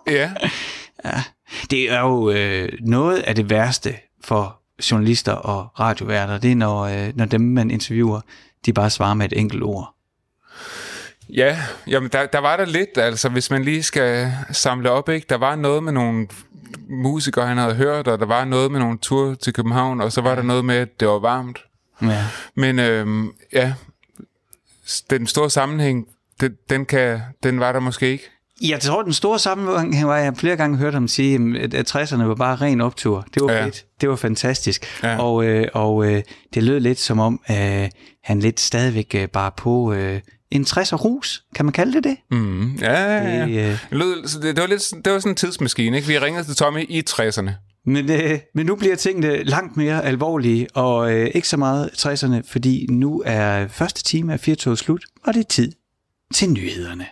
Ja. 0.08 0.32
Ja, 1.06 1.24
det 1.70 1.92
er 1.92 2.00
jo 2.00 2.30
øh, 2.32 2.70
noget 2.82 3.18
af 3.18 3.36
det 3.36 3.50
værste 3.50 3.96
for 4.24 4.62
journalister 4.92 5.32
og 5.32 5.80
radioværter, 5.80 6.38
det 6.38 6.52
er, 6.52 6.56
når, 6.56 6.80
øh, 6.82 7.12
når 7.16 7.26
dem, 7.26 7.42
man 7.42 7.72
interviewer, 7.72 8.22
de 8.66 8.74
bare 8.74 8.90
svarer 8.90 9.14
med 9.14 9.26
et 9.32 9.40
enkelt 9.40 9.64
ord. 9.64 9.96
Ja, 11.34 11.58
jamen 11.88 12.10
der, 12.14 12.26
der 12.26 12.40
var 12.40 12.58
der 12.58 12.66
lidt, 12.66 12.98
altså 12.98 13.30
hvis 13.30 13.52
man 13.52 13.64
lige 13.64 13.84
skal 13.84 14.34
samle 14.52 14.92
op, 14.92 15.10
ikke? 15.10 15.26
Der 15.30 15.38
var 15.38 15.56
noget 15.56 15.84
med 15.84 15.92
nogle 15.92 16.28
musikere, 16.90 17.48
han 17.48 17.58
havde 17.58 17.76
hørt, 17.76 18.08
og 18.08 18.20
der 18.20 18.26
var 18.26 18.46
noget 18.46 18.72
med 18.72 18.80
nogle 18.80 18.98
ture 19.02 19.36
til 19.36 19.54
København, 19.54 20.02
og 20.02 20.12
så 20.12 20.22
var 20.22 20.36
der 20.36 20.42
noget 20.42 20.66
med, 20.66 20.76
at 20.76 21.00
det 21.00 21.08
var 21.08 21.20
varmt. 21.20 21.60
Ja. 22.02 22.26
Men 22.56 22.80
øhm, 22.80 23.32
ja, 23.54 23.74
den 25.10 25.28
store 25.28 25.50
sammenhæng, 25.50 26.08
den, 26.42 26.54
den, 26.70 26.86
kan, 26.86 27.20
den 27.44 27.60
var 27.60 27.72
der 27.72 27.80
måske 27.80 28.12
ikke. 28.12 28.24
Jeg 28.62 28.80
tror, 28.80 29.02
den 29.02 29.14
store 29.14 29.40
sammenhæng 29.40 30.08
var, 30.08 30.16
at 30.18 30.24
jeg 30.24 30.38
flere 30.38 30.56
gange 30.56 30.78
hørt 30.78 30.94
ham 30.94 31.08
sige, 31.08 31.60
at 31.62 31.74
at 31.74 31.96
60'erne 31.96 32.24
var 32.24 32.36
bare 32.36 32.56
ren 32.56 32.82
optur. 32.82 33.26
Det 33.34 33.44
var 33.44 33.52
Ja. 33.54 33.66
fedt. 33.66 33.86
Det 34.02 34.10
var 34.10 34.16
fantastisk. 34.16 34.86
Ja. 35.04 35.18
Og, 35.22 35.46
øh, 35.46 35.68
og 35.74 36.06
øh, 36.06 36.24
det 36.54 36.64
lød 36.64 36.80
lidt 36.80 37.00
som 37.00 37.20
om, 37.20 37.42
øh, 37.52 37.90
han 38.24 38.40
lidt 38.40 38.60
stadigvæk 38.60 39.16
øh, 39.16 39.28
bare 39.28 39.52
på 39.58 39.94
øh, 39.94 40.22
en 40.52 40.64
60'er 40.64 40.96
rus. 40.96 41.44
Kan 41.56 41.66
man 41.66 41.72
kalde 41.74 41.94
det 41.94 42.04
det? 42.04 42.18
Mm, 42.32 42.76
ja, 42.76 43.04
ja, 43.04 43.24
ja. 43.24 43.46
Det, 43.46 43.50
øh, 43.50 43.66
Det, 43.66 43.80
lød, 43.92 44.42
det, 44.42 44.56
det, 44.56 44.62
var 44.62 44.68
lidt, 44.68 45.06
det 45.06 45.14
var 45.14 45.20
sådan 45.20 45.32
en 45.32 45.36
tidsmaskine, 45.36 45.98
ikke? 45.98 46.08
Vi 46.08 46.20
ringede 46.20 46.44
til 46.44 46.56
Tommy 46.56 46.86
i 46.90 47.04
60'erne. 47.10 47.52
Men, 47.86 48.12
øh, 48.12 48.40
men 48.56 48.66
nu 48.66 48.76
bliver 48.76 48.96
tingene 48.96 49.44
langt 49.44 49.78
mere 49.78 50.06
alvorlige, 50.06 50.68
og 50.76 51.14
øh, 51.14 51.32
ikke 51.34 51.48
så 51.48 51.58
meget 51.58 51.90
60'erne, 51.98 52.52
fordi 52.52 52.88
nu 52.90 53.24
er 53.26 53.68
første 53.68 54.04
time 54.04 54.34
af 54.34 54.40
4 54.40 54.76
slut, 54.76 55.06
og 55.24 55.34
det 55.34 55.40
er 55.40 55.48
tid 55.50 55.72
til 56.34 56.50
nyhederne. 56.50 57.06